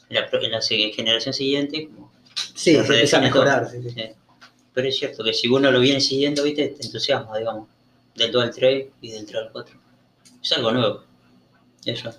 la, 0.10 0.28
en 0.32 0.52
la 0.52 0.62
generación 0.62 1.34
siguiente, 1.34 1.88
como- 1.88 2.12
Sí, 2.54 2.74
se 2.74 2.78
empieza 2.80 3.18
a 3.18 3.22
mejorar. 3.22 3.70
sí, 3.70 3.78
sí. 3.89 4.04
pero 4.74 4.88
es 4.89 4.98
cierto 4.98 5.24
que 5.24 5.34
si 5.34 5.48
uno 5.48 5.72
lo 5.72 5.80
viene 5.80 6.02
siguiendo, 6.02 6.44
viste, 6.44 6.68
te 6.70 6.86
entusiasma, 6.86 7.38
digamos, 7.38 7.68
del 8.15 8.32
2 8.32 8.44
al 8.44 8.52
3 8.54 8.88
y 9.02 9.12
del 9.12 9.26
3 9.26 9.36
al 9.44 9.52
4. 9.52 9.76
Es 10.44 10.52
algo 10.52 10.72
nuevo. 10.72 11.04
Eso. 11.86 12.13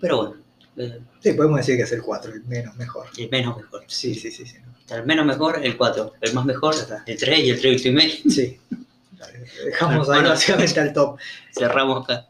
Pero 0.00 0.16
bueno, 0.16 0.36
eh, 0.76 1.00
Sí, 1.20 1.32
podemos 1.34 1.58
decir 1.58 1.76
que 1.76 1.82
es 1.82 1.92
el 1.92 2.02
4, 2.02 2.32
el 2.32 2.44
menos 2.44 2.76
mejor. 2.76 3.06
el 3.16 3.30
menos 3.30 3.56
mejor. 3.56 3.84
Sí, 3.86 4.14
sí, 4.14 4.30
sí. 4.30 4.44
Sí. 4.46 4.56
Está 4.80 4.96
el 4.96 5.06
menos 5.06 5.24
mejor, 5.24 5.64
el 5.64 5.76
4. 5.76 6.14
El 6.20 6.34
más 6.34 6.44
mejor, 6.44 6.74
el 7.06 7.16
3 7.16 7.38
y 7.40 7.50
el 7.50 7.60
3 7.60 7.74
Ultimate. 7.76 8.22
sí. 8.30 8.58
Dejamos 9.64 10.08
ahí 10.08 10.16
Bueno. 10.16 10.28
básicamente 10.30 10.80
al 10.80 10.92
top. 10.92 11.18
Cerramos 11.56 12.04
acá. 12.04 12.28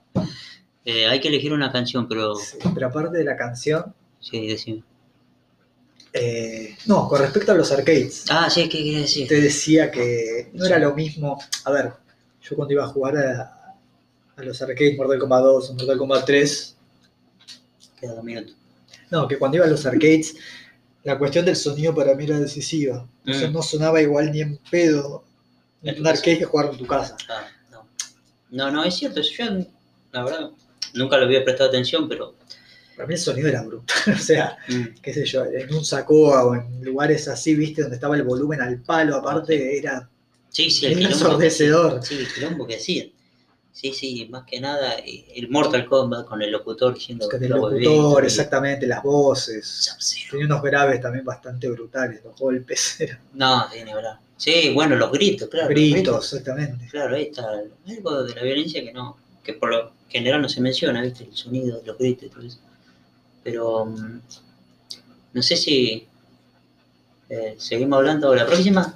Eh, 0.84 1.06
hay 1.06 1.20
que 1.20 1.28
elegir 1.28 1.52
una 1.52 1.70
canción, 1.72 2.08
pero. 2.08 2.34
Sí, 2.34 2.58
Pero 2.74 2.86
aparte 2.88 3.18
de 3.18 3.24
la 3.24 3.36
canción, 3.36 3.94
Sí, 4.20 4.46
decime. 4.46 4.82
eh, 6.12 6.76
no, 6.86 7.08
con 7.08 7.20
respecto 7.20 7.52
a 7.52 7.54
los 7.54 7.70
arcades, 7.72 8.24
Ah, 8.30 8.50
sí, 8.50 8.64
¿qué 8.68 8.78
quería 8.78 8.98
decir? 9.00 9.28
te 9.28 9.40
decía 9.40 9.90
que 9.90 10.50
no 10.52 10.66
era 10.66 10.78
lo 10.78 10.94
mismo. 10.94 11.38
A 11.64 11.70
ver, 11.70 11.92
yo 12.42 12.56
cuando 12.56 12.74
iba 12.74 12.84
a 12.84 12.88
jugar 12.88 13.16
a, 13.16 13.76
a 14.36 14.42
los 14.42 14.60
arcades 14.60 14.96
Mortal 14.96 15.18
Kombat 15.18 15.42
2 15.42 15.70
o 15.70 15.74
Mortal 15.74 15.98
Kombat 15.98 16.26
3, 16.26 16.76
Queda 18.00 18.14
dos 18.14 18.24
minutos. 18.24 18.56
no, 19.10 19.28
que 19.28 19.38
cuando 19.38 19.56
iba 19.58 19.66
a 19.66 19.70
los 19.70 19.86
arcades, 19.86 20.34
la 21.04 21.18
cuestión 21.18 21.44
del 21.44 21.56
sonido 21.56 21.94
para 21.94 22.14
mí 22.14 22.24
era 22.24 22.38
decisiva. 22.40 23.06
Mm. 23.24 23.52
no 23.52 23.62
sonaba 23.62 24.00
igual 24.02 24.32
ni 24.32 24.40
en 24.40 24.56
pedo 24.70 25.22
En 25.84 26.00
un 26.00 26.06
arcade 26.08 26.38
que 26.38 26.44
jugar 26.44 26.70
en 26.72 26.76
tu 26.78 26.86
casa. 26.86 27.16
Ah, 27.28 27.46
no. 27.70 27.86
No, 28.50 28.70
no, 28.70 28.84
es 28.84 28.94
cierto. 28.96 29.20
Yo, 29.20 29.44
la 30.12 30.24
verdad, 30.24 30.50
nunca 30.94 31.18
le 31.18 31.24
había 31.24 31.44
prestado 31.44 31.68
atención, 31.70 32.08
pero. 32.08 32.34
Para 32.96 33.06
mí 33.08 33.14
el 33.14 33.20
sonido 33.20 33.48
era 33.48 33.62
brutal. 33.62 33.96
o 34.14 34.18
sea, 34.18 34.56
mm, 34.68 35.00
qué 35.02 35.14
sé 35.14 35.24
yo, 35.24 35.44
en 35.46 35.74
un 35.74 35.84
Sacoa 35.84 36.44
o 36.44 36.54
en 36.54 36.84
lugares 36.84 37.26
así, 37.28 37.54
viste, 37.54 37.82
donde 37.82 37.96
estaba 37.96 38.16
el 38.16 38.22
volumen 38.22 38.60
al 38.60 38.80
palo, 38.82 39.16
aparte 39.16 39.78
era 39.78 40.08
Sí, 40.50 40.70
sí, 40.70 40.84
el 40.86 40.98
quilombo. 40.98 41.38
que. 41.38 41.50
Sí, 41.50 41.64
el 41.64 42.32
quilombo 42.34 42.66
que 42.66 42.76
hacían. 42.76 43.08
Sí, 43.72 43.94
sí, 43.94 44.26
más 44.30 44.44
que 44.44 44.60
nada, 44.60 44.98
eh, 44.98 45.24
el 45.34 45.48
Mortal 45.48 45.86
Kombat 45.86 46.26
con 46.26 46.42
el 46.42 46.50
locutor 46.52 46.92
diciendo. 46.92 47.26
con 47.30 47.42
el 47.42 47.48
"Lo 47.48 47.58
volví", 47.60 47.82
locutor, 47.82 48.26
exactamente, 48.26 48.86
las 48.86 49.02
voces. 49.02 49.96
Tenía 50.30 50.44
unos 50.44 50.62
graves 50.62 51.00
también 51.00 51.24
bastante 51.24 51.70
brutales, 51.70 52.20
los 52.22 52.38
golpes, 52.38 52.98
No, 53.32 53.66
ni 53.70 53.90
hablar. 53.90 54.18
Sí, 54.36 54.72
bueno, 54.74 54.96
los 54.96 55.10
gritos, 55.10 55.48
claro. 55.48 55.70
los 55.70 55.74
gritos, 55.74 56.24
exactamente. 56.34 56.86
Claro, 56.90 57.16
ahí 57.16 57.22
está 57.30 57.44
algo 57.88 58.24
de 58.24 58.34
la 58.34 58.42
violencia 58.42 58.82
que 58.84 58.92
no, 58.92 59.16
que 59.42 59.54
por 59.54 59.70
lo 59.70 59.92
general 60.12 60.42
no 60.42 60.48
se 60.48 60.60
menciona, 60.60 61.02
¿viste? 61.02 61.24
El 61.24 61.36
sonido, 61.36 61.82
los 61.84 61.98
gritos 61.98 62.24
y 62.24 62.28
todo 62.28 62.42
eso. 62.42 62.58
Pero 63.42 63.86
mm, 63.86 64.20
no 65.32 65.42
sé 65.42 65.56
si 65.56 66.06
eh, 67.28 67.54
seguimos 67.58 67.98
hablando 67.98 68.34
la 68.34 68.46
próxima. 68.46 68.94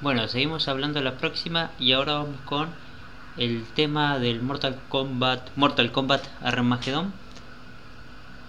Bueno, 0.00 0.26
seguimos 0.28 0.68
hablando 0.68 1.00
la 1.02 1.18
próxima 1.18 1.72
y 1.78 1.92
ahora 1.92 2.14
vamos 2.14 2.40
con 2.42 2.68
el 3.36 3.64
tema 3.74 4.18
del 4.18 4.40
Mortal 4.42 4.80
Kombat, 4.88 5.50
Mortal 5.56 5.92
Kombat 5.92 6.24
Armageddon. 6.40 7.12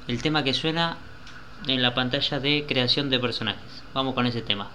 El 0.07 0.21
tema 0.21 0.43
que 0.43 0.53
suena 0.53 0.97
en 1.67 1.81
la 1.81 1.93
pantalla 1.93 2.39
de 2.39 2.65
creación 2.67 3.09
de 3.09 3.19
personajes. 3.19 3.83
Vamos 3.93 4.13
con 4.13 4.25
ese 4.25 4.41
tema. 4.41 4.69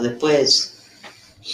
Bueno, 0.00 0.10
después 0.14 0.76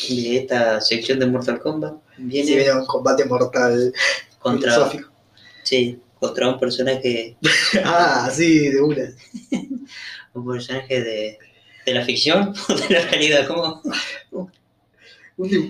de 0.09 0.37
esta 0.39 0.81
sección 0.81 1.19
de 1.19 1.27
Mortal 1.27 1.59
Kombat, 1.61 1.95
viene 2.19 2.47
Sí, 2.47 2.55
viene 2.55 2.73
un 2.73 2.87
combate 2.87 3.25
mortal 3.25 3.93
contra, 4.39 4.73
filosófico. 4.73 5.11
sí, 5.63 5.99
contra 6.21 6.49
un 6.49 6.59
personaje, 6.59 7.37
Ah, 7.85 8.31
sí, 8.33 8.69
de 8.69 8.81
una. 8.81 9.13
un 10.35 10.47
personaje 10.47 11.03
de, 11.03 11.39
de 11.87 11.95
la 11.95 12.05
ficción 12.05 12.55
o 12.69 12.75
de 12.75 12.89
la 12.91 13.01
realidad. 13.09 13.47
¿Cómo? 13.49 13.83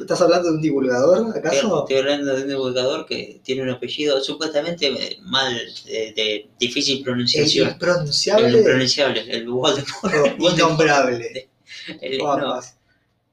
¿Estás 0.00 0.20
hablando 0.20 0.48
de 0.50 0.54
un 0.56 0.62
divulgador, 0.62 1.36
acaso? 1.36 1.80
Estoy 1.80 1.96
hablando 1.98 2.36
de 2.36 2.42
un 2.42 2.48
divulgador 2.48 3.04
que 3.06 3.40
tiene 3.42 3.62
un 3.62 3.70
apellido 3.70 4.20
supuestamente 4.22 4.86
eh, 4.86 5.18
mal, 5.22 5.60
eh, 5.88 6.12
de 6.14 6.48
difícil 6.60 7.02
pronunciación. 7.02 7.66
El 7.66 7.72
impronunciable 7.72 8.58
impronunciable, 8.58 9.24
el 9.28 9.48
Voldemort. 9.48 10.04
o 10.04 10.08
el 10.08 10.34
Voldemort. 10.36 10.54
innombrable. 10.58 11.48
El- 12.00 12.20
O 12.22 12.36
no, 12.38 12.60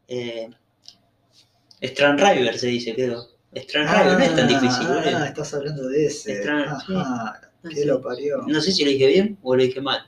eh, 0.07 0.49
Stranraver 1.81 2.57
se 2.57 2.67
dice, 2.67 2.93
creo. 2.93 3.27
Stranraver 3.55 4.17
no 4.17 4.23
es 4.23 4.35
tan 4.35 4.47
difícil. 4.47 4.87
Ah, 4.89 5.25
estás 5.27 5.53
hablando 5.53 5.87
de 5.87 6.05
ese. 6.05 6.33
Extra- 6.33 6.71
Ajá, 6.73 7.41
sé. 7.71 7.85
lo 7.85 8.01
parió. 8.01 8.37
No 8.47 8.61
sé 8.61 8.71
si 8.71 8.83
lo 8.83 8.91
dije 8.91 9.07
bien 9.07 9.37
o 9.43 9.55
lo 9.55 9.63
dije 9.63 9.81
mal. 9.81 10.07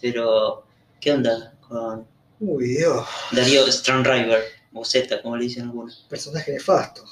Pero, 0.00 0.64
¿qué 1.00 1.12
onda 1.12 1.54
con 1.66 2.06
Uy, 2.40 2.68
Dios, 2.76 3.06
Darío 3.32 3.66
Stranraver? 3.68 4.42
O 4.72 4.84
Z, 4.84 5.22
como 5.22 5.36
le 5.36 5.44
dicen 5.44 5.64
algunos. 5.64 6.06
personaje 6.08 6.52
nefasto. 6.52 7.02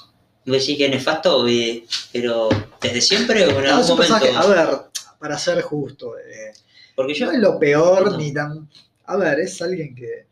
¿Voy 0.45 0.55
a 0.55 0.59
decir 0.59 0.77
que 0.77 0.85
es 0.85 0.91
nefasto, 0.91 1.45
eh, 1.47 1.83
pero 2.13 2.47
desde 2.79 3.01
siempre 3.01 3.45
o 3.45 3.49
en 3.49 3.65
No, 3.65 3.75
algún 3.77 3.87
momento? 3.89 3.97
personaje, 4.19 4.29
a 4.37 4.45
ver, 4.45 4.77
para 5.19 5.37
ser 5.37 5.61
justo, 5.63 6.17
eh, 6.17 6.53
Porque 6.95 7.13
yo, 7.13 7.25
no 7.25 7.31
es 7.33 7.39
lo 7.39 7.59
peor 7.59 8.11
No. 8.11 8.17
ni 8.17 8.33
tan. 8.33 8.69
A 9.05 9.17
ver, 9.17 9.39
es 9.39 9.61
alguien 9.61 9.93
que. 9.95 10.26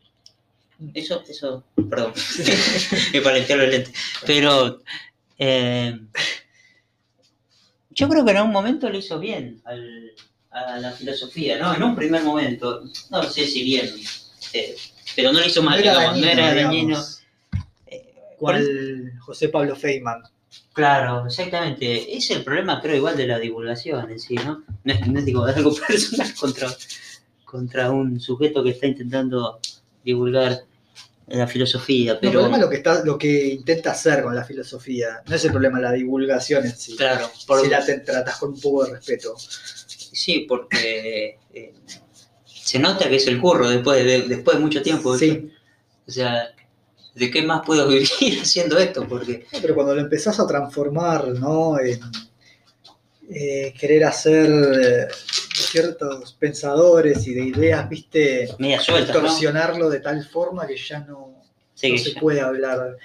Eso, 0.94 1.22
eso, 1.28 1.64
perdón, 1.88 2.12
me 3.12 3.20
pareció 3.20 3.56
los 3.56 3.68
lentes. 3.68 3.94
Pero, 4.26 4.82
eh, 5.38 5.98
yo 7.90 8.08
creo 8.08 8.24
que 8.24 8.30
en 8.32 8.36
algún 8.38 8.52
momento 8.52 8.88
lo 8.90 8.98
hizo 8.98 9.18
bien 9.18 9.60
al- 9.64 10.12
a 10.50 10.78
la 10.78 10.92
filosofía, 10.92 11.58
¿no? 11.58 11.74
En 11.74 11.82
un 11.82 11.94
primer 11.96 12.22
momento, 12.22 12.82
no 13.10 13.22
sé 13.24 13.46
si 13.46 13.62
bien, 13.62 13.90
eh, 14.52 14.74
pero 15.14 15.32
no 15.32 15.40
lo 15.40 15.46
hizo 15.46 15.62
mal, 15.62 15.78
no 15.82 16.26
era 16.26 16.54
dañino. 16.54 16.96
digamos. 16.98 17.22
Eh, 17.86 18.14
Cual 18.38 19.12
José 19.20 19.48
Pablo 19.48 19.76
Feynman. 19.76 20.22
Claro, 20.72 21.26
exactamente. 21.26 22.14
Es 22.16 22.30
el 22.30 22.42
problema, 22.44 22.80
creo, 22.82 22.96
igual 22.96 23.16
de 23.16 23.26
la 23.26 23.38
divulgación 23.38 24.10
en 24.10 24.20
sí, 24.20 24.34
¿no? 24.34 24.62
No 24.84 24.92
es, 24.92 25.06
no 25.06 25.18
es 25.18 25.24
digo, 25.24 25.44
algo 25.44 25.74
personal 25.88 26.34
contra, 26.34 26.68
contra 27.44 27.90
un 27.90 28.20
sujeto 28.20 28.62
que 28.62 28.70
está 28.70 28.86
intentando 28.86 29.58
divulgar 30.06 30.62
la 31.26 31.46
filosofía, 31.48 32.12
el 32.12 32.18
pero 32.20 32.32
problema 32.34 32.56
es 32.56 32.62
lo 32.62 32.70
que, 32.70 32.76
está, 32.76 33.04
lo 33.04 33.18
que 33.18 33.46
intenta 33.48 33.90
hacer 33.90 34.22
con 34.22 34.34
la 34.34 34.44
filosofía. 34.44 35.22
No 35.26 35.34
es 35.34 35.44
el 35.44 35.50
problema 35.50 35.80
la 35.80 35.92
divulgación 35.92 36.64
en 36.64 36.76
sí. 36.76 36.96
claro, 36.96 37.28
por- 37.46 37.60
Si 37.62 37.68
la 37.68 37.84
te 37.84 37.98
tratas 37.98 38.36
con 38.38 38.50
un 38.52 38.60
poco 38.60 38.84
de 38.84 38.92
respeto. 38.92 39.34
sí, 39.36 40.46
porque 40.48 41.36
eh, 41.52 41.74
se 42.46 42.78
nota 42.78 43.08
que 43.08 43.16
es 43.16 43.26
el 43.26 43.40
curro 43.40 43.68
después 43.68 44.04
de, 44.04 44.22
después 44.22 44.56
de 44.56 44.62
mucho 44.62 44.80
tiempo. 44.82 45.18
Sí, 45.18 45.50
O 46.06 46.10
sea, 46.12 46.48
¿de 47.16 47.30
qué 47.32 47.42
más 47.42 47.62
puedo 47.66 47.88
vivir 47.88 48.08
haciendo 48.40 48.78
esto? 48.78 49.06
Porque, 49.08 49.46
No, 49.52 49.58
pero 49.60 49.74
cuando 49.74 49.96
lo 49.96 50.02
empezás 50.02 50.38
a 50.38 50.46
transformar, 50.46 51.26
¿no? 51.30 51.78
En 51.80 52.00
eh, 53.28 53.74
querer 53.78 54.04
hacer 54.04 54.48
eh, 54.48 55.08
ciertos 55.80 56.32
pensadores 56.34 57.26
y 57.26 57.34
de 57.34 57.44
ideas, 57.44 57.88
viste, 57.88 58.48
media 58.58 58.80
suelta, 58.80 59.12
¿no? 59.12 59.20
torsionarlo 59.20 59.90
de 59.90 60.00
tal 60.00 60.24
forma 60.24 60.66
que 60.66 60.76
ya 60.76 61.00
no, 61.00 61.42
Sí, 61.74 61.88
no 61.90 61.96
que 61.96 62.02
se 62.02 62.12
ya- 62.14 62.20
puede 62.20 62.40
hablar. 62.40 62.96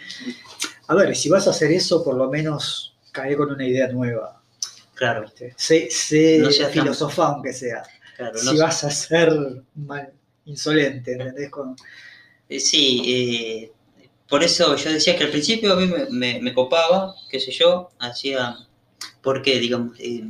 A 0.88 0.96
ver, 0.96 1.16
si 1.16 1.30
vas 1.30 1.48
a 1.48 1.50
hacer 1.50 1.72
eso, 1.72 2.04
por 2.04 2.16
lo 2.16 2.30
menos 2.30 2.96
cae 3.12 3.36
con 3.36 3.52
una 3.52 3.68
idea 3.68 3.88
nueva. 3.90 4.42
claro, 4.96 5.24
¿viste? 5.24 5.54
Sé, 5.58 5.90
sé 5.90 6.38
No 6.40 6.52
seas 6.52 6.72
tan- 6.72 6.84
filosofá, 6.84 7.28
aunque 7.28 7.52
sea. 7.54 7.84
claro. 8.16 8.38
si 8.38 8.48
sé. 8.56 8.58
vas 8.62 8.84
a 8.84 8.90
ser 8.92 9.34
mal, 9.76 10.14
insolente, 10.46 11.14
¿entendés? 11.14 11.50
Con- 11.50 11.76
Eh, 12.48 12.60
Sí, 12.60 13.02
eh, 13.08 13.72
por 14.30 14.44
eso 14.44 14.76
yo 14.76 14.92
decía 14.92 15.16
que 15.18 15.24
al 15.26 15.30
principio 15.32 15.74
a 15.74 15.76
mí 15.78 15.88
me, 15.88 16.06
me- 16.10 16.40
me 16.42 16.54
copaba, 16.54 17.16
qué 17.30 17.40
sé 17.40 17.52
yo, 17.52 17.90
hacía, 18.00 18.56
porque 19.22 19.60
digamos, 19.60 19.98
eh, 20.00 20.24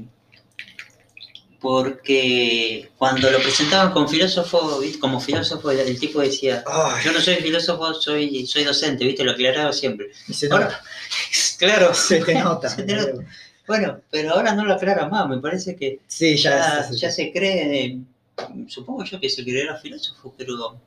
porque 1.61 2.89
cuando 2.97 3.29
lo 3.29 3.39
presentaban 3.39 3.91
con 3.93 4.09
filósofo, 4.09 4.79
¿viste? 4.79 4.99
como 4.99 5.19
filósofo, 5.21 5.69
el 5.71 5.99
tipo 5.99 6.19
decía, 6.19 6.63
Ay, 6.65 7.03
yo 7.05 7.11
no 7.11 7.21
soy 7.21 7.35
filósofo, 7.35 7.93
soy, 7.93 8.45
soy 8.47 8.63
docente, 8.63 9.05
¿viste? 9.05 9.23
Lo 9.23 9.31
aclaraba 9.31 9.71
siempre. 9.71 10.07
y 10.27 10.33
se 10.33 10.47
Ahora, 10.51 10.65
nota, 10.65 10.81
claro, 11.59 11.93
se 11.93 12.19
te 12.21 12.33
nota. 12.43 12.67
Se 12.67 12.83
te 12.83 12.95
nota. 12.95 13.23
Bueno, 13.67 14.01
pero 14.09 14.31
ahora 14.33 14.53
no 14.55 14.65
lo 14.65 14.73
aclara 14.73 15.07
más, 15.07 15.29
me 15.29 15.37
parece 15.37 15.75
que 15.75 15.99
Sí, 16.07 16.35
ya, 16.35 16.87
ya, 16.89 16.95
ya 16.95 17.11
se 17.11 17.31
cree, 17.31 17.99
supongo 18.67 19.03
yo 19.05 19.19
que 19.19 19.29
se 19.29 19.43
creerá 19.43 19.77
filósofo, 19.77 20.33
pero 20.35 20.81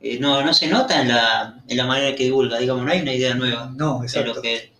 eh, 0.00 0.18
no, 0.18 0.42
no 0.42 0.54
se 0.54 0.66
nota 0.66 1.00
en 1.02 1.08
la, 1.08 1.62
en 1.68 1.76
la 1.76 1.84
manera 1.86 2.16
que 2.16 2.24
divulga, 2.24 2.58
digamos, 2.58 2.84
no 2.84 2.90
hay 2.90 3.02
una 3.02 3.14
idea 3.14 3.34
nueva 3.34 3.70
No, 3.76 3.98
en 3.98 4.04
exacto. 4.04 4.34
lo 4.34 4.42
que, 4.42 4.72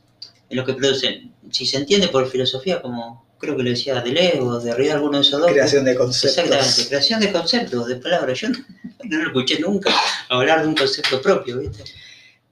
en 0.48 0.56
lo 0.56 0.64
que 0.64 0.72
produce. 0.72 1.28
Si 1.50 1.66
se 1.66 1.76
entiende 1.76 2.08
por 2.08 2.28
filosofía, 2.30 2.80
como 2.80 3.21
creo 3.42 3.56
que 3.56 3.62
lo 3.64 3.70
decía 3.70 4.00
Deleuze 4.00 4.68
Derrida, 4.68 4.94
alguno 4.94 5.18
de 5.18 5.22
esos 5.22 5.40
dos. 5.40 5.50
Creación 5.50 5.84
de 5.84 5.96
conceptos. 5.96 6.38
Exactamente, 6.38 6.86
creación 6.88 7.20
de 7.20 7.32
conceptos, 7.32 7.86
de 7.88 7.96
palabras. 7.96 8.38
Yo 8.38 8.48
no, 8.50 8.58
no 9.04 9.18
lo 9.18 9.26
escuché 9.26 9.58
nunca 9.58 9.92
hablar 10.28 10.62
de 10.62 10.68
un 10.68 10.76
concepto 10.76 11.20
propio, 11.20 11.58
¿viste? 11.58 11.82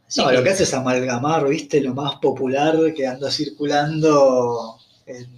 Así 0.06 0.20
No, 0.20 0.28
que- 0.28 0.34
lo 0.34 0.42
que 0.42 0.50
hace 0.50 0.64
es 0.64 0.74
amalgamar, 0.74 1.48
viste, 1.48 1.80
lo 1.80 1.94
más 1.94 2.16
popular 2.16 2.76
que 2.94 3.06
anda 3.06 3.30
circulando 3.30 4.76
en, 5.06 5.28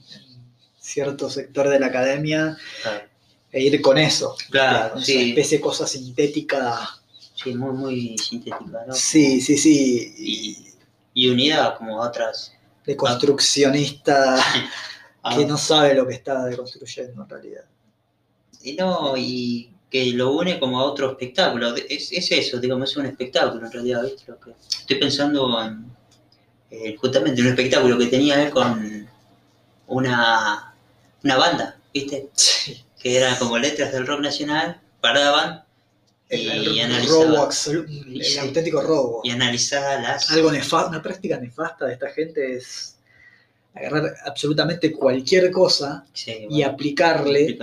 cierto 0.80 1.30
sector 1.30 1.68
de 1.68 1.78
la 1.78 1.86
academia 1.86 2.56
Claro, 2.82 3.04
e 3.52 3.62
ir 3.62 3.80
con 3.82 3.98
eso. 3.98 4.34
Claro, 4.50 5.00
sí. 5.00 5.12
Esa 5.12 5.28
especie 5.28 5.58
de 5.58 5.62
cosa 5.62 5.86
sintética. 5.86 6.88
sí, 7.34 7.54
muy, 7.54 7.72
muy 7.72 8.16
sintética, 8.18 8.84
¿no? 8.86 8.94
Sí, 8.94 9.40
sí, 9.42 9.56
sí. 9.58 10.14
Y, 10.18 10.66
y 11.14 11.28
unida 11.28 11.74
como 11.76 12.02
a 12.02 12.08
otras. 12.08 12.52
De 12.84 12.96
construccionista 12.96 14.42
a- 15.22 15.36
que 15.36 15.46
no 15.46 15.56
sabe 15.56 15.94
lo 15.94 16.06
que 16.06 16.14
está 16.14 16.44
deconstruyendo 16.46 17.22
en 17.22 17.28
realidad. 17.28 17.64
Y 18.62 18.74
no, 18.74 19.14
y 19.16 19.74
que 19.90 20.06
lo 20.12 20.32
une 20.32 20.58
como 20.58 20.80
a 20.80 20.84
otro 20.84 21.10
espectáculo. 21.10 21.74
Es, 21.76 22.12
es 22.12 22.30
eso, 22.32 22.58
digamos, 22.58 22.90
es 22.90 22.96
un 22.96 23.06
espectáculo 23.06 23.66
en 23.66 23.72
realidad, 23.72 24.02
¿viste? 24.04 24.24
Lo 24.28 24.38
que, 24.40 24.52
estoy 24.78 24.96
pensando 24.96 25.62
en 25.62 25.84
eh, 26.70 26.96
justamente 26.96 27.42
un 27.42 27.48
espectáculo 27.48 27.98
que 27.98 28.06
tenía 28.06 28.42
él 28.42 28.50
con 28.50 29.06
una, 29.86 30.74
una 31.22 31.36
banda, 31.36 31.78
¿viste? 31.92 32.30
Sí. 32.34 32.82
Que 32.98 33.18
eran 33.18 33.36
como 33.36 33.58
letras 33.58 33.92
del 33.92 34.06
rock 34.06 34.20
nacional, 34.20 34.80
paraban 35.00 35.64
y, 36.30 36.48
El, 36.48 36.66
el 36.68 36.80
analizaban, 36.80 37.28
robo 37.28 37.42
absoluto, 37.42 37.90
el 37.92 38.24
Sí. 38.24 38.38
auténtico 38.38 38.80
robo. 38.80 39.20
y 39.24 39.30
analizaban 39.30 40.02
las... 40.04 40.30
Algo 40.30 40.50
nefasto, 40.50 40.88
una 40.88 41.02
práctica 41.02 41.36
nefasta 41.38 41.86
de 41.86 41.92
esta 41.94 42.08
gente 42.10 42.56
es 42.56 42.91
agarrar 43.74 44.14
absolutamente 44.26 44.92
cualquier 44.92 45.50
cosa 45.50 46.04
Sí, 46.12 46.46
y 46.50 46.62
aplicarle 46.62 47.56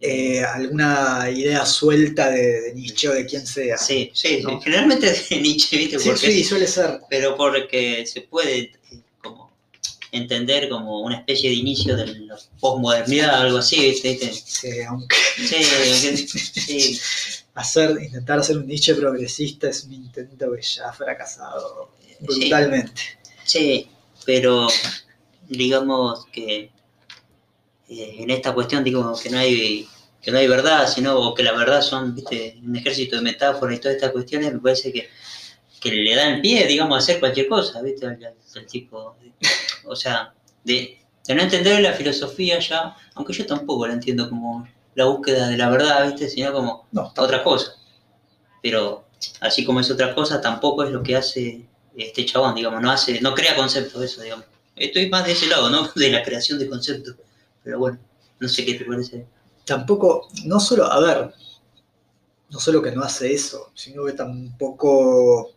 eh, 0.00 0.42
alguna 0.44 1.28
idea 1.30 1.66
suelta 1.66 2.30
de, 2.30 2.60
de 2.60 2.74
Nietzsche 2.74 3.08
o 3.08 3.14
de 3.14 3.26
quien 3.26 3.46
sea. 3.46 3.76
Sí, 3.78 4.10
sí, 4.14 4.40
¿no? 4.42 4.60
generalmente 4.60 5.06
de 5.10 5.40
Nietzsche, 5.40 5.76
¿viste? 5.76 5.98
sí, 5.98 6.08
Porque 6.08 6.30
sí, 6.30 6.44
suele 6.44 6.66
ser. 6.68 7.00
pero 7.10 7.36
porque 7.36 8.06
se 8.06 8.20
puede 8.22 8.72
como 9.20 9.50
entender 10.12 10.68
como 10.68 11.00
una 11.02 11.16
especie 11.18 11.50
de 11.50 11.56
inicio 11.56 11.96
de 11.96 12.06
la 12.06 12.38
posmodernidad, 12.60 13.42
algo 13.42 13.58
así, 13.58 13.80
¿viste? 13.80 14.14
¿Viste? 14.14 14.70
que 14.70 14.84
aunque 14.84 15.16
Sí, 15.36 16.28
sí, 16.60 17.00
hacer, 17.54 17.90
intentar 18.02 18.38
hacer 18.38 18.56
un 18.58 18.66
Nietzsche 18.68 18.94
progresista 18.94 19.68
es 19.68 19.84
un 19.84 19.94
intento 19.94 20.52
que 20.52 20.62
ya 20.62 20.88
ha 20.90 20.92
fracasado 20.92 21.90
sí, 22.04 22.16
brutalmente. 22.20 23.02
sí, 23.44 23.90
pero 24.28 24.68
digamos 25.48 26.26
que 26.30 26.70
eh, 27.88 28.16
en 28.18 28.30
esta 28.30 28.52
cuestión 28.52 28.84
digo 28.84 29.14
que 29.22 29.30
no 29.30 29.38
hay 29.38 29.88
que 30.20 30.30
no 30.32 30.38
hay 30.38 30.46
verdad, 30.48 30.86
sino 30.86 31.16
o 31.18 31.32
que 31.34 31.42
la 31.42 31.52
verdad 31.52 31.80
son, 31.80 32.14
viste, 32.14 32.58
un 32.62 32.76
ejército 32.76 33.16
de 33.16 33.22
metáforas 33.22 33.76
y 33.78 33.80
todas 33.80 33.94
estas 33.96 34.10
cuestiones, 34.10 34.52
me 34.52 34.58
parece 34.58 34.92
que, 34.92 35.08
que 35.80 35.92
le 35.92 36.14
dan 36.14 36.42
pie, 36.42 36.66
digamos, 36.66 36.96
a 36.96 36.98
hacer 36.98 37.20
cualquier 37.20 37.48
cosa, 37.48 37.80
viste, 37.80 38.04
al, 38.04 38.34
tipo, 38.68 39.16
de- 39.22 39.32
o 39.86 39.96
sea, 39.96 40.34
de, 40.64 40.98
de 41.26 41.34
no 41.34 41.42
entender 41.42 41.80
la 41.80 41.94
filosofía 41.94 42.58
ya, 42.58 42.96
aunque 43.14 43.32
yo 43.32 43.46
tampoco 43.46 43.86
la 43.86 43.94
entiendo 43.94 44.28
como 44.28 44.68
la 44.96 45.06
búsqueda 45.06 45.48
de 45.48 45.56
la 45.56 45.70
verdad, 45.70 46.08
viste, 46.08 46.28
sino 46.28 46.52
como 46.52 46.86
No, 46.92 47.12
otra 47.16 47.42
cosa. 47.44 47.72
Pero 48.62 49.04
así 49.40 49.64
como 49.64 49.80
es 49.80 49.90
otra 49.90 50.14
cosa, 50.14 50.40
tampoco 50.40 50.84
es 50.84 50.90
lo 50.90 51.02
que 51.02 51.16
hace 51.16 51.64
este 51.98 52.24
chabón, 52.24 52.54
digamos, 52.54 52.80
no 52.80 52.90
hace, 52.90 53.20
no 53.20 53.34
crea 53.34 53.54
conceptos, 53.56 54.02
eso, 54.02 54.22
digamos. 54.22 54.44
Estoy 54.76 55.08
más 55.08 55.26
de 55.26 55.32
ese 55.32 55.46
lado, 55.46 55.68
¿no? 55.70 55.88
De 55.94 56.10
la 56.10 56.22
creación 56.22 56.58
de 56.58 56.68
conceptos. 56.68 57.16
Pero 57.64 57.78
bueno, 57.80 57.98
no 58.40 58.48
sé 58.48 58.64
qué 58.64 58.74
te 58.74 58.84
parece. 58.84 59.26
tampoco, 59.64 60.28
no 60.44 60.60
solo, 60.60 60.86
a 60.90 61.00
ver, 61.00 61.34
no 62.50 62.58
solo 62.60 62.80
que 62.80 62.92
no 62.92 63.02
hace 63.02 63.32
eso, 63.34 63.70
sino 63.74 64.04
que 64.06 64.12
tampoco 64.12 65.50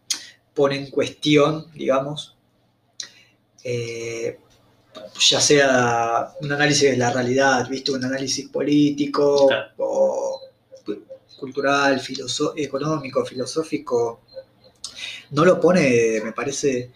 pone 0.53 0.75
en 0.75 0.89
cuestión, 0.89 1.71
digamos, 1.73 2.35
eh, 3.63 4.39
ya 5.29 5.39
sea 5.39 6.33
un 6.41 6.51
análisis 6.51 6.89
de 6.91 6.97
la 6.97 7.11
realidad, 7.13 7.67
¿viste? 7.69 7.91
un 7.91 8.03
análisis 8.03 8.49
político 8.49 9.47
Claro. 9.47 9.71
o 9.77 10.41
cultural, 11.37 11.99
filoso- 11.99 12.53
económico, 12.57 13.25
filosófico, 13.25 14.21
no 15.31 15.45
lo 15.45 15.59
pone, 15.59 16.21
me 16.23 16.31
parece, 16.31 16.91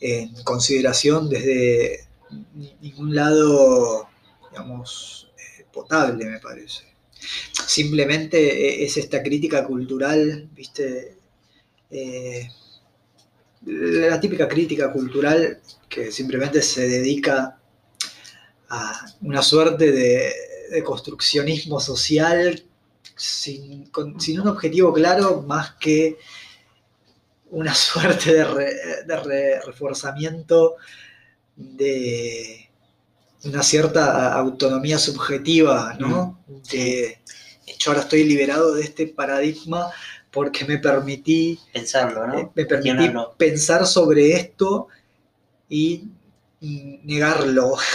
en 0.00 0.32
consideración 0.44 1.28
desde 1.28 2.06
ni- 2.54 2.74
ningún 2.80 3.14
lado, 3.14 4.08
digamos, 4.50 5.30
eh, 5.38 5.64
potable, 5.72 6.24
me 6.26 6.38
parece. 6.40 6.84
Simplemente 7.66 8.38
eh, 8.38 8.84
es 8.84 8.96
esta 8.96 9.22
crítica 9.22 9.64
cultural, 9.64 10.48
¿viste? 10.54 11.16
Eh, 11.90 12.48
la 13.64 14.18
típica 14.20 14.48
crítica 14.48 14.92
cultural 14.92 15.60
que 15.88 16.10
simplemente 16.10 16.62
se 16.62 16.88
dedica 16.88 17.60
a 18.68 19.06
una 19.20 19.42
suerte 19.42 19.92
de, 19.92 20.32
de 20.70 20.82
construccionismo 20.82 21.78
social 21.78 22.64
sin 23.14 23.88
un 24.40 24.48
objetivo 24.48 24.92
claro 24.92 25.42
más 25.42 25.74
que 25.74 26.16
una 27.52 27.74
suerte 27.88 28.34
de, 28.34 28.44
re- 28.44 28.76
de 29.06 29.16
re- 29.20 29.60
reforzamiento 29.62 30.76
de 31.56 32.68
una 33.44 33.62
cierta 33.62 34.32
autonomía 34.34 34.98
subjetiva, 34.98 35.94
¿no? 35.98 36.42
De, 36.70 37.20
yo 37.78 37.90
ahora 37.90 38.02
estoy 38.02 38.24
liberado 38.24 38.74
de 38.74 38.82
este 38.82 39.06
paradigma 39.08 39.90
porque 40.30 40.64
me 40.64 40.78
permití, 40.78 41.58
Pensarlo, 41.72 42.24
eh, 42.24 42.28
¿no? 42.44 42.52
me 42.54 42.64
permití 42.64 43.10
pensar 43.36 43.86
sobre 43.86 44.32
esto 44.32 44.88
y 45.68 46.04
mm, 46.60 47.06
negarlo. 47.06 47.76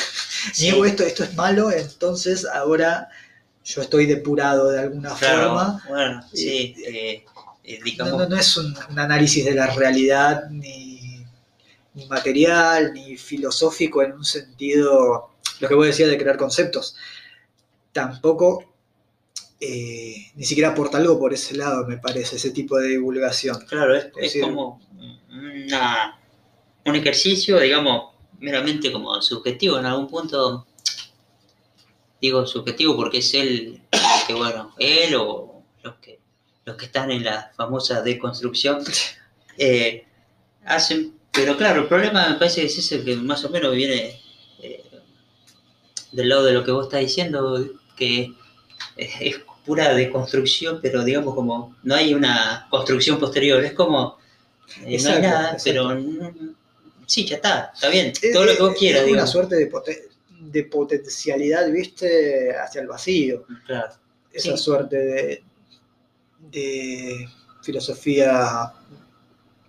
Sí. 0.53 0.65
Niego 0.65 0.85
esto, 0.85 1.03
esto 1.03 1.23
es 1.23 1.35
malo, 1.35 1.71
entonces 1.71 2.45
ahora 2.45 3.09
yo 3.65 3.81
estoy 3.81 4.05
depurado 4.05 4.69
de 4.69 4.79
alguna 4.81 5.13
Claro, 5.15 5.47
forma. 5.47 5.83
bueno, 5.89 6.21
sí, 6.31 6.75
eh, 6.85 7.25
eh, 7.67 7.77
No, 7.79 7.85
digamos, 7.85 8.17
no- 8.21 8.29
no 8.29 8.37
es 8.37 8.57
un, 8.57 8.73
un 8.89 8.99
análisis 8.99 9.45
de 9.45 9.53
la 9.53 9.67
realidad 9.67 10.49
ni, 10.49 11.23
ni 11.93 12.05
material, 12.07 12.93
ni 12.93 13.17
filosófico 13.17 14.01
en 14.01 14.13
un 14.13 14.25
sentido, 14.25 15.35
lo 15.59 15.67
que 15.67 15.75
vos 15.75 15.85
decías 15.85 16.09
de 16.09 16.17
crear 16.17 16.37
conceptos. 16.37 16.95
Tampoco, 17.91 18.63
eh, 19.59 20.31
ni 20.35 20.43
siquiera 20.45 20.69
aporta 20.69 20.97
algo 20.97 21.19
por 21.19 21.33
ese 21.33 21.55
lado, 21.55 21.85
me 21.87 21.97
parece, 21.97 22.35
ese 22.37 22.51
tipo 22.51 22.77
de 22.77 22.89
divulgación. 22.89 23.65
claro, 23.67 23.95
es, 23.95 24.05
es 24.05 24.11
es 24.15 24.21
decir- 24.33 24.41
como 24.43 24.79
una, 25.29 26.19
un 26.85 26.95
ejercicio, 26.95 27.59
digamos, 27.59 28.15
meramente 28.39 28.91
como 28.91 29.19
subjetivo 29.21 29.77
en 29.79 29.85
algún 29.87 30.07
punto. 30.07 30.65
Digo 32.21 32.47
subjetivo 32.47 32.95
porque 32.95 33.19
es 33.19 33.33
él, 33.35 33.81
que 34.25 34.33
bueno, 34.33 34.73
él 34.79 35.13
o 35.15 35.63
los 35.83 35.95
que, 35.97 36.19
los 36.67 36.75
que 36.75 36.85
están 36.85 37.09
en 37.11 37.23
la 37.23 37.49
famosa 37.55 38.01
deconstrucción 38.01 38.83
eh, 39.57 40.03
hacen, 40.65 41.13
pero 41.31 41.55
claro, 41.55 41.83
el 41.83 41.87
problema 41.87 42.27
me 42.29 42.35
parece 42.35 42.59
que 42.61 42.67
es 42.67 42.77
ese 42.77 43.03
que 43.05 43.15
más 43.15 43.43
o 43.45 43.49
menos 43.49 43.73
viene 43.73 44.19
eh, 44.61 44.83
del 46.11 46.27
lado 46.29 46.43
de 46.43 46.51
lo 46.53 46.65
que 46.65 46.71
vos 46.71 46.85
estás 46.87 46.99
diciendo, 46.99 47.65
que 47.95 48.33
es, 48.97 49.11
es 49.21 49.35
pura 49.65 49.93
deconstrucción, 49.93 50.79
pero 50.81 51.03
digamos 51.05 51.33
como 51.35 51.75
no 51.83 51.95
hay 51.95 52.13
una 52.13 52.67
construcción 52.69 53.17
posterior, 53.17 53.63
es 53.63 53.71
como 53.71 54.17
eh, 54.85 54.97
no 55.01 55.09
hay 55.09 55.21
nada, 55.21 55.51
exacto. 55.53 55.63
pero 55.63 56.01
sí, 57.05 57.25
ya 57.25 57.37
está, 57.37 57.71
está 57.73 57.87
bien, 57.87 58.07
Es- 58.21 58.33
todo 58.33 58.43
lo 58.45 58.55
que 58.57 58.61
vos 58.61 58.75
quieras, 58.77 58.99
es 59.01 59.05
una 59.05 59.11
digamos. 59.13 59.31
suerte 59.31 59.55
de, 59.55 59.71
poten- 59.71 60.01
de 60.51 60.63
potencialidad, 60.65 61.71
viste, 61.71 62.53
hacia 62.57 62.81
el 62.81 62.87
vacío. 62.87 63.45
Claro, 63.65 63.93
esa 64.33 64.57
Sí. 64.57 64.63
suerte 64.63 64.97
de, 64.97 65.43
de 66.39 67.27
filosofía 67.61 68.73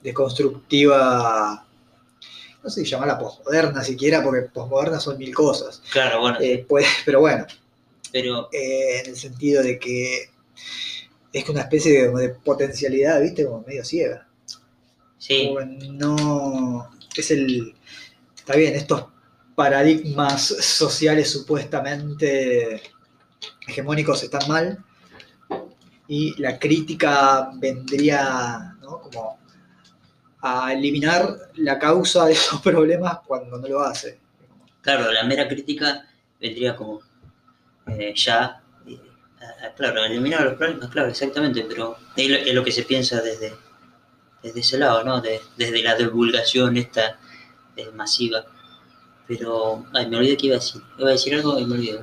deconstructiva 0.03 1.65
no 2.63 2.71
sé 2.71 2.85
si 2.85 2.91
llamarla 2.91 3.19
posmoderna 3.19 3.83
siquiera, 3.85 4.23
porque 4.23 4.43
posmoderna 4.43 5.01
son 5.01 5.17
mil 5.19 5.35
cosas. 5.35 5.81
Claro, 5.91 6.21
bueno, 6.21 6.39
Eh, 6.41 6.65
pues, 6.69 6.87
pero 7.05 7.21
bueno, 7.21 7.47
pero 8.13 8.49
eh, 8.53 9.01
en 9.01 9.11
el 9.11 9.17
sentido 9.17 9.63
de 9.63 9.79
que 9.79 10.31
es 11.33 11.49
una 11.49 11.63
especie 11.63 12.09
de, 12.09 12.21
de 12.21 12.29
potencialidad, 12.31 13.21
¿viste? 13.21 13.45
Como 13.47 13.65
medio 13.67 13.85
ciega. 13.85 14.27
sí, 15.19 15.47
Como 15.49 15.61
no. 15.93 16.91
Es 17.17 17.31
el. 17.31 17.75
Está 18.37 18.57
bien, 18.57 18.75
estos 18.75 19.05
paradigmas 19.55 20.43
sociales 20.47 21.31
supuestamente 21.31 22.83
hegemónicos 23.67 24.23
están 24.23 24.49
mal. 24.49 24.85
Y 26.09 26.41
la 26.41 26.59
crítica 26.59 27.51
vendría, 27.57 28.75
¿no? 28.81 29.01
Como 29.03 29.39
a 30.41 30.73
eliminar 30.73 31.37
la 31.57 31.79
causa 31.79 32.27
de 32.27 32.33
esos 32.33 32.61
problemas 32.63 33.19
cuando 33.27 33.59
no 33.59 33.69
lo 33.69 33.81
hace. 33.81 34.19
claro, 34.81 35.11
la 35.13 35.25
mera 35.25 35.47
crítica 35.49 36.07
vendría 36.41 36.75
como 36.77 37.01
eh, 37.89 38.13
ya, 38.17 38.63
eh, 38.87 38.99
claro, 39.77 40.05
eliminar 40.05 40.43
los 40.45 40.55
problemas, 40.55 40.89
claro, 40.91 41.09
exactamente, 41.09 41.65
pero 41.69 41.97
es 42.17 42.29
lo, 42.31 42.37
es 42.37 42.55
lo 42.55 42.65
que 42.65 42.73
se 42.73 42.85
piensa 42.85 43.21
desde, 43.21 43.53
desde 44.43 44.61
ese 44.61 44.79
lado, 44.79 45.05
¿no? 45.05 45.21
De- 45.21 45.41
desde 45.57 45.83
la 45.83 45.95
divulgación 45.97 46.77
esta 46.77 47.19
eh, 47.77 47.91
masiva. 47.95 48.45
Pero, 49.27 49.85
ay, 49.95 50.09
me 50.09 50.17
olvidé 50.17 50.37
que 50.39 50.47
iba 50.47 50.57
a 50.57 50.61
decir. 50.61 50.81
Iba 50.99 51.09
a 51.09 51.13
decir 51.13 51.35
algo 51.35 51.59
y 51.59 51.67
me 51.67 51.75
olvidé. 51.75 52.01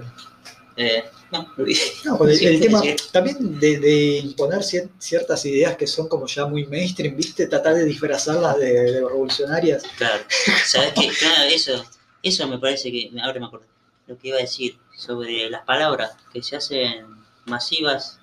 No, 2.05 2.17
con 2.17 2.29
el, 2.29 2.35
Sí, 2.37 2.45
el 2.45 2.55
sí, 2.57 2.61
tema 2.61 2.81
sí. 2.81 2.95
también 3.11 3.59
de, 3.59 3.79
de 3.79 4.17
imponer 4.17 4.59
cier- 4.59 4.89
ciertas 4.99 5.45
ideas 5.45 5.75
que 5.77 5.87
son 5.87 6.07
como 6.07 6.27
ya 6.27 6.45
muy 6.45 6.65
mainstream, 6.65 7.15
¿viste? 7.15 7.47
Tratar 7.47 7.75
de 7.75 7.85
disfrazarlas 7.85 8.57
de, 8.57 8.73
de 8.73 8.91
revolucionarias. 9.01 9.83
Claro, 9.97 10.23
¿sabes 10.65 10.93
qué? 10.93 11.09
Claro, 11.19 11.43
eso, 11.49 11.83
eso 12.23 12.47
me 12.47 12.59
parece 12.59 12.91
que, 12.91 13.11
ahora 13.23 13.39
me 13.39 13.45
acuerdo, 13.47 13.65
lo 14.07 14.17
que 14.17 14.27
iba 14.29 14.37
a 14.37 14.41
decir 14.41 14.77
sobre 14.97 15.49
las 15.49 15.63
palabras 15.65 16.11
que 16.31 16.41
se 16.43 16.55
hacen 16.55 17.05
masivas 17.45 18.19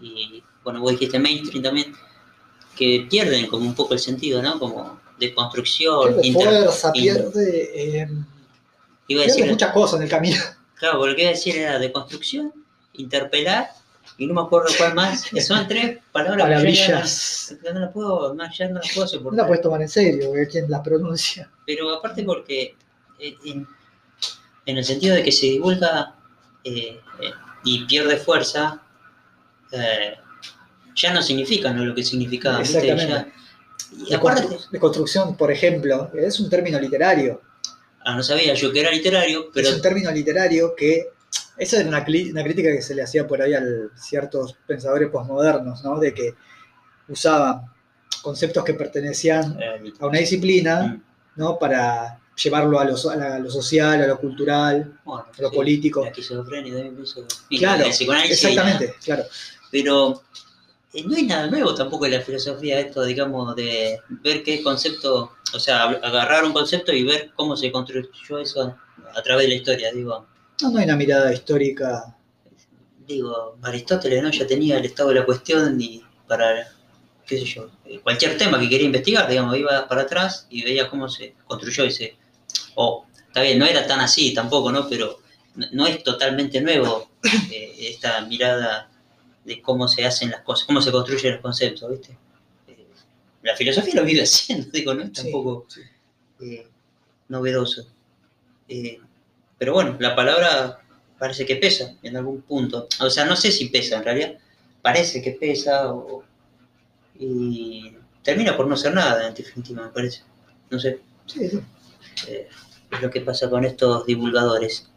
y, 0.00 0.42
bueno, 0.64 0.80
vos 0.80 0.92
dijiste 0.92 1.18
mainstream 1.18 1.62
también, 1.62 1.94
que 2.76 3.06
pierden 3.10 3.46
como 3.48 3.66
un 3.66 3.74
poco 3.74 3.94
el 3.94 4.00
sentido, 4.00 4.40
¿no? 4.40 4.58
Como 4.58 5.00
de 5.18 5.34
construcción, 5.34 6.14
Pierde 6.14 6.26
inter- 6.28 6.48
fuerza, 6.64 6.92
pierde, 6.92 7.70
eh, 7.74 8.08
iba 9.08 9.22
a 9.22 9.24
pierde 9.24 9.26
decir, 9.26 9.46
muchas 9.50 9.72
cosas 9.72 9.98
en 9.98 10.04
el 10.04 10.08
camino. 10.08 10.36
Claro, 10.78 10.98
porque 10.98 11.10
lo 11.10 11.16
que 11.16 11.22
iba 11.22 11.30
a 11.30 11.34
decir 11.34 11.56
era 11.56 11.78
de 11.78 11.92
construcción, 11.92 12.52
interpelar, 12.94 13.70
y 14.16 14.26
no 14.26 14.34
me 14.34 14.40
acuerdo 14.40 14.68
cuál 14.76 14.94
más, 14.94 15.24
son 15.46 15.68
tres 15.68 15.98
palabras 16.12 16.42
Palabrillas. 16.48 17.56
no, 17.64 17.72
no 17.74 17.80
las 17.80 17.92
puedo, 17.92 18.34
no, 18.34 18.44
ya 18.52 18.68
no 18.68 18.74
las 18.76 18.88
puedo 18.92 19.04
No 19.04 19.08
soportar. 19.08 19.38
la 19.38 19.46
puedes 19.46 19.62
tomar 19.62 19.82
en 19.82 19.88
serio, 19.88 20.30
quien 20.50 20.70
las 20.70 20.80
pronuncia. 20.80 21.50
pero 21.66 21.90
aparte 21.94 22.22
porque 22.24 22.74
eh, 23.18 23.36
en, 23.44 23.66
en 24.66 24.76
el 24.78 24.84
sentido 24.84 25.14
de 25.14 25.22
que 25.22 25.32
se 25.32 25.46
divulga 25.46 26.14
eh, 26.64 27.00
eh, 27.20 27.30
y 27.64 27.84
pierde 27.86 28.16
fuerza, 28.16 28.82
eh, 29.72 30.14
ya 30.94 31.12
no 31.12 31.22
significa 31.22 31.72
¿no? 31.72 31.84
lo 31.84 31.94
que 31.94 32.02
significaba. 32.02 32.60
Exactamente. 32.60 33.08
Ya- 33.12 33.28
y 33.90 34.10
De, 34.10 34.16
aparte, 34.16 34.42
constru- 34.42 34.70
de 34.70 34.78
construcción, 34.80 35.36
por 35.36 35.50
ejemplo, 35.50 36.10
es 36.14 36.38
un 36.40 36.50
término 36.50 36.78
literario. 36.78 37.40
Ah, 38.12 38.16
no 38.16 38.22
sabía 38.22 38.54
yo 38.54 38.72
que 38.72 38.80
era 38.80 38.90
literario, 38.90 39.50
pero 39.52 39.68
es 39.68 39.74
un 39.74 39.82
término 39.82 40.10
literario 40.10 40.74
que. 40.74 41.08
Esa 41.56 41.80
era 41.80 41.88
una, 41.88 42.06
una 42.30 42.44
crítica 42.44 42.70
que 42.70 42.82
se 42.82 42.94
le 42.94 43.02
hacía 43.02 43.26
por 43.26 43.42
ahí 43.42 43.52
a 43.52 43.60
ciertos 43.96 44.56
pensadores 44.66 45.10
posmodernos, 45.10 45.82
¿no? 45.82 45.98
De 45.98 46.14
que 46.14 46.34
usaban 47.08 47.62
conceptos 48.22 48.64
que 48.64 48.74
pertenecían 48.74 49.58
eh, 49.60 49.92
a 49.98 50.06
una 50.06 50.20
disciplina, 50.20 50.82
mm, 50.82 51.02
¿no? 51.40 51.58
Para 51.58 52.20
llevarlo 52.42 52.78
a 52.78 52.84
lo, 52.84 52.94
a 53.10 53.38
lo 53.38 53.50
social, 53.50 54.02
a 54.02 54.06
lo 54.06 54.18
cultural, 54.18 54.98
bueno, 55.04 55.26
a 55.36 55.42
lo 55.42 55.50
sí, 55.50 55.56
político. 55.56 56.02
la 56.02 56.08
esquizofrenia 56.08 56.92
y 57.48 57.58
Claro, 57.58 57.84
y 57.86 58.30
Exactamente, 58.30 58.94
claro. 59.04 59.24
Pero 59.70 60.22
eh, 60.92 61.04
no 61.04 61.16
hay 61.16 61.26
nada 61.26 61.48
nuevo 61.48 61.74
tampoco 61.74 62.06
en 62.06 62.12
la 62.12 62.20
filosofía 62.20 62.80
esto, 62.80 63.04
digamos, 63.04 63.54
de 63.56 64.00
ver 64.08 64.42
qué 64.42 64.62
concepto, 64.62 65.32
o 65.54 65.60
sea, 65.60 65.84
agarrar 65.84 66.44
un 66.44 66.52
concepto 66.52 66.92
y 66.92 67.04
ver 67.04 67.30
cómo 67.34 67.56
se 67.56 67.70
construyó 67.72 68.38
eso 68.38 68.76
a 69.14 69.22
través 69.22 69.46
de 69.46 69.48
la 69.48 69.54
historia. 69.54 69.92
Digo, 69.92 70.26
No, 70.62 70.70
no 70.70 70.78
hay 70.78 70.84
una 70.84 70.96
mirada 70.96 71.32
histórica. 71.32 72.16
digo 73.06 73.56
Aristóteles 73.62 74.22
no 74.22 74.30
ya 74.30 74.46
tenía 74.46 74.78
el 74.78 74.84
estado 74.84 75.10
de 75.10 75.16
la 75.16 75.24
cuestión 75.24 75.80
y 75.80 76.02
para, 76.26 76.68
qué 77.26 77.38
sé 77.38 77.44
yo, 77.44 77.70
eh, 77.86 78.00
cualquier 78.00 78.36
tema 78.36 78.58
que 78.60 78.68
quería 78.68 78.86
investigar, 78.86 79.28
digamos, 79.28 79.56
iba 79.56 79.88
para 79.88 80.02
atrás 80.02 80.46
y 80.50 80.62
veía 80.62 80.88
cómo 80.88 81.08
se 81.08 81.34
construyó 81.46 81.84
ese... 81.84 82.16
O, 82.74 83.06
está 83.26 83.42
bien, 83.42 83.58
no 83.58 83.64
era 83.64 83.86
tan 83.86 84.00
así 84.00 84.34
tampoco, 84.34 84.70
¿no? 84.70 84.88
Pero 84.88 85.18
no, 85.54 85.66
no 85.72 85.86
es 85.86 86.02
totalmente 86.02 86.60
nuevo 86.60 87.10
eh, 87.50 87.74
esta 87.78 88.20
mirada 88.22 88.90
de 89.44 89.62
cómo 89.62 89.88
se 89.88 90.04
hacen 90.04 90.30
las 90.30 90.42
cosas, 90.42 90.66
cómo 90.66 90.82
se 90.82 90.92
construyen 90.92 91.32
los 91.34 91.42
conceptos, 91.42 91.90
¿viste? 91.90 92.16
La 93.42 93.54
filosofía 93.56 93.94
lo 93.94 94.04
vive 94.04 94.22
haciendo, 94.22 94.68
digo, 94.72 94.94
no 94.94 95.04
es 95.04 95.12
tampoco 95.12 95.66
sí. 95.68 95.80
eh, 96.40 96.66
novedoso. 97.28 97.86
Eh, 98.68 98.98
pero 99.58 99.72
bueno, 99.74 99.96
la 100.00 100.14
palabra 100.16 100.80
parece 101.18 101.44
que 101.46 101.56
pesa 101.56 101.94
en 102.02 102.16
algún 102.16 102.42
punto. 102.42 102.86
O 103.00 103.10
sea, 103.10 103.24
no 103.24 103.36
sé 103.36 103.50
si 103.52 103.68
pesa 103.68 103.96
en 103.96 104.04
realidad. 104.04 104.38
Parece 104.82 105.20
que 105.22 105.32
pesa 105.32 105.92
o- 105.92 106.24
y 107.18 107.92
termina 108.22 108.56
por 108.56 108.66
no 108.68 108.76
ser 108.76 108.94
nada 108.94 109.26
en 109.28 109.34
definitiva, 109.34 109.82
me 109.84 109.90
parece. 109.90 110.22
No 110.70 110.78
sé, 110.78 111.00
Sí, 111.26 111.48
sí. 111.48 111.60
eh, 112.28 112.48
es 112.90 113.00
lo 113.02 113.10
que 113.10 113.20
pasa 113.20 113.50
con 113.50 113.64
estos 113.64 114.06
divulgadores. 114.06 114.88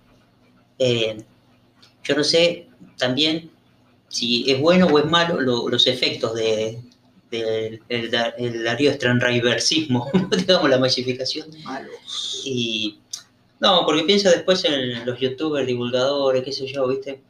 Yo 2.04 2.16
no 2.16 2.24
sé 2.24 2.68
también 2.98 3.52
si 4.08 4.50
es 4.52 4.60
bueno 4.60 4.88
o 4.88 5.00
es 5.00 5.06
malo 5.06 5.40
lo- 5.40 5.70
los 5.70 5.88
efectos 5.88 6.36
de, 6.36 6.80
del 7.32 7.82
el, 7.90 8.12
el 8.38 8.64
Darío 8.64 8.92
Stranriversismo, 8.94 10.12
digamos 10.38 10.70
la 10.70 10.78
masificación. 10.78 11.48
Malos. 11.64 12.44
Y 12.46 13.00
no, 13.60 13.86
porque 13.86 14.04
pienso 14.04 14.30
después 14.30 14.64
en 14.66 15.06
los 15.06 15.20
youtubers, 15.20 15.66
divulgadores, 15.68 16.44
qué 16.44 16.52
sé 16.52 16.68
yo, 16.68 16.88
¿viste? 16.88 17.22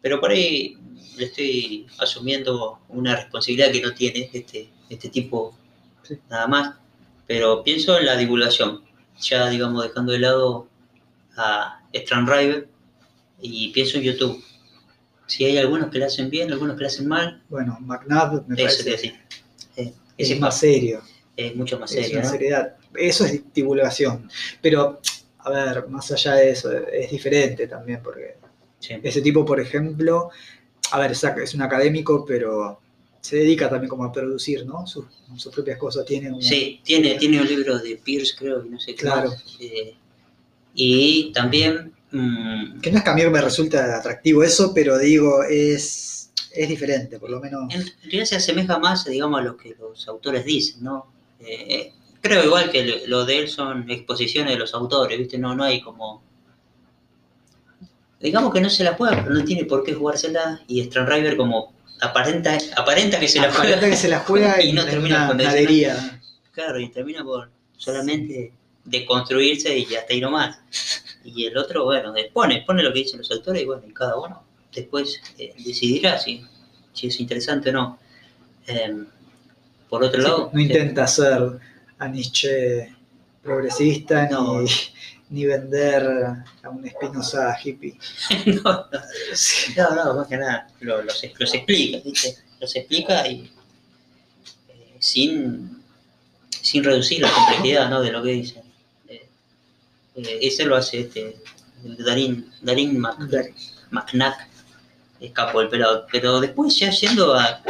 Pero 0.00 0.20
por 0.20 0.30
ahí 0.30 0.76
le 1.16 1.26
estoy 1.26 1.86
asumiendo 1.98 2.78
una 2.88 3.16
responsabilidad 3.16 3.70
que 3.70 3.82
no 3.82 3.92
tiene 3.92 4.30
este, 4.32 4.70
este 4.88 5.08
tipo, 5.08 5.56
Sí. 6.02 6.18
nada 6.30 6.46
más. 6.48 6.74
Pero 7.28 7.62
pienso 7.62 7.96
en 7.98 8.06
la 8.06 8.16
divulgación, 8.16 8.82
ya 9.20 9.48
digamos 9.48 9.84
dejando 9.84 10.12
de 10.12 10.18
lado 10.18 10.66
a 11.36 11.80
Stranriver 11.94 12.66
y 13.40 13.68
pienso 13.68 13.98
en 13.98 14.04
YouTube. 14.04 14.44
Si 15.26 15.44
hay 15.44 15.56
algunos 15.58 15.90
que 15.90 15.98
lo 15.98 16.06
hacen 16.06 16.28
bien, 16.28 16.50
algunos 16.52 16.76
que 16.76 16.82
lo 16.82 16.86
hacen 16.88 17.08
mal, 17.08 17.40
Bueno, 17.48 17.78
McNabb 17.80 18.46
me 18.48 18.62
eso 18.62 18.82
parece 18.84 19.20
es 20.30 20.40
más 20.40 20.58
serio. 20.58 21.02
es 21.36 21.54
mucho 21.56 21.78
más 21.78 21.90
es 21.92 22.02
serio, 22.04 22.18
una 22.18 22.26
¿no? 22.26 22.32
seriedad. 22.32 22.76
Eso 22.94 23.24
es 23.24 23.42
divulgación. 23.54 24.28
Pero, 24.60 25.00
a 25.38 25.50
ver, 25.50 25.88
más 25.88 26.10
allá 26.12 26.34
de 26.34 26.50
eso, 26.50 26.70
es 26.72 27.10
diferente 27.10 27.66
también, 27.66 28.00
porque 28.02 28.36
Sí. 28.78 28.94
ese 29.02 29.22
tipo, 29.22 29.44
por 29.44 29.60
ejemplo, 29.60 30.30
a 30.90 30.98
ver, 30.98 31.12
es 31.12 31.22
es 31.24 31.54
un 31.54 31.62
académico, 31.62 32.24
pero 32.26 32.80
se 33.20 33.36
dedica 33.36 33.70
también 33.70 33.88
como 33.88 34.04
a 34.04 34.12
producir, 34.12 34.66
¿no? 34.66 34.86
Sus, 34.86 35.04
sus 35.36 35.52
propias 35.54 35.78
cosas. 35.78 36.04
Tiene 36.04 36.30
Sí, 36.42 36.80
tiene, 36.84 37.14
tiene 37.14 37.40
un 37.40 37.46
libro 37.46 37.78
de 37.78 37.96
Pierce, 37.96 38.34
creo, 38.36 38.64
y 38.66 38.68
no 38.70 38.80
sé 38.80 38.94
qué 38.94 39.02
Claro. 39.02 39.30
más. 39.30 39.44
Eh, 39.60 39.94
y 40.74 41.32
también, 41.32 41.92
mm, 42.10 42.80
Que 42.80 42.90
no 42.90 42.98
es 42.98 43.04
que 43.04 43.10
a 43.10 43.14
mí 43.14 43.24
me 43.26 43.40
resulta 43.40 43.96
atractivo 43.96 44.42
eso, 44.42 44.72
pero 44.74 44.98
digo, 44.98 45.42
es, 45.44 46.21
es 46.54 46.68
diferente, 46.68 47.18
por 47.18 47.30
lo 47.30 47.40
menos. 47.40 47.72
en 47.74 47.84
realidad 48.02 48.24
se 48.24 48.36
asemeja 48.36 48.78
más, 48.78 49.04
digamos, 49.04 49.40
a 49.40 49.44
lo 49.44 49.56
que 49.56 49.74
los 49.78 50.06
autores 50.08 50.44
dicen, 50.44 50.82
¿no? 50.84 51.06
Eh, 51.40 51.66
eh, 51.68 51.92
creo 52.20 52.44
igual 52.44 52.70
que 52.70 53.02
lo- 53.06 53.24
de 53.24 53.38
él 53.38 53.48
son 53.48 53.90
exposiciones 53.90 54.52
de 54.52 54.58
los 54.58 54.74
autores, 54.74 55.18
¿viste? 55.18 55.38
No, 55.38 55.54
no 55.54 55.64
hay 55.64 55.80
como... 55.80 56.22
Digamos 58.20 58.52
que 58.52 58.60
no 58.60 58.70
se 58.70 58.84
la 58.84 58.94
juega, 58.94 59.22
pero 59.22 59.34
no 59.34 59.44
tiene 59.44 59.64
por 59.64 59.82
qué 59.82 59.94
jugársela, 59.94 60.62
y 60.68 60.80
Stranriver 60.84 61.36
como 61.36 61.72
aparenta, 62.00 62.56
aparenta 62.76 63.18
que 63.18 63.26
se 63.26 63.40
la 63.40 63.46
juega. 63.50 63.60
Aparenta 63.62 63.90
que 63.90 63.96
se 63.96 64.08
la 64.08 64.20
juega 64.20 64.62
y 64.62 64.72
no 64.72 64.84
termina 64.84 65.26
con 65.26 65.36
nadería. 65.38 66.20
Claro, 66.52 66.78
y 66.78 66.88
termina 66.90 67.24
por 67.24 67.50
solamente 67.76 68.52
deconstruirse 68.84 69.76
y 69.76 69.94
hasta 69.94 70.12
ahí 70.12 70.20
nomás. 70.20 70.58
Y 71.24 71.46
el 71.46 71.56
otro, 71.56 71.84
bueno, 71.84 72.14
eh, 72.16 72.30
pone, 72.32 72.62
pone 72.66 72.82
lo 72.82 72.92
que 72.92 73.00
dicen 73.00 73.18
los 73.18 73.30
autores 73.32 73.62
y 73.62 73.64
bueno, 73.64 73.82
y 73.88 73.92
cada 73.92 74.16
uno 74.16 74.44
después 74.74 75.20
eh, 75.38 75.54
decidirá 75.58 76.18
si, 76.18 76.44
si 76.92 77.06
es 77.08 77.20
interesante 77.20 77.70
o 77.70 77.72
no. 77.72 77.98
Em, 78.66 79.06
por 79.88 80.02
otro 80.04 80.20
Sí, 80.22 80.26
lado, 80.28 80.50
no 80.52 80.60
intenta 80.60 81.06
ser 81.06 81.58
a 81.98 82.08
Nietzsche 82.08 82.94
progresista 83.42 84.28
No. 84.30 84.62
ni, 84.62 84.68
ni 85.30 85.44
vender 85.46 86.04
a 86.62 86.68
un 86.70 86.88
Spinoza 86.88 87.56
hippie. 87.62 87.98
eh, 88.30 88.60
no, 88.64 88.72
no, 88.72 88.86
Sí. 89.34 89.72
no, 89.76 89.94
no, 89.94 90.14
más 90.14 90.28
que 90.28 90.36
nada, 90.36 90.68
lo- 90.80 91.02
los, 91.02 91.22
los 91.38 91.54
explica, 91.54 91.98
¿viste? 92.04 92.36
Los 92.60 92.76
explica 92.76 93.26
y 93.26 93.50
eh, 94.68 94.96
sin, 95.00 95.82
sin 96.48 96.84
reducir 96.84 97.20
la 97.20 97.30
complejidad 97.32 97.90
¿no? 97.90 98.00
de 98.02 98.12
lo 98.12 98.22
que 98.22 98.30
dicen. 98.30 98.62
Eh, 99.08 99.28
ese 100.42 100.64
lo 100.64 100.76
hace 100.76 101.00
este, 101.00 101.36
Darín, 101.98 102.50
Darín 102.60 102.98
Mac, 102.98 103.18
Darín. 103.18 103.54
McNack, 105.22 105.28
es 105.28 105.32
capo 105.32 105.60
el 105.60 105.68
pelado. 105.68 106.06
Pero 106.10 106.40
después 106.40 106.76
ya 106.78 106.90
yendo 106.90 107.34
a, 107.34 107.62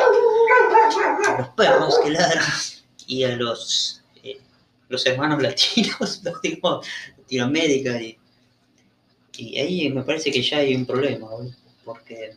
los 1.39 1.49
perros 1.51 1.99
que 2.03 2.11
ladran 2.11 2.45
y 3.07 3.25
a 3.25 3.37
los, 3.37 4.03
eh, 4.23 4.39
los 4.89 5.05
hermanos 5.07 5.43
latinos, 5.43 6.21
los 6.25 6.43
digo, 6.43 6.83
Latinoamérica, 7.19 8.01
y, 8.01 8.19
ahí 9.59 9.91
me 9.91 10.03
parece 10.03 10.31
que 10.31 10.43
ya 10.43 10.59
hay 10.59 10.75
un 10.75 10.85
problema, 10.85 11.27
boludo, 11.29 11.55
porque 11.85 12.35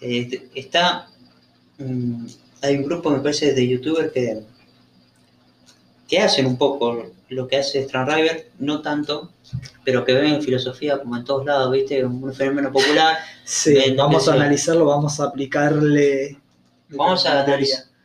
eh, 0.00 0.48
está, 0.54 1.08
hay 2.62 2.76
un 2.76 2.82
grupo, 2.82 3.10
me 3.10 3.20
parece, 3.20 3.52
de 3.52 3.68
youtubers 3.68 4.12
que, 4.12 4.42
que 6.08 6.18
hacen 6.18 6.46
un 6.46 6.56
poco 6.56 7.12
lo 7.32 7.48
que 7.48 7.56
hace 7.58 7.80
Strand 7.80 8.10
River, 8.10 8.50
no 8.58 8.80
tanto, 8.82 9.32
pero 9.84 10.04
que 10.04 10.12
ven 10.14 10.42
filosofía 10.42 10.98
como 10.98 11.16
en 11.16 11.24
todos 11.24 11.44
lados, 11.44 11.72
¿viste? 11.72 12.04
Un 12.04 12.32
fenómeno 12.34 12.70
popular. 12.72 13.18
Sí, 13.44 13.94
vamos 13.96 14.28
a 14.28 14.34
analizarlo, 14.34 14.84
vamos 14.86 15.18
a 15.20 15.24
aplicarle. 15.24 16.38
Vamos 16.90 17.24
a 17.26 17.40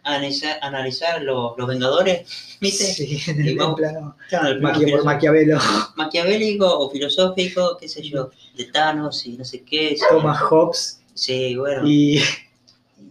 analizar, 0.04 0.58
analizar 0.62 1.22
los, 1.22 1.58
los 1.58 1.68
Vengadores, 1.68 2.58
¿viste? 2.62 2.86
Sí, 2.86 3.20
en 3.28 3.42
el 3.48 3.58
vamos- 3.58 3.76
plano 3.76 4.16
Claro, 4.30 4.48
el 4.50 4.62
Maqui- 4.62 4.74
por 4.74 4.84
filosófico- 4.86 5.06
Maquiavelo, 5.06 5.60
maquiavélico 5.98 6.80
o 6.80 6.90
filosófico, 6.90 7.78
qué 7.80 7.88
sé 7.90 8.02
yo, 8.02 8.30
de 8.56 8.64
Thanos 8.66 9.26
y 9.26 9.38
no 9.38 9.44
sé 9.46 9.64
qué. 9.64 9.96
sí. 9.98 10.06
Thomas 10.10 10.40
Hobbes 10.42 11.02
Sí, 11.14 11.56
bueno. 11.56 11.82
y, 11.86 12.22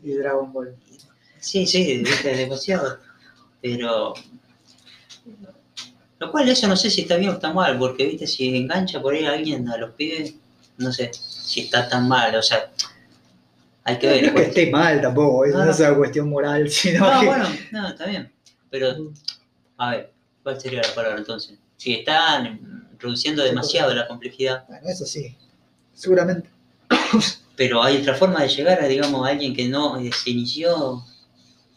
y 0.02 0.12
Dragon 0.12 0.52
Ball. 0.52 0.74
Sí, 1.40 1.66
sí, 1.66 1.98
viste, 2.02 2.34
demasiado. 2.34 2.98
Pero. 3.60 4.14
Lo 6.18 6.30
cual, 6.32 6.48
eso 6.48 6.66
no 6.66 6.76
sé 6.76 6.90
si 6.90 7.02
está 7.02 7.16
bien 7.16 7.30
o 7.30 7.34
está 7.34 7.52
mal, 7.52 7.78
porque, 7.78 8.06
viste, 8.06 8.26
si 8.26 8.56
engancha 8.56 9.00
por 9.02 9.14
ahí 9.14 9.24
a 9.26 9.32
alguien 9.32 9.68
a 9.68 9.76
los 9.76 9.90
pibes, 9.92 10.34
no 10.78 10.92
sé 10.92 11.10
si 11.12 11.60
está 11.62 11.88
tan 11.88 12.08
mal, 12.08 12.34
o 12.34 12.42
sea. 12.42 12.70
Hay 13.84 13.98
que 13.98 14.06
No 14.08 14.12
ver. 14.14 14.24
es 14.24 14.32
que 14.32 14.42
esté 14.42 14.70
mal 14.70 15.00
tampoco, 15.00 15.44
es 15.44 15.52
No, 15.52 15.58
no 15.60 15.64
no. 15.66 15.70
es 15.70 15.80
una 15.80 15.94
cuestión 15.94 16.28
moral, 16.28 16.68
sino 16.70 17.00
No, 17.10 17.20
que. 17.20 17.26
bueno, 17.26 17.48
no, 17.70 17.88
está 17.88 18.06
bien. 18.06 18.32
Pero, 18.70 19.12
a 19.76 19.90
ver, 19.90 20.12
¿cuál 20.42 20.60
sería 20.60 20.82
la 20.82 20.94
palabra 20.94 21.18
entonces? 21.18 21.58
Si 21.76 21.92
están 21.94 22.88
reduciendo 22.98 23.44
demasiado 23.44 23.94
la 23.94 24.08
complejidad, 24.08 24.64
Bueno, 24.68 24.88
eso 24.88 25.04
sí, 25.04 25.36
seguramente. 25.94 26.48
pero 27.56 27.82
hay 27.82 27.98
otra 27.98 28.14
forma 28.14 28.42
de 28.42 28.48
llegar 28.48 28.80
a, 28.82 28.88
digamos, 28.88 29.26
a 29.26 29.30
alguien 29.32 29.54
que 29.54 29.68
no 29.68 29.98
eh, 29.98 30.10
se 30.12 30.30
inició. 30.30 31.02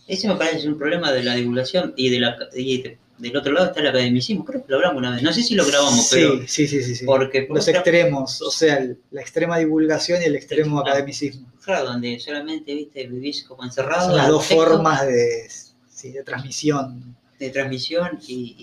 Ese 0.07 0.27
me 0.27 0.35
parece 0.35 0.67
un 0.67 0.77
problema 0.77 1.11
de 1.11 1.23
la 1.23 1.35
divulgación 1.35 1.93
y, 1.95 2.09
de 2.09 2.19
la, 2.21 2.37
y 2.55 2.81
de- 2.81 2.97
del 3.19 3.37
otro 3.37 3.51
lado 3.53 3.67
está 3.67 3.79
el 3.81 3.87
academicismo. 3.87 4.43
Creo 4.45 4.65
que 4.65 4.71
lo 4.71 4.77
hablamos 4.77 4.97
una 4.97 5.11
vez. 5.11 5.21
No 5.21 5.31
sé 5.33 5.43
si 5.43 5.53
lo 5.55 5.65
grabamos, 5.65 6.07
sí, 6.07 6.15
pero 6.15 6.47
sí, 6.47 6.67
sí, 6.67 6.81
sí, 6.83 6.95
sí. 6.95 7.05
porque 7.05 7.43
por 7.43 7.57
Los 7.57 7.67
extremos, 7.67 8.41
o 8.41 8.49
sea, 8.51 8.77
el- 8.77 8.97
la 9.11 9.21
extrema 9.21 9.57
divulgación 9.57 10.21
y 10.21 10.25
el 10.25 10.35
extremo 10.35 10.79
academicismo. 10.79 11.47
claro, 11.63 11.85
donde 11.85 12.19
solamente 12.19 12.73
viste 12.73 13.05
vivís 13.07 13.43
como 13.43 13.63
encerrado. 13.63 14.07
Son 14.09 14.17
las 14.17 14.27
dos 14.29 14.47
texto 14.47 14.63
formas 14.65 15.05
de, 15.05 15.47
sí, 15.89 16.11
de 16.11 16.23
transmisión. 16.23 17.15
de 17.37 17.49
transmisión 17.51 18.19
y, 18.27 18.55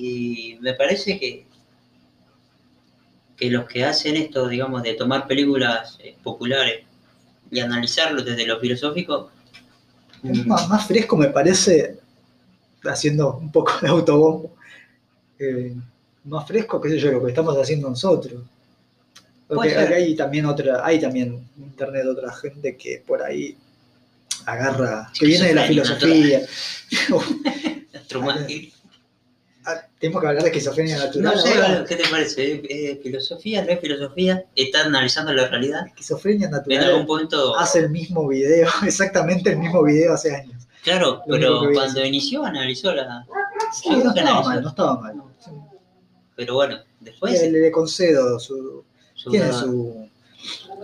y 0.56 0.58
me 0.60 0.74
parece 0.74 1.18
que 1.18 1.46
que 3.36 3.50
los 3.50 3.66
que 3.66 3.84
hacen 3.84 4.16
esto, 4.16 4.48
digamos, 4.48 4.82
de 4.82 4.94
tomar 4.94 5.26
películas 5.26 5.98
eh, 6.02 6.16
populares 6.22 6.84
y 7.50 7.60
analizarlo 7.60 8.22
desde 8.22 8.46
lo 8.46 8.58
filosófico, 8.58 9.30
Es 10.24 10.46
más, 10.46 10.66
más 10.68 10.86
fresco 10.86 11.16
me 11.18 11.28
parece, 11.28 11.98
haciendo 12.88 13.36
un 13.36 13.50
poco 13.52 13.72
de 13.82 13.88
autobombo, 13.88 14.54
eh, 15.38 15.74
más 16.24 16.46
fresco, 16.46 16.80
qué 16.80 16.90
sé 16.90 16.98
yo, 16.98 17.12
lo 17.12 17.22
que 17.24 17.30
estamos 17.30 17.56
haciendo 17.56 17.88
nosotros. 17.88 18.42
Porque 19.48 19.76
hay 19.76 20.16
también 20.16 20.46
otra, 20.46 20.84
hay 20.84 21.00
también 21.00 21.48
internet 21.56 22.04
otra 22.06 22.32
gente 22.34 22.76
que 22.76 23.02
por 23.06 23.22
ahí 23.22 23.56
agarra, 24.44 25.10
que 25.18 25.26
viene 25.26 25.48
de 25.48 25.54
la 25.54 25.64
filosofía. 25.64 26.40
Ah, 29.68 29.82
Tenemos 29.98 30.22
que 30.22 30.28
hablar 30.28 30.42
de 30.44 30.48
esquizofrenia 30.50 30.96
natural. 30.96 31.34
No 31.34 31.40
sé, 31.42 31.54
ahora. 31.54 31.84
¿qué 31.88 31.96
te 31.96 32.08
parece? 32.08 32.52
¿Es- 32.52 32.60
es 32.70 33.02
filosofía? 33.02 33.64
¿No 33.64 33.72
es 33.72 33.80
filosofía? 33.80 34.44
¿Está 34.54 34.84
analizando 34.84 35.32
la 35.32 35.48
realidad? 35.48 35.88
Esquizofrenia 35.88 36.46
En 36.46 36.54
algún 36.54 36.68
natural 36.76 37.06
punto, 37.06 37.58
hace 37.58 37.80
el 37.80 37.90
mismo 37.90 38.28
video, 38.28 38.68
exactamente 38.86 39.50
el 39.50 39.58
mismo 39.58 39.82
video 39.82 40.14
hace 40.14 40.36
años. 40.36 40.65
Claro, 40.86 41.22
lo 41.26 41.34
pero 41.36 41.60
cuando 41.74 42.04
inició 42.04 42.44
analizó 42.44 42.94
la... 42.94 43.26
Sí, 43.72 43.90
Yo 43.90 43.96
no 44.04 44.08
estaba 44.10 44.30
analizó. 44.30 44.48
mal, 44.48 44.62
no 44.62 44.68
estaba 44.68 45.00
mal. 45.00 45.22
Pero 46.36 46.54
bueno, 46.54 46.78
después... 47.00 47.42
le, 47.42 47.50
le 47.50 47.70
concedo 47.72 48.38
su, 48.38 48.84
su- 49.14 49.30
tiene 49.30 49.52
su, 49.52 50.08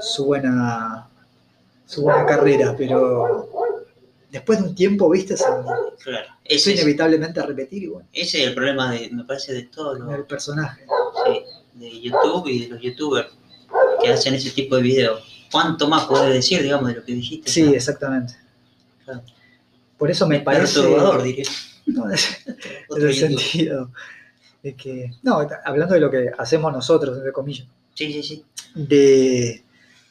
su 0.01 0.25
buena 0.25 1.09
su 1.87 2.03
buena 2.03 2.25
carrera, 2.27 2.75
pero 2.77 3.49
después 4.31 4.61
de 4.63 4.69
un 4.69 4.75
tiempo, 4.75 5.11
viste, 5.11 5.37
se 5.37 5.45
Claro, 6.03 6.29
eso 6.45 6.71
inevitablemente 6.71 7.39
a 7.39 7.45
repetir 7.47 7.83
y 7.85 7.87
bueno, 7.89 8.09
ese 8.13 8.43
es 8.43 8.49
el 8.49 8.55
problema, 8.55 8.91
de, 8.93 9.11
me 9.11 9.25
parece, 9.25 9.53
de 9.53 9.65
todos 9.65 9.99
los... 9.99 10.13
el 10.15 10.25
personaje. 10.25 10.85
sí, 11.27 11.43
de 11.75 12.01
YouTube 12.01 12.49
y 12.49 12.61
de 12.65 12.69
los 12.69 12.81
youtubers 12.81 13.29
que 14.03 14.09
hacen 14.13 14.35
ese 14.35 14.51
tipo 14.51 14.77
de 14.77 14.83
videos. 14.83 15.23
¿Cuánto 15.51 15.87
más 15.87 16.07
puedes 16.07 16.33
decir, 16.33 16.63
digamos, 16.63 16.89
de 16.89 16.95
lo 16.95 17.05
que 17.05 17.13
dijiste? 17.13 17.51
Sí, 17.51 17.63
exactamente. 17.75 18.35
Claro. 19.05 19.21
Por 20.03 20.11
eso 20.11 20.27
me 20.27 20.41
parece 20.41 20.81
Perturbador, 20.81 21.23
diría. 21.23 21.45
no, 21.87 22.07
en 22.11 23.07
el 23.07 23.15
sentido 23.15 23.93
de 24.61 24.75
que, 24.75 25.13
no, 25.23 25.47
hablando 25.65 25.95
de 25.95 26.01
lo 26.01 26.11
que 26.11 26.29
hacemos 26.37 26.73
nosotros, 26.73 27.19
entre 27.19 27.31
comillas, 27.31 27.69
Sí, 27.95 28.13
sí, 28.13 28.21
sí. 28.21 28.45
de 28.75 29.63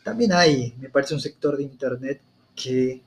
también 0.01 0.31
hay, 0.31 0.73
me 0.79 0.87
parece, 0.87 1.13
un 1.13 1.19
sector 1.19 1.57
de 1.57 1.63
internet 1.63 2.21
que 2.55 3.01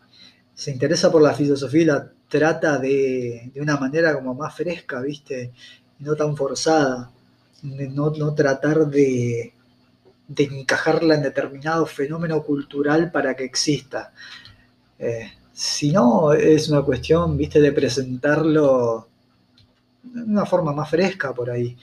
se 0.54 0.72
interesa 0.72 1.10
por 1.10 1.22
la 1.22 1.32
filosofía 1.32 1.80
y 1.80 1.84
la 1.86 2.12
trata 2.28 2.76
de, 2.76 3.50
de 3.54 3.60
una 3.62 3.78
manera 3.78 4.12
como 4.12 4.34
más 4.34 4.54
fresca, 4.54 5.00
¿viste? 5.00 5.52
Y 5.98 6.04
no 6.04 6.14
tan 6.14 6.36
forzada. 6.36 7.10
De 7.62 7.88
no, 7.88 8.10
no 8.10 8.34
tratar 8.34 8.88
de, 8.88 9.54
de 10.28 10.44
encajarla 10.44 11.14
en 11.14 11.22
determinado 11.22 11.86
fenómeno 11.86 12.42
cultural 12.42 13.10
para 13.10 13.34
que 13.34 13.44
exista. 13.44 14.12
Eh, 14.98 15.32
si 15.54 15.92
no, 15.92 16.32
es 16.32 16.68
una 16.68 16.82
cuestión, 16.82 17.36
¿viste? 17.36 17.60
De 17.60 17.72
presentarlo 17.72 19.08
de 20.02 20.22
una 20.22 20.44
forma 20.44 20.72
más 20.72 20.90
fresca 20.90 21.32
por 21.32 21.48
ahí. 21.50 21.76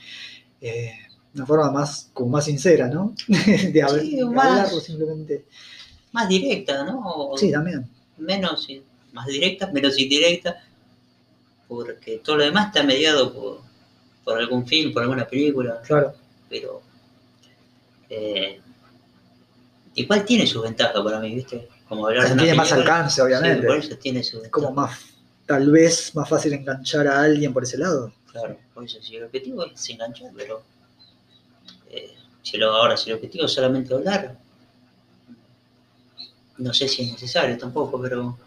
Eh, 0.60 0.92
una 1.34 1.46
forma 1.46 1.70
más, 1.70 2.10
como 2.12 2.28
más 2.30 2.44
sincera, 2.44 2.88
¿no? 2.88 3.14
de, 3.28 3.84
Sí, 4.00 4.16
de 4.16 4.24
más- 4.26 4.46
hablarlo 4.50 4.80
simplemente. 4.80 5.44
Más 6.12 6.28
directa, 6.28 6.84
¿no? 6.84 7.00
O 7.04 7.38
Sí, 7.38 7.50
también. 7.50 7.88
menos, 8.18 8.68
más 9.14 9.26
directa, 9.26 9.68
menos 9.72 9.98
indirecta, 9.98 10.62
porque 11.66 12.18
todo 12.18 12.36
lo 12.36 12.44
demás 12.44 12.66
está 12.66 12.82
mediado 12.82 13.32
por, 13.32 13.60
por 14.22 14.38
algún 14.38 14.66
film, 14.66 14.92
por 14.92 15.02
alguna 15.02 15.26
película, 15.26 15.80
Claro. 15.86 16.12
pero 16.50 16.82
eh, 18.10 18.60
igual 19.94 20.24
tiene 20.26 20.46
sus 20.46 20.62
ventajas 20.62 21.00
para 21.02 21.18
mí, 21.18 21.34
¿viste? 21.34 21.66
Como 21.96 22.08
Tiene 22.08 22.54
más 22.54 22.72
alcance, 22.72 23.16
sí, 23.16 23.20
obviamente. 23.20 23.66
por 23.66 23.76
eso 23.76 23.96
tiene 23.96 24.22
su 24.22 24.42
Es 24.42 24.48
como 24.50 24.70
más, 24.72 24.98
tal 25.46 25.70
vez, 25.70 26.14
más 26.14 26.28
fácil 26.28 26.52
enganchar 26.54 27.06
a 27.06 27.22
alguien 27.22 27.52
por 27.52 27.62
ese 27.64 27.76
lado. 27.78 28.12
Claro, 28.30 28.56
por 28.72 28.84
eso 28.84 29.00
si 29.02 29.16
el 29.16 29.24
objetivo 29.24 29.64
es 29.66 29.88
enganchar, 29.90 30.30
pero 30.36 30.62
eh, 31.90 32.14
si 32.42 32.56
lo, 32.56 32.72
ahora 32.72 32.96
si 32.96 33.10
el 33.10 33.16
objetivo 33.16 33.44
es 33.44 33.52
solamente 33.52 33.92
hablar, 33.92 34.36
no 36.58 36.72
sé 36.72 36.88
si 36.88 37.02
es 37.02 37.12
necesario 37.12 37.56
tampoco, 37.58 38.00
pero 38.00 38.38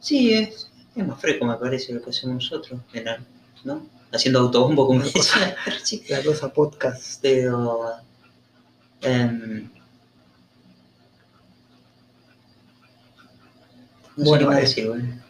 sí, 0.00 0.32
es, 0.34 0.70
es 0.94 1.06
más 1.06 1.20
fresco 1.20 1.44
me 1.46 1.56
parece 1.56 1.92
lo 1.92 2.02
que 2.02 2.10
hacemos 2.10 2.36
nosotros, 2.36 2.80
la- 2.92 3.20
¿no? 3.64 3.86
Haciendo 4.12 4.38
autobombo 4.40 4.86
como 4.86 5.00
Una 5.02 5.12
cosa. 5.12 5.54
sí, 5.82 6.02
La 6.08 6.22
cosa 6.22 6.52
podcast. 6.52 7.18
pero 7.20 7.90
em, 9.02 9.68
no 14.18 14.24
sé 14.24 14.30
Bueno, 14.30 14.48
qué 14.48 14.54
más 14.54 14.60
decir, 14.60 14.88
bueno. 14.88 15.22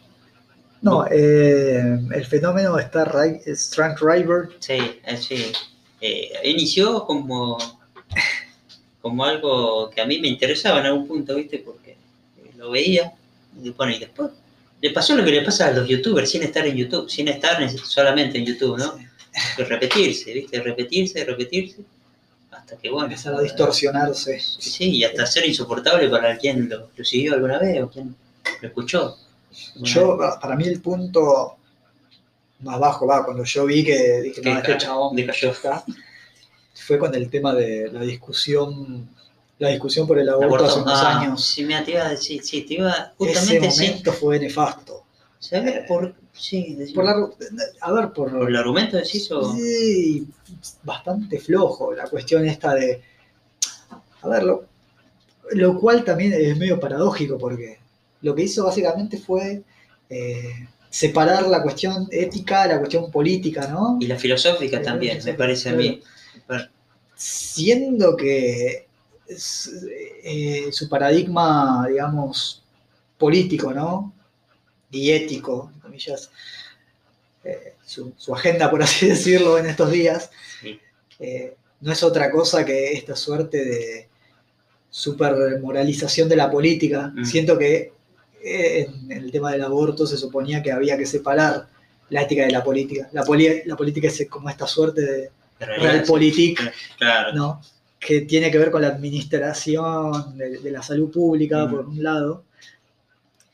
No, 0.80 1.06
eh, 1.10 1.98
el 2.14 2.26
fenómeno 2.26 2.78
está 2.78 3.10
Strank 3.46 4.00
River. 4.00 4.48
Sí, 4.60 4.78
eh, 5.04 5.16
sí. 5.16 5.52
Eh, 6.00 6.30
inició 6.44 7.04
como, 7.04 7.58
como 9.02 9.24
algo 9.24 9.90
que 9.90 10.00
a 10.00 10.06
mí 10.06 10.20
me 10.20 10.28
interesaba 10.28 10.80
en 10.80 10.86
algún 10.86 11.06
punto, 11.06 11.34
¿viste? 11.34 11.58
Porque 11.58 11.90
eh, 11.90 12.52
lo 12.56 12.70
veía. 12.70 13.12
Y 13.62 13.70
bueno, 13.70 13.92
y 13.92 13.98
después 13.98 14.30
le 14.80 14.90
pasó 14.90 15.16
lo 15.16 15.24
que 15.24 15.32
le 15.32 15.42
pasa 15.42 15.66
a 15.66 15.72
los 15.72 15.88
youtubers 15.88 16.30
sin 16.30 16.44
estar 16.44 16.64
en 16.66 16.76
YouTube, 16.76 17.10
sin 17.10 17.28
estar 17.28 17.68
solamente 17.78 18.38
en 18.38 18.46
YouTube, 18.46 18.78
¿no? 18.78 18.94
Que 19.56 19.64
repetirse, 19.64 20.32
¿viste? 20.32 20.60
Repetirse, 20.60 21.24
repetirse. 21.24 21.82
Hasta 22.52 22.76
que, 22.76 22.88
bueno. 22.88 23.06
Empezar 23.06 23.34
a 23.34 23.40
distorsionarse. 23.42 24.40
Sí, 24.40 24.96
y 24.96 25.04
hasta 25.04 25.26
ser 25.26 25.46
insoportable 25.46 26.08
para 26.08 26.38
quien 26.38 26.68
lo, 26.68 26.90
lo 26.96 27.04
siguió 27.04 27.34
alguna 27.34 27.58
vez 27.58 27.82
o 27.82 27.90
quien 27.90 28.14
lo 28.60 28.68
escuchó. 28.68 29.16
Yo, 29.76 30.18
para 30.40 30.56
mí, 30.56 30.64
el 30.66 30.80
punto 30.80 31.56
más 32.60 32.78
bajo 32.78 33.06
va 33.06 33.24
cuando 33.24 33.44
yo 33.44 33.66
vi 33.66 33.84
que 33.84 34.20
dije, 34.20 34.40
no, 34.42 34.58
este 34.58 34.78
chabón 34.78 35.16
decayó. 35.16 35.50
está. 35.50 35.84
fue 36.74 36.98
con 36.98 37.14
el 37.14 37.30
tema 37.30 37.54
de 37.54 37.90
la 37.92 38.02
discusión, 38.02 39.08
la 39.58 39.68
discusión 39.68 40.06
por 40.06 40.18
el 40.18 40.28
aborto, 40.28 40.64
hace 40.64 40.80
unos 40.80 41.00
ah, 41.00 41.20
años. 41.20 41.44
Sí, 41.44 41.64
me 41.64 41.80
te 41.82 41.92
iba 41.92 42.06
a 42.06 42.10
decir, 42.10 42.42
sí, 42.42 42.62
te 42.62 42.74
iba, 42.74 42.90
Ese 42.90 43.12
justamente 43.16 43.70
sí. 43.70 43.86
momento 43.86 44.12
fue 44.12 44.38
nefasto. 44.38 45.04
¿Sabes 45.38 45.86
por, 45.86 46.14
sí. 46.32 46.76
Por 46.92 47.04
la, 47.04 47.28
a 47.80 47.92
ver, 47.92 48.12
por, 48.12 48.36
¿Por 48.36 48.48
el 48.48 48.56
argumento 48.56 48.96
decís 48.96 49.30
o...? 49.30 49.54
Sí, 49.54 50.26
bastante 50.82 51.38
flojo 51.38 51.94
la 51.94 52.08
cuestión 52.08 52.44
esta 52.44 52.74
de. 52.74 53.00
A 54.22 54.28
ver, 54.28 54.42
lo, 54.42 54.64
lo 55.52 55.78
cual 55.78 56.02
también 56.02 56.32
es 56.32 56.58
medio 56.58 56.80
paradójico 56.80 57.38
porque 57.38 57.78
lo 58.22 58.34
que 58.34 58.42
hizo 58.42 58.64
básicamente 58.64 59.18
fue 59.18 59.62
eh, 60.10 60.68
separar 60.90 61.46
la 61.46 61.62
cuestión 61.62 62.08
ética 62.10 62.64
de 62.64 62.74
la 62.74 62.78
cuestión 62.78 63.10
política, 63.10 63.68
¿no? 63.68 63.98
Y 64.00 64.06
la 64.06 64.18
filosófica 64.18 64.78
Sí, 64.78 64.84
también, 64.84 65.18
me 65.24 65.34
parece 65.34 65.70
a 65.70 65.72
mí. 65.72 66.02
Bueno, 66.46 66.64
Siendo 67.14 68.16
que 68.16 68.86
eh, 69.28 70.68
su 70.70 70.88
paradigma, 70.88 71.86
digamos, 71.88 72.62
político, 73.18 73.74
¿no? 73.74 74.12
Y 74.90 75.10
ético, 75.10 75.70
entre 75.74 75.82
comillas, 75.82 76.30
eh, 77.44 77.74
su, 77.84 78.12
su 78.16 78.34
agenda, 78.34 78.70
por 78.70 78.82
así 78.82 79.06
decirlo, 79.08 79.58
en 79.58 79.66
estos 79.66 79.90
días, 79.90 80.30
sí. 80.60 80.80
eh, 81.18 81.54
no 81.80 81.92
es 81.92 82.02
otra 82.02 82.30
cosa 82.30 82.64
que 82.64 82.92
esta 82.92 83.14
suerte 83.16 83.64
de 83.64 84.08
supermoralización 84.90 86.28
de 86.28 86.36
la 86.36 86.50
política. 86.50 87.12
Mm. 87.14 87.24
Siento 87.24 87.58
que 87.58 87.74
eh, 87.76 87.92
en 88.42 89.10
el 89.12 89.30
tema 89.30 89.52
del 89.52 89.62
aborto 89.62 90.06
se 90.06 90.16
suponía 90.16 90.62
que 90.62 90.72
había 90.72 90.96
que 90.96 91.06
separar 91.06 91.66
la 92.10 92.22
ética 92.22 92.44
de 92.44 92.50
la 92.52 92.64
política. 92.64 93.08
La, 93.12 93.22
poli- 93.22 93.62
la 93.66 93.76
política 93.76 94.08
es 94.08 94.26
como 94.30 94.48
esta 94.48 94.66
suerte 94.66 95.00
de 95.02 95.30
realpolitik. 95.60 96.60
Claro, 96.98 97.32
¿no? 97.34 97.60
que 98.00 98.20
tiene 98.22 98.48
que 98.50 98.58
ver 98.58 98.70
con 98.70 98.80
la 98.82 98.88
administración 98.88 100.38
de, 100.38 100.58
de 100.58 100.70
la 100.70 100.82
salud 100.82 101.10
pública, 101.10 101.66
Mm. 101.66 101.70
por 101.70 101.80
un 101.86 102.00
lado, 102.02 102.44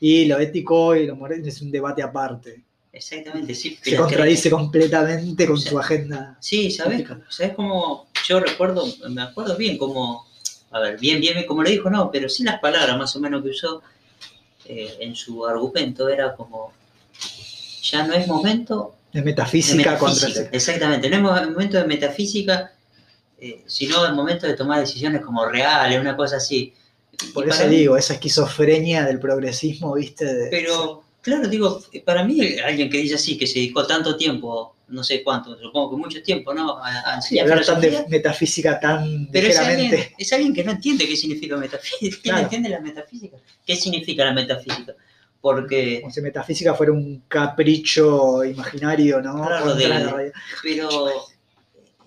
y 0.00 0.26
lo 0.26 0.38
ético 0.38 0.94
y 0.94 1.06
lo 1.06 1.16
moral 1.16 1.46
es 1.46 1.62
un 1.62 1.70
debate 1.70 2.02
aparte. 2.02 2.62
exactamente, 2.92 3.54
sí. 3.54 3.76
Se 3.82 3.96
contradice 3.96 4.50
completamente 4.50 5.46
con 5.46 5.58
Sí. 5.58 5.68
su 5.70 5.78
agenda. 5.78 6.36
Sí, 6.40 6.70
¿sabes? 6.70 7.04
¿Sabes 7.30 7.54
cómo? 7.54 8.06
Yo 8.28 8.38
recuerdo, 8.38 8.84
me 9.08 9.22
acuerdo 9.22 9.56
bien 9.56 9.76
cómo, 9.78 10.26
a 10.70 10.78
ver, 10.78 10.98
bien, 11.00 11.20
bien, 11.20 11.34
bien, 11.34 11.46
como 11.46 11.62
lo 11.62 11.70
dijo, 11.70 11.88
no, 11.90 12.10
pero 12.12 12.28
sí 12.28 12.44
las 12.44 12.60
palabras 12.60 12.96
más 12.98 13.16
o 13.16 13.20
menos 13.20 13.42
que 13.42 13.48
usó 13.48 13.82
eh, 14.66 14.96
en 15.00 15.14
su 15.14 15.46
argumento 15.46 16.08
era 16.08 16.34
como, 16.34 16.72
ya 17.82 18.06
no 18.06 18.14
es 18.14 18.26
momento 18.26 18.94
De 19.12 19.20
de 19.20 19.24
metafísica, 19.26 19.98
contra 19.98 20.28
metafísica. 20.28 20.56
Exactamente, 20.56 21.08
no 21.10 21.16
es 21.16 21.22
mo- 21.22 21.50
momento 21.52 21.78
de 21.78 21.84
metafísica, 21.86 22.72
eh, 23.38 23.62
sino 23.66 24.04
el 24.06 24.14
momento 24.14 24.46
de 24.46 24.54
tomar 24.54 24.80
decisiones 24.80 25.20
como 25.22 25.44
reales, 25.46 26.00
una 26.00 26.16
cosa 26.16 26.36
así. 26.38 26.74
Y 27.12 27.26
Por 27.32 27.44
para 27.48 27.56
eso 27.60 27.68
digo, 27.68 27.96
esa 27.96 28.14
esquizofrenia 28.14 29.04
del 29.04 29.20
progresismo, 29.20 29.94
¿viste? 29.94 30.24
De- 30.24 30.48
Pero, 30.50 31.03
claro, 31.24 31.48
digo, 31.48 31.80
para 32.04 32.22
mí 32.24 32.38
alguien 32.64 32.88
que 32.90 32.98
dice 32.98 33.16
así, 33.16 33.36
que 33.36 33.46
se 33.46 33.54
dedicó 33.58 33.86
tanto 33.86 34.16
tiempo, 34.16 34.76
no 34.88 35.02
sé 35.02 35.22
cuánto, 35.24 35.58
supongo 35.58 35.90
que 35.90 35.96
mucho 35.96 36.22
tiempo, 36.22 36.52
¿no? 36.54 36.76
A, 36.78 36.86
a 37.16 37.22
Sí, 37.22 37.38
enseñar 37.38 37.50
hablar 37.50 37.64
tan 37.66 37.80
de 37.80 38.04
metafísica 38.08 38.78
tan 38.78 39.28
Pero 39.32 39.48
es 39.48 39.58
alguien, 39.58 39.78
ligeramente. 39.86 40.14
es 40.18 40.32
alguien 40.32 40.54
que 40.54 40.62
no 40.64 40.70
entiende 40.72 41.08
qué 41.08 41.16
significa 41.16 41.56
metafísica. 41.56 41.98
¿Quién 42.22 42.34
Claro. 42.34 42.42
entiende 42.42 42.68
la 42.68 42.80
metafísica? 42.80 43.36
¿Qué 43.66 43.74
significa 43.76 44.24
la 44.26 44.32
metafísica? 44.34 44.94
Porque, 45.40 46.00
Como 46.02 46.12
si 46.12 46.20
metafísica 46.20 46.74
fuera 46.74 46.92
un 46.92 47.22
capricho 47.28 48.44
imaginario, 48.44 49.20
¿no? 49.20 49.44
Claro, 49.46 49.74
de- 49.74 49.88
la 49.88 50.32
pero, 50.62 51.08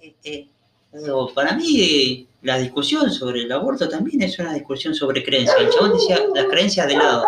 eh, 0.01 0.13
eh, 0.23 0.47
pero 0.91 1.29
para 1.33 1.53
mí 1.55 2.27
la 2.43 2.57
discusión 2.57 3.11
sobre 3.11 3.41
el 3.41 3.51
aborto 3.51 3.89
también 3.89 4.21
es 4.21 4.39
una 4.39 4.53
discusión 4.53 4.95
sobre 4.95 5.23
creencias. 5.23 5.57
El 5.59 5.69
chabón 5.69 5.93
decía 5.93 6.19
las 6.33 6.45
creencias 6.45 6.87
de 6.87 6.95
lado, 6.95 7.25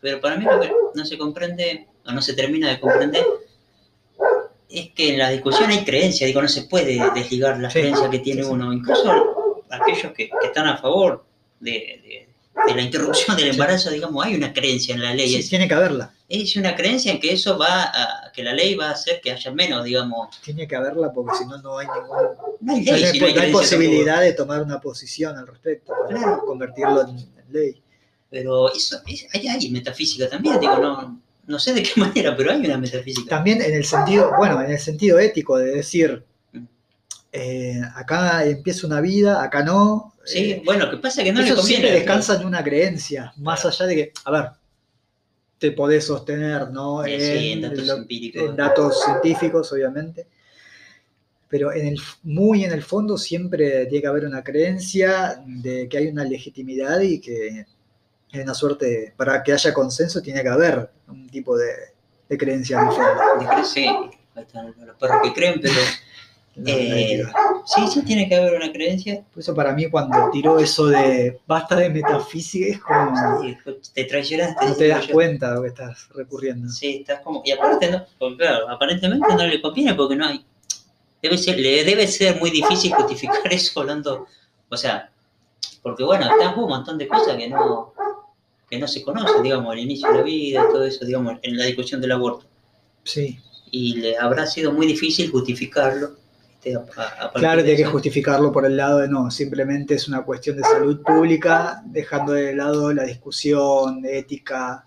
pero 0.00 0.20
para 0.20 0.36
mí 0.36 0.44
lo 0.44 0.60
que 0.60 0.72
no 0.94 1.04
se 1.04 1.18
comprende 1.18 1.86
o 2.06 2.12
no 2.12 2.22
se 2.22 2.34
termina 2.34 2.68
de 2.70 2.80
comprender 2.80 3.24
es 4.68 4.90
que 4.92 5.10
en 5.10 5.18
la 5.18 5.30
discusión 5.30 5.68
hay 5.70 5.84
creencias, 5.84 6.28
digo, 6.28 6.40
no 6.42 6.48
se 6.48 6.62
puede 6.62 6.98
desligar 7.14 7.58
las 7.58 7.72
Sí, 7.72 7.80
creencias 7.80 8.08
que 8.08 8.20
tiene 8.20 8.42
sí, 8.42 8.48
sí. 8.48 8.54
uno, 8.54 8.72
incluso 8.72 9.12
aquellos 9.68 10.12
que, 10.12 10.28
que 10.40 10.46
están 10.46 10.66
a 10.66 10.76
favor 10.78 11.24
de, 11.58 11.70
de- 11.72 12.26
de 12.66 12.74
la 12.74 12.82
interrupción 12.82 13.36
del 13.36 13.48
embarazo, 13.48 13.90
digamos, 13.90 14.24
hay 14.24 14.34
una 14.34 14.52
creencia 14.52 14.94
en 14.94 15.02
la 15.02 15.14
ley, 15.14 15.28
Sí, 15.30 15.36
es, 15.36 15.48
tiene 15.48 15.66
que 15.66 15.74
haberla. 15.74 16.12
es 16.28 16.56
una 16.56 16.76
creencia 16.76 17.10
en 17.10 17.18
que 17.20 17.32
eso 17.32 17.56
va 17.56 17.84
a, 17.84 18.30
que 18.32 18.42
la 18.42 18.52
ley 18.52 18.74
va 18.74 18.88
a 18.88 18.92
hacer 18.92 19.20
que 19.22 19.32
haya 19.32 19.50
menos, 19.52 19.82
digamos, 19.84 20.40
Tiene 20.42 20.68
que 20.68 20.76
haberla 20.76 21.10
porque 21.12 21.36
si 21.38 21.46
no, 21.46 21.56
no 21.58 21.78
hay 21.78 21.86
ningún. 21.86 22.08
no 22.60 22.72
hay 22.74 22.84
No 22.84 22.92
ley, 22.92 23.04
hay, 23.04 23.12
si 23.12 23.20
no 23.20 23.26
hay 23.26 23.34
no 23.34 23.40
hay 23.40 23.50
creencia 23.50 23.52
posibilidad 23.78 24.20
de 24.20 24.32
tomar 24.34 24.62
una 24.62 24.78
posición 24.80 25.38
al 25.38 25.46
respecto, 25.46 25.94
Claro. 26.08 26.44
convertirlo 26.46 27.00
en 27.02 27.16
ley. 27.50 27.82
Pero 28.30 28.72
eso, 28.72 29.00
es- 29.06 29.26
hay, 29.32 29.48
hay 29.48 29.70
metafísica 29.70 30.28
también, 30.28 30.60
digo, 30.60 30.78
no, 30.78 31.20
no 31.46 31.58
sé 31.58 31.72
de 31.74 31.82
qué 31.82 31.90
manera, 32.00 32.36
pero 32.36 32.52
hay 32.52 32.64
una 32.64 32.78
metafísica. 32.78 33.28
También 33.28 33.60
en 33.60 33.74
el 33.74 33.84
sentido, 33.84 34.32
bueno, 34.38 34.60
en 34.62 34.70
el 34.70 34.78
sentido 34.78 35.18
ético 35.18 35.58
de 35.58 35.72
decir, 35.76 36.24
Mm. 36.52 36.64
eh, 37.32 37.80
acá 37.94 38.44
empieza 38.44 38.86
una 38.86 39.00
vida, 39.00 39.42
acá 39.42 39.62
no. 39.64 40.14
Sí, 40.24 40.52
eh, 40.52 40.62
bueno, 40.64 40.86
lo 40.86 40.92
que 40.92 40.96
pasa 40.98 41.20
es 41.22 41.26
que 41.26 41.32
no 41.32 41.40
le 41.40 41.46
eso 41.46 41.56
conviene. 41.56 41.80
siempre 41.82 41.98
descansa 41.98 42.36
en 42.40 42.46
una 42.46 42.62
creencia, 42.62 43.32
más 43.38 43.60
Claro. 43.62 43.74
allá 43.76 43.86
de 43.86 43.94
que, 43.96 44.12
a 44.24 44.30
ver, 44.30 44.44
te 45.58 45.72
podés 45.72 46.06
sostener, 46.06 46.70
¿no? 46.70 47.02
Sí, 47.04 47.20
sí, 47.20 47.52
en 47.52 47.60
datos 47.62 47.86
lo- 47.86 47.96
empíricos. 47.96 48.42
en 48.48 48.56
datos 48.56 49.04
científicos, 49.04 49.72
obviamente. 49.72 50.26
Pero 51.48 51.72
en 51.72 51.86
el, 51.88 52.00
muy 52.22 52.64
en 52.64 52.70
el 52.72 52.82
fondo 52.82 53.18
siempre 53.18 53.86
tiene 53.86 54.00
que 54.02 54.06
haber 54.06 54.24
una 54.24 54.42
creencia 54.44 55.42
de 55.46 55.88
que 55.88 55.98
hay 55.98 56.06
una 56.06 56.24
legitimidad 56.24 57.00
y 57.00 57.20
que 57.20 57.66
hay 58.38 58.40
una 58.44 58.54
suerte, 58.54 59.12
para 59.16 59.42
que 59.42 59.52
haya 59.52 59.72
consenso 59.74 60.20
tiene 60.22 60.42
que 60.42 60.48
haber 60.48 60.90
un 61.08 61.28
tipo 61.28 61.56
de, 61.56 61.70
de 62.28 62.38
creencia. 62.38 62.78
De 62.80 62.86
cre- 62.86 63.64
Sí, 63.64 63.86
ahí 63.86 64.42
están 64.42 64.74
los 64.86 64.96
perros 64.96 65.18
que 65.22 65.32
creen, 65.32 65.60
pero 65.60 65.74
No, 66.56 66.64
Eh, 66.66 67.22
sí, 67.64 67.86
sí 67.86 68.02
tiene 68.04 68.28
que 68.28 68.34
haber 68.34 68.54
una 68.54 68.72
creencia. 68.72 69.22
Por 69.32 69.40
eso 69.40 69.54
para 69.54 69.72
mí 69.72 69.88
cuando 69.88 70.30
tiró 70.32 70.58
eso 70.58 70.86
de 70.86 71.40
basta 71.46 71.76
de 71.76 71.88
metafísica 71.88 72.66
es 72.74 72.80
como 72.80 73.40
Sí, 73.40 73.56
te 73.94 74.04
traicionaste. 74.04 74.66
no 74.66 74.74
te 74.74 74.88
das 74.88 75.06
yo. 75.06 75.12
cuenta 75.14 75.50
de 75.50 75.54
lo 75.54 75.62
que 75.62 75.68
estás 75.68 76.08
recurriendo. 76.12 76.68
Sí, 76.68 76.98
estás 77.00 77.20
como. 77.20 77.40
Y 77.44 77.52
aparte, 77.52 77.88
no, 77.90 78.04
claro, 78.36 78.68
aparentemente 78.68 79.28
no 79.32 79.46
le 79.46 79.62
conviene 79.62 79.94
porque 79.94 80.16
no 80.16 80.26
hay. 80.26 80.44
Debe 81.22 81.38
ser, 81.38 81.56
le 81.58 81.84
debe 81.84 82.06
ser 82.08 82.38
muy 82.40 82.50
difícil 82.50 82.92
justificar 82.94 83.40
eso 83.52 83.80
hablando. 83.80 84.26
O 84.68 84.76
sea, 84.76 85.08
porque 85.82 86.02
bueno, 86.02 86.28
están 86.28 86.58
un 86.58 86.68
montón 86.68 86.98
de 86.98 87.06
cosas 87.06 87.36
que 87.36 87.48
no, 87.48 87.94
que 88.70 88.78
no 88.78 88.86
se 88.86 89.02
conocen, 89.02 89.42
digamos, 89.42 89.72
el 89.74 89.80
inicio 89.80 90.08
de 90.12 90.18
la 90.18 90.22
vida, 90.22 90.66
todo 90.70 90.84
eso, 90.84 91.04
digamos, 91.04 91.38
en 91.42 91.56
la 91.56 91.64
discusión 91.64 92.00
del 92.00 92.12
aborto. 92.12 92.46
Sí, 93.04 93.38
Y 93.72 93.96
le 93.96 94.16
habrá 94.16 94.46
sido 94.46 94.72
muy 94.72 94.86
difícil 94.86 95.30
justificarlo. 95.30 96.16
este, 96.62 96.74
a- 96.76 97.24
a- 97.26 97.32
claro, 97.32 97.58
de 97.62 97.68
tiene 97.68 97.78
que 97.78 97.84
justificarlo 97.86 98.52
por 98.52 98.66
el 98.66 98.76
lado 98.76 98.98
de 98.98 99.08
no, 99.08 99.30
simplemente 99.30 99.94
es 99.94 100.06
una 100.08 100.22
cuestión 100.24 100.56
de 100.58 100.62
salud 100.62 101.00
pública, 101.02 101.82
dejando 101.86 102.32
de 102.34 102.54
lado 102.54 102.92
la 102.92 103.04
discusión 103.04 104.02
ética, 104.04 104.86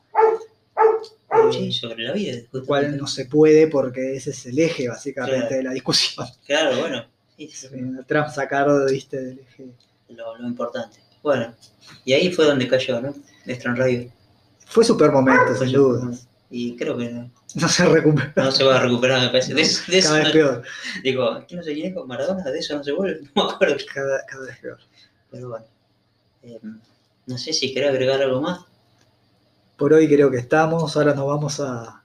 eh, 0.76 1.52
Sí, 1.52 1.72
sobre 1.72 2.04
la 2.04 2.14
vida. 2.14 2.38
lo 2.52 2.64
cual 2.66 2.96
no 2.96 3.08
se 3.08 3.26
puede 3.26 3.68
porque 3.68 4.16
ese 4.16 4.30
es 4.30 4.46
el 4.46 4.60
eje 4.60 4.88
básicamente 4.88 5.40
Claro. 5.48 5.56
de 5.56 5.64
la 5.64 5.72
discusión. 5.72 6.28
Claro, 6.46 6.78
bueno. 6.80 7.06
sí, 7.38 7.48
sí, 7.52 7.68
Trump 8.08 8.28
sacar, 8.30 8.68
viste, 8.90 9.18
del 9.20 9.40
eje. 9.40 9.66
lo, 10.10 10.38
lo 10.38 10.48
importante. 10.48 11.00
Bueno, 11.24 11.56
y 12.06 12.14
ahí 12.14 12.32
fue 12.32 12.46
donde 12.46 12.68
cayó, 12.68 13.02
¿no? 13.02 13.16
Extran 13.46 13.76
Radio. 13.76 14.10
Fue 14.68 14.84
super 14.84 15.12
momento, 15.12 15.56
sin 15.56 15.72
duda. 15.72 16.12
Y 16.50 16.76
creo 16.76 16.98
que 16.98 17.10
no, 17.10 17.32
No 17.56 17.68
se 17.68 17.86
recupera. 17.86 18.32
no 18.36 18.52
se 18.52 18.64
va 18.64 18.78
a 18.78 18.80
recuperar, 18.82 19.22
me 19.22 19.28
parece. 19.30 19.54
De 19.56 19.62
eso, 19.62 19.92
de 19.92 19.98
eso 19.98 20.10
Cada 20.10 20.20
vez 20.20 20.28
no- 20.28 20.34
peor. 20.34 20.64
digo, 21.04 21.32
aquí 21.32 21.56
no 21.56 21.64
sé 21.64 21.74
quién 21.74 21.88
es 21.88 21.94
con 21.96 22.08
Maradona, 22.08 22.44
de 22.44 22.60
eso 22.60 22.76
no 22.78 22.84
se 22.84 22.92
vuelve, 22.92 23.22
no 23.36 23.46
me 23.48 23.52
acuerdo. 23.54 23.76
Cada, 23.94 24.26
cada 24.26 24.46
vez 24.46 24.58
peor. 24.60 24.78
Pero 25.32 25.50
bueno, 25.50 25.66
eh, 26.44 26.60
no 27.26 27.38
sé 27.38 27.54
si 27.54 27.74
querés 27.74 27.90
agregar 27.90 28.22
algo 28.22 28.40
más. 28.42 28.60
Por 29.78 29.94
hoy 29.94 30.08
creo 30.08 30.30
que 30.30 30.38
estamos. 30.38 30.96
Ahora 30.96 31.14
nos 31.16 31.26
vamos 31.26 31.60
a. 31.60 32.04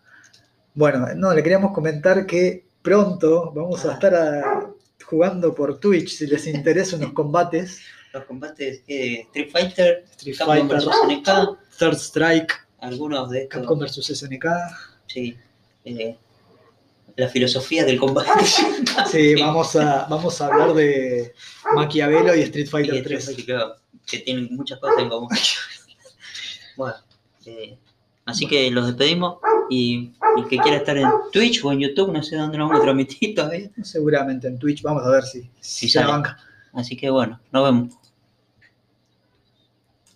Bueno, 0.74 1.06
no, 1.14 1.34
le 1.34 1.42
queríamos 1.42 1.72
comentar 1.72 2.24
que 2.26 2.64
pronto 2.82 3.52
vamos 3.54 3.84
a 3.84 3.90
Ah. 3.90 3.92
estar 3.94 4.14
a- 4.14 4.70
jugando 5.04 5.54
por 5.54 5.78
Twitch 5.78 6.08
si 6.10 6.26
les 6.26 6.46
interesa 6.46 6.96
unos 6.96 7.12
combates. 7.14 7.80
Los 8.12 8.24
combates 8.24 8.82
eh, 8.88 9.20
Street 9.26 9.50
Fighter, 9.50 10.04
Street 10.12 10.36
Capcom 10.36 10.68
Fighter, 10.68 10.88
vs 10.88 10.96
SNK, 11.04 11.58
Third 11.78 11.96
Strike, 11.96 12.54
algunos 12.80 13.30
de 13.30 13.42
estos. 13.42 13.60
Capcom 13.60 13.78
vs 13.78 14.18
SNK. 14.18 14.46
Sí. 15.06 15.36
eh, 15.84 16.16
la 17.16 17.28
filosofía 17.28 17.84
del 17.84 17.98
combate. 17.98 18.30
Sí, 19.10 19.34
vamos 19.36 19.74
a, 19.76 20.06
vamos 20.08 20.40
a 20.40 20.46
hablar 20.46 20.74
de 20.74 21.32
Maquiavelo 21.74 22.34
y 22.34 22.40
Street 22.42 22.66
Y 22.66 22.68
Fighter 22.68 22.94
Street 22.96 23.18
3. 23.18 23.24
Fighter, 23.26 23.44
claro, 23.44 23.74
que 24.06 24.18
tienen 24.18 24.48
muchas 24.50 24.78
cosas 24.78 25.02
en 25.02 25.08
común. 25.08 25.28
bueno, 26.76 26.96
eh, 27.46 27.78
Así 28.28 28.46
que 28.46 28.70
los 28.70 28.86
despedimos 28.86 29.38
y 29.70 30.12
el 30.36 30.46
que 30.48 30.58
quiera 30.58 30.76
estar 30.76 30.98
en 30.98 31.08
Twitch 31.32 31.64
o 31.64 31.72
en 31.72 31.80
YouTube, 31.80 32.12
no 32.12 32.22
sé 32.22 32.36
dónde 32.36 32.58
nos 32.58 32.68
vamos 32.68 32.82
a 32.82 32.84
transmitir 32.84 33.34
todavía. 33.34 33.70
Seguramente 33.82 34.48
en 34.48 34.58
Twitch, 34.58 34.82
vamos 34.82 35.02
a 35.02 35.10
ver 35.10 35.24
si, 35.24 35.50
Si 35.60 35.88
se 35.88 36.04
banca. 36.04 36.38
Así 36.72 36.96
que 36.96 37.10
bueno, 37.10 37.40
nos 37.52 37.64
vemos. 37.64 38.07